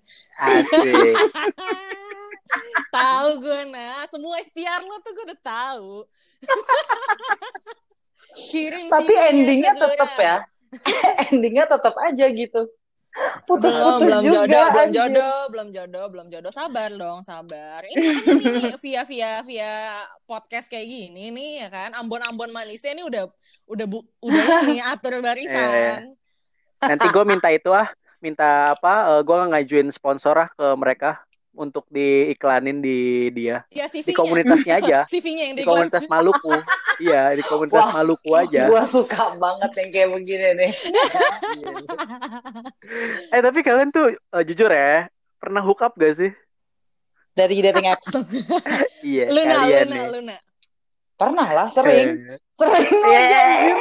Asik. 0.40 1.14
tahu 2.96 3.28
gue 3.44 3.60
nah, 3.70 4.02
semua 4.08 4.34
ikhtiar 4.40 4.80
lo 4.82 4.96
tuh 5.04 5.12
gue 5.12 5.24
udah 5.28 5.40
tahu. 5.44 5.92
Kirim 8.50 8.86
tapi 8.88 9.12
endingnya 9.12 9.74
tetap 9.74 10.12
ya 10.16 10.36
endingnya 11.30 11.66
tetap 11.66 11.94
aja 12.06 12.26
gitu 12.30 12.70
belum 13.10 13.42
putus-putus 13.42 14.06
belum 14.06 14.22
juga 14.22 14.40
jodoh 14.46 14.66
belum 14.70 14.88
jodoh 14.94 15.40
belum 15.50 15.68
jodoh 15.74 16.06
belum 16.10 16.26
jodoh. 16.30 16.52
Sabar 16.54 16.90
dong 16.94 17.20
sabar. 17.26 17.82
Ini 17.86 18.06
makanya 18.22 18.50
nih 18.54 18.64
via 18.84 19.02
via 19.02 19.32
via 19.42 19.72
podcast 20.24 20.70
kayak 20.70 20.86
gini 20.86 21.34
nih 21.34 21.66
ya 21.66 21.68
kan? 21.68 21.90
Ambon 21.98 22.22
ambon 22.22 22.54
manisnya 22.54 22.94
ini 22.94 23.02
udah 23.02 23.26
udah 23.66 23.86
bu, 23.90 24.06
udah 24.22 24.44
ini 24.70 24.78
atur 24.78 25.18
barisan. 25.18 26.14
Nanti 26.80 27.06
gue 27.10 27.24
minta 27.26 27.50
itu 27.50 27.70
ah, 27.74 27.90
minta 28.22 28.78
apa? 28.78 29.20
gue 29.20 29.36
ngajuin 29.52 29.90
sponsor 29.90 30.46
ah 30.46 30.48
ke 30.54 30.66
mereka 30.78 31.20
untuk 31.54 31.84
diiklanin 31.90 32.78
di 32.78 33.28
dia. 33.34 33.66
Ya 33.74 33.86
di 33.90 34.14
komunitasnya 34.14 34.74
aja. 34.78 34.98
CV-nya 35.10 35.44
yang 35.50 35.56
di 35.58 35.64
komunitas 35.66 36.04
Maluku. 36.06 36.54
Iya 37.00 37.32
di 37.32 37.40
komunitas 37.48 37.80
Wah. 37.80 38.04
Maluku 38.04 38.30
aja. 38.36 38.68
Gua 38.68 38.84
suka 38.84 39.32
banget 39.40 39.72
yang 39.72 39.88
kayak 39.88 40.08
begini 40.12 40.48
nih. 40.52 40.72
eh 43.32 43.40
tapi 43.40 43.64
kalian 43.64 43.88
tuh 43.88 44.12
eh, 44.12 44.42
jujur 44.44 44.68
ya 44.68 45.08
pernah 45.40 45.64
hook 45.64 45.80
up 45.80 45.96
gak 45.96 46.12
sih? 46.20 46.28
Dari 47.32 47.64
dating 47.64 47.88
apps. 47.88 48.12
iya 49.00 49.32
Luna 49.32 49.64
Luna 49.64 49.80
nih. 49.88 50.04
Luna. 50.12 50.36
Pernah 51.16 51.48
lah, 51.48 51.68
sering. 51.72 52.36
Eh, 52.36 52.36
Sering 52.60 52.88
lagi 53.08 53.36
anjir. 53.40 53.76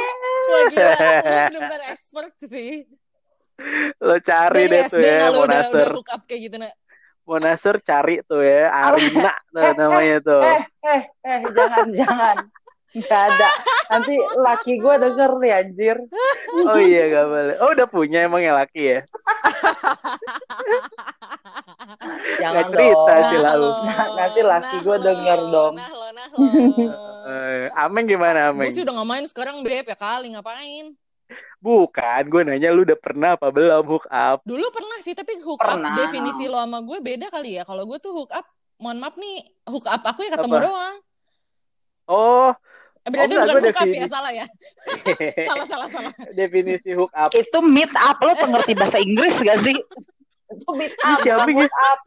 wah 0.50 0.64
gila 0.72 1.86
expert 1.92 2.32
sih. 2.40 2.88
Lo 4.00 4.16
cari 4.24 4.64
dari 4.64 4.72
deh 4.72 4.82
tuh 4.88 4.96
SD 4.96 5.04
ya 5.04 5.12
nggak 5.12 5.30
lu 5.36 5.40
udah 5.44 5.60
udah 5.76 5.88
hook 5.92 6.08
up 6.08 6.22
kayak 6.24 6.40
gitu 6.48 6.56
nak 6.56 6.72
Monasur 7.30 7.78
cari 7.78 8.18
tuh 8.26 8.42
ya 8.42 8.74
Arina 8.74 9.30
tuh 9.54 9.62
Eh, 9.62 9.72
namanya 9.78 10.16
tuh 10.18 10.42
Eh, 10.42 10.62
eh, 10.84 11.02
eh, 11.22 11.40
jangan, 11.48 11.86
jangan. 12.02 12.36
Gak 12.90 13.22
ada. 13.30 13.48
Nanti 13.88 14.14
laki 14.18 14.72
gue 14.76 14.94
denger 14.98 15.30
nih 15.38 15.52
anjir. 15.54 15.96
oh 16.66 16.74
iya 16.76 17.06
gak 17.08 17.22
boleh 17.24 17.54
oh 17.58 17.70
udah 17.70 17.86
punya 17.86 18.26
emang 18.26 18.42
yang 18.42 18.58
laki 18.58 18.98
ya 18.98 19.00
Jangan 22.40 22.54
Nggak 22.56 22.72
cerita 22.72 23.12
dong. 23.12 23.28
sih 23.28 23.38
lalu. 23.38 23.68
Nah, 23.84 24.06
nanti 24.16 24.40
laki 24.42 24.76
gua 24.80 24.96
lo, 24.96 25.02
denger 25.02 25.40
dong. 25.46 25.74
Nah 25.76 25.90
lo, 25.90 26.06
nah 26.10 26.26
lo. 26.26 26.38
Eh, 27.20 27.64
Ameng 27.76 28.06
gimana 28.06 28.50
Ameng 28.50 28.66
Gue 28.66 28.74
sih 28.74 28.82
udah 28.82 28.94
gak 28.96 29.08
main 29.08 29.24
sekarang 29.28 29.56
beb 29.60 29.84
ya 29.84 29.94
kali 29.94 30.32
ngapain. 30.32 30.96
Bukan 31.60 32.22
gue 32.26 32.40
nanya 32.42 32.72
lu 32.72 32.82
udah 32.82 32.96
pernah 32.96 33.36
apa 33.36 33.52
belum 33.52 33.84
hook 33.84 34.08
up 34.08 34.40
Dulu 34.42 34.66
pernah 34.72 34.98
sih 34.98 35.12
tapi 35.12 35.36
hook 35.38 35.60
Pernah. 35.60 35.92
up 35.92 35.98
definisi 36.00 36.48
lo 36.48 36.56
sama 36.56 36.80
gue 36.80 36.98
beda 36.98 37.28
kali 37.28 37.56
ya. 37.56 37.62
Kalau 37.62 37.84
gue 37.84 37.98
tuh 37.98 38.12
hook 38.12 38.32
up, 38.32 38.48
mohon 38.76 38.96
maaf 38.96 39.14
nih, 39.14 39.44
hook 39.64 39.84
up 39.84 40.00
aku 40.02 40.24
ya 40.24 40.32
ketemu 40.32 40.56
Apa? 40.56 40.64
doang. 40.66 40.96
oh 42.06 42.50
Eh, 43.00 43.08
berarti 43.08 43.32
enggak, 43.32 43.48
bukan 43.48 43.64
hook 43.64 43.78
up 43.78 43.88
ya, 43.90 44.06
salah 44.08 44.28
ya. 44.30 44.46
salah, 45.48 45.66
salah, 45.66 45.88
salah. 45.88 46.12
definisi 46.32 46.92
hook 46.92 47.08
up 47.12 47.32
Itu 47.32 47.58
meet 47.60 47.88
up. 47.96 48.20
Lo 48.20 48.36
pengerti 48.36 48.72
bahasa 48.76 49.00
Inggris 49.00 49.40
gak 49.40 49.56
sih? 49.56 49.72
Itu 50.50 50.68
meet 50.76 50.92
up, 51.00 51.16
Siapa 51.20 51.44
bukan 51.44 51.48
gitu? 51.48 51.64
hook 51.64 51.76
up. 51.76 51.98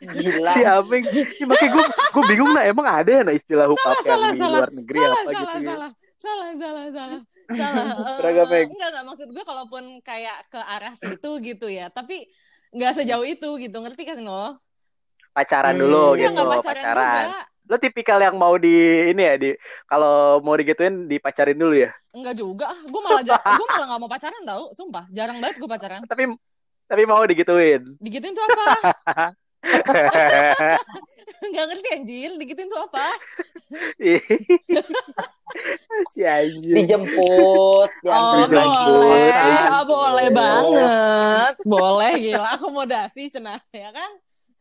Gila. 0.00 0.52
si 0.52 0.60
Ameng 0.62 1.04
ya, 1.04 1.44
makanya 1.44 1.70
gue 1.72 1.84
gue 1.88 2.24
bingung 2.26 2.50
nah 2.52 2.64
emang 2.64 2.86
ada 2.86 3.10
ya 3.10 3.22
nah 3.22 3.32
istilah 3.32 3.64
hook 3.64 3.80
up 3.82 3.96
yang 3.98 4.16
salah, 4.16 4.28
di 4.28 4.38
salah. 4.38 4.58
luar 4.60 4.70
negeri 4.70 4.98
Salah, 4.98 5.08
apa 5.10 5.20
salah, 5.20 5.40
gitu 5.40 5.58
ya 5.60 5.76
salah. 6.20 6.48
Salah, 6.54 6.86
salah, 6.92 7.20
salah. 8.20 8.46
Meg. 8.52 8.66
enggak, 8.68 8.88
enggak. 8.90 9.04
Maksud 9.04 9.28
gue 9.32 9.44
kalaupun 9.44 9.84
kayak 10.00 10.46
ke 10.46 10.60
arah 10.60 10.94
situ 10.94 11.30
gitu 11.40 11.66
ya. 11.66 11.88
Tapi 11.88 12.28
nggak 12.70 12.92
sejauh 12.96 13.24
itu 13.24 13.48
gitu. 13.58 13.76
Ngerti 13.76 14.02
kan 14.04 14.20
lo? 14.20 14.60
pacaran 15.30 15.78
Hmm. 15.78 15.82
dulu 15.86 16.02
Enggak, 16.10 16.18
gitu 16.18 16.30
nggak 16.34 16.48
pacaran, 16.50 16.82
pacaran 16.82 17.06
juga. 17.06 17.40
lo 17.70 17.76
tipikal 17.78 18.18
yang 18.18 18.34
mau 18.34 18.58
di 18.58 18.74
ini 19.14 19.22
ya 19.22 19.34
di 19.38 19.50
kalau 19.86 20.42
mau 20.42 20.58
digituin 20.58 21.06
dipacarin 21.06 21.54
dulu 21.54 21.78
ya 21.78 21.94
Enggak 22.10 22.34
juga. 22.34 22.66
Gue 22.90 22.98
malah 22.98 23.22
ja- 23.22 23.38
gue 23.38 23.66
malah 23.70 23.86
nggak 23.94 24.00
mau 24.02 24.10
pacaran 24.10 24.42
tau. 24.42 24.74
Sumpah. 24.74 25.06
Jarang 25.14 25.38
banget 25.38 25.62
gue 25.62 25.70
pacaran. 25.70 26.02
tapi 26.02 26.34
tapi 26.90 27.02
mau 27.06 27.22
digituin 27.22 27.94
Digituin 28.02 28.34
tuh 28.34 28.42
apa? 28.42 28.64
Nggak 31.50 31.64
ngerti 31.72 31.88
anjir. 31.92 32.30
Digituin 32.40 32.68
tuh 32.68 32.80
apa? 32.84 33.08
si 36.12 36.20
anjing 36.24 36.76
Dijemput. 36.80 37.90
Oh, 37.90 37.92
dianterin 38.04 38.56
lagi. 38.56 38.84
boleh. 38.88 39.30
Dijemput. 39.30 39.70
Oh, 39.70 39.84
boleh 39.84 40.28
banget. 40.32 41.54
Boleh 41.64 42.12
gila. 42.20 42.48
Akomodasi 42.56 43.22
cenah 43.32 43.60
ya 43.72 43.90
kan? 43.92 44.10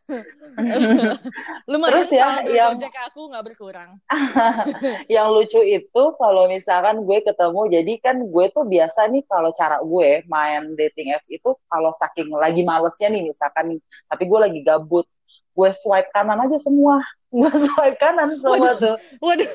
Lumayan 1.70 1.94
Terus 1.96 2.10
ya, 2.12 2.28
yang- 2.44 2.76
Gojek 2.76 2.96
aku 3.04 3.22
nggak 3.28 3.44
berkurang. 3.46 3.92
yang 5.12 5.30
lucu 5.30 5.60
itu 5.60 6.04
kalau 6.16 6.48
misalkan 6.48 7.02
gue 7.02 7.20
ketemu 7.22 7.62
jadi 7.72 7.94
kan 8.00 8.16
gue 8.22 8.46
tuh 8.50 8.66
biasa 8.66 9.08
nih 9.08 9.24
kalau 9.26 9.50
cara 9.52 9.78
gue 9.80 10.10
main 10.26 10.74
dating 10.76 11.12
apps 11.12 11.30
itu 11.30 11.50
kalau 11.66 11.94
saking 11.94 12.30
lagi 12.32 12.62
malesnya 12.62 13.10
nih 13.10 13.24
misalkan 13.24 13.76
nih 13.76 13.80
tapi 14.06 14.24
gue 14.26 14.40
lagi 14.40 14.60
gabut 14.62 15.06
gue 15.52 15.70
swipe 15.72 16.10
kanan 16.10 16.40
aja 16.40 16.58
semua 16.58 17.04
gue 17.36 17.50
swipe 17.50 17.98
kanan 17.98 18.34
semua 18.36 18.58
Waduh. 18.74 18.78
tuh 18.80 18.96
Waduh. 19.20 19.50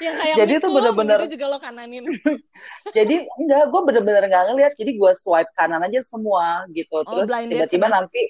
yang 0.00 0.14
kayak 0.16 0.34
Jadi 0.36 0.52
itu 0.56 0.68
bener-bener- 0.68 1.20
gitu 1.20 1.36
juga 1.36 1.46
lo 1.46 1.58
kananin. 1.58 2.04
jadi 2.90 3.14
enggak 3.30 3.62
gue 3.68 3.80
bener-bener 3.84 4.24
nggak 4.24 4.44
ngeliat 4.48 4.72
jadi 4.74 4.90
gue 4.92 5.12
swipe 5.14 5.52
kanan 5.52 5.78
aja 5.80 6.00
semua 6.02 6.64
gitu 6.70 6.98
Oh, 6.98 7.22
terus 7.22 7.28
tiba-tiba 7.28 7.86
sana. 7.86 7.96
nanti 8.00 8.22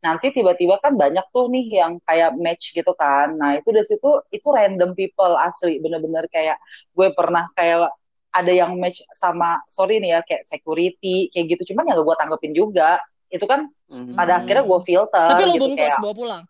nanti 0.00 0.32
tiba-tiba 0.32 0.80
kan 0.80 0.96
banyak 0.96 1.22
tuh 1.28 1.46
nih 1.46 1.76
yang 1.76 2.00
kayak 2.02 2.32
match 2.34 2.72
gitu 2.72 2.92
kan 2.92 3.32
nah 3.32 3.54
itu 3.54 3.68
dari 3.68 3.84
situ 3.84 4.08
itu 4.28 4.48
random 4.48 4.92
people 4.92 5.36
asli 5.36 5.76
bener-bener 5.76 6.24
kayak 6.28 6.56
gue 6.90 7.08
pernah 7.12 7.48
kayak 7.52 7.92
ada 8.30 8.48
yang 8.48 8.76
match 8.76 9.02
sama 9.10 9.60
sorry 9.66 9.98
nih 9.98 10.16
ya 10.16 10.20
kayak 10.22 10.42
security 10.44 11.28
kayak 11.28 11.52
gitu 11.52 11.74
cuman 11.74 11.84
ya 11.84 11.94
gak 11.94 12.06
gue 12.06 12.16
tanggepin 12.16 12.52
juga 12.52 12.90
itu 13.28 13.44
kan 13.44 13.68
Hmm. 13.90 14.14
pada 14.14 14.38
akhirnya 14.38 14.62
gue 14.62 14.80
filter 14.80 15.28
Tapi 15.28 15.42
lo 15.42 15.50
gitu 15.50 15.62
bungkus 15.66 15.82
kayak 15.82 15.98
bawa 15.98 16.14
pulang. 16.14 16.42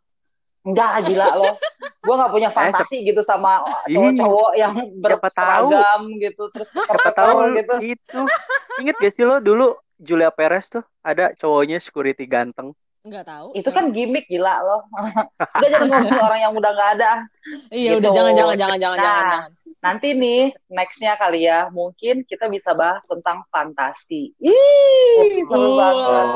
enggak 0.60 0.92
gila 1.08 1.28
loh 1.34 1.54
gue 1.80 2.14
nggak 2.14 2.30
punya 2.30 2.50
fantasi 2.56 2.96
gitu 3.00 3.24
sama 3.24 3.64
cowok-cowok 3.88 4.50
yang 4.54 4.74
berseragam 5.00 6.00
gitu 6.20 6.52
terus 6.52 6.68
Siapa 6.68 7.10
tahu 7.16 7.56
gitu 7.56 7.74
itu. 7.80 8.20
Ingat 8.78 8.94
gak 8.94 9.12
sih 9.12 9.24
lo 9.24 9.40
dulu 9.40 9.72
Julia 9.96 10.28
Perez 10.28 10.68
tuh 10.68 10.84
ada 11.00 11.32
cowoknya 11.32 11.80
security 11.80 12.24
ganteng. 12.24 12.76
Enggak 13.00 13.24
tahu. 13.24 13.56
itu 13.56 13.70
kan 13.72 13.84
gimmick 13.90 14.28
gila 14.28 14.60
loh 14.60 14.84
udah 15.56 15.68
jangan 15.72 15.88
ngomongin 15.88 16.20
orang 16.20 16.40
yang 16.40 16.52
udah 16.52 16.70
nggak 16.70 16.90
ada 17.00 17.12
Iya 17.72 17.90
gitu. 17.96 18.00
udah 18.04 18.10
jangan 18.12 18.32
jangan 18.36 18.56
jangan 18.56 18.78
jangan 18.78 18.98
Nah, 18.98 19.04
jangan 19.06 19.24
jangan. 19.24 19.50
Nanti 19.80 20.12
nih 20.12 20.52
nextnya 20.68 21.16
kali 21.16 21.44
ya 21.44 21.68
mungkin 21.68 22.20
kita 22.22 22.46
bisa 22.46 22.70
bahas 22.72 23.00
tentang 23.04 23.40
fantasi 23.48 24.36
ih 24.36 25.40
seru 25.42 25.72
banget 25.74 26.28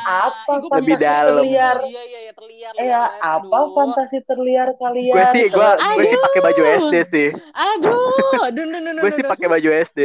Apa 0.00 0.52
Lebih 0.58 0.96
punya 0.96 0.98
dalam. 0.98 1.38
terliar? 1.38 1.76
Iya 1.80 2.02
iya 2.02 2.20
iya 2.20 2.32
terliar. 2.32 2.72
eh 2.74 2.86
ya 2.88 3.02
apa 3.20 3.46
Aduh. 3.60 3.74
fantasi 3.74 4.18
terliar 4.24 4.68
kalian 4.74 5.12
Gue 5.12 5.24
sih 5.30 5.44
gue 5.46 5.68
gue 5.70 6.04
sih 6.04 6.18
pakai 6.20 6.40
baju 6.40 6.62
SD 6.80 6.94
sih. 7.06 7.28
Aduh, 7.52 8.10
dun 8.50 8.68
dun 8.68 8.82
dun 8.82 8.94
dun. 8.96 9.02
Gue 9.02 9.12
sih 9.12 9.22
pakai 9.22 9.46
baju 9.46 9.68
SD. 9.70 10.00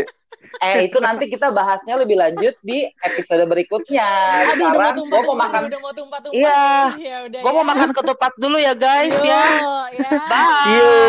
eh 0.58 0.78
itu 0.86 0.98
nanti 1.00 1.26
kita 1.26 1.50
bahasnya 1.50 1.96
lebih 1.96 2.16
lanjut 2.16 2.54
di 2.62 2.86
episode 3.02 3.44
berikutnya 3.46 4.08
Aduh, 4.46 4.56
udah 4.56 4.70
mau 4.70 4.72
sekarang 4.72 4.96
tumpah 4.96 5.18
gue 5.18 5.26
mau 5.26 5.36
makan 5.38 5.62
udah 5.66 5.80
mau 5.80 5.92
tumpah 5.92 6.20
tumpah. 6.22 6.38
Iya. 6.38 6.64
Ya 6.96 7.18
udah. 7.26 7.40
gue 7.42 7.52
mau 7.52 7.66
makan 7.66 7.90
ketupat 7.92 8.32
dulu 8.36 8.58
ya 8.58 8.74
guys 8.74 9.16
Yo, 9.18 9.26
ya 9.26 9.44
ya. 9.92 10.10
bye 10.28 10.48
See 10.62 10.76
you. 10.76 11.06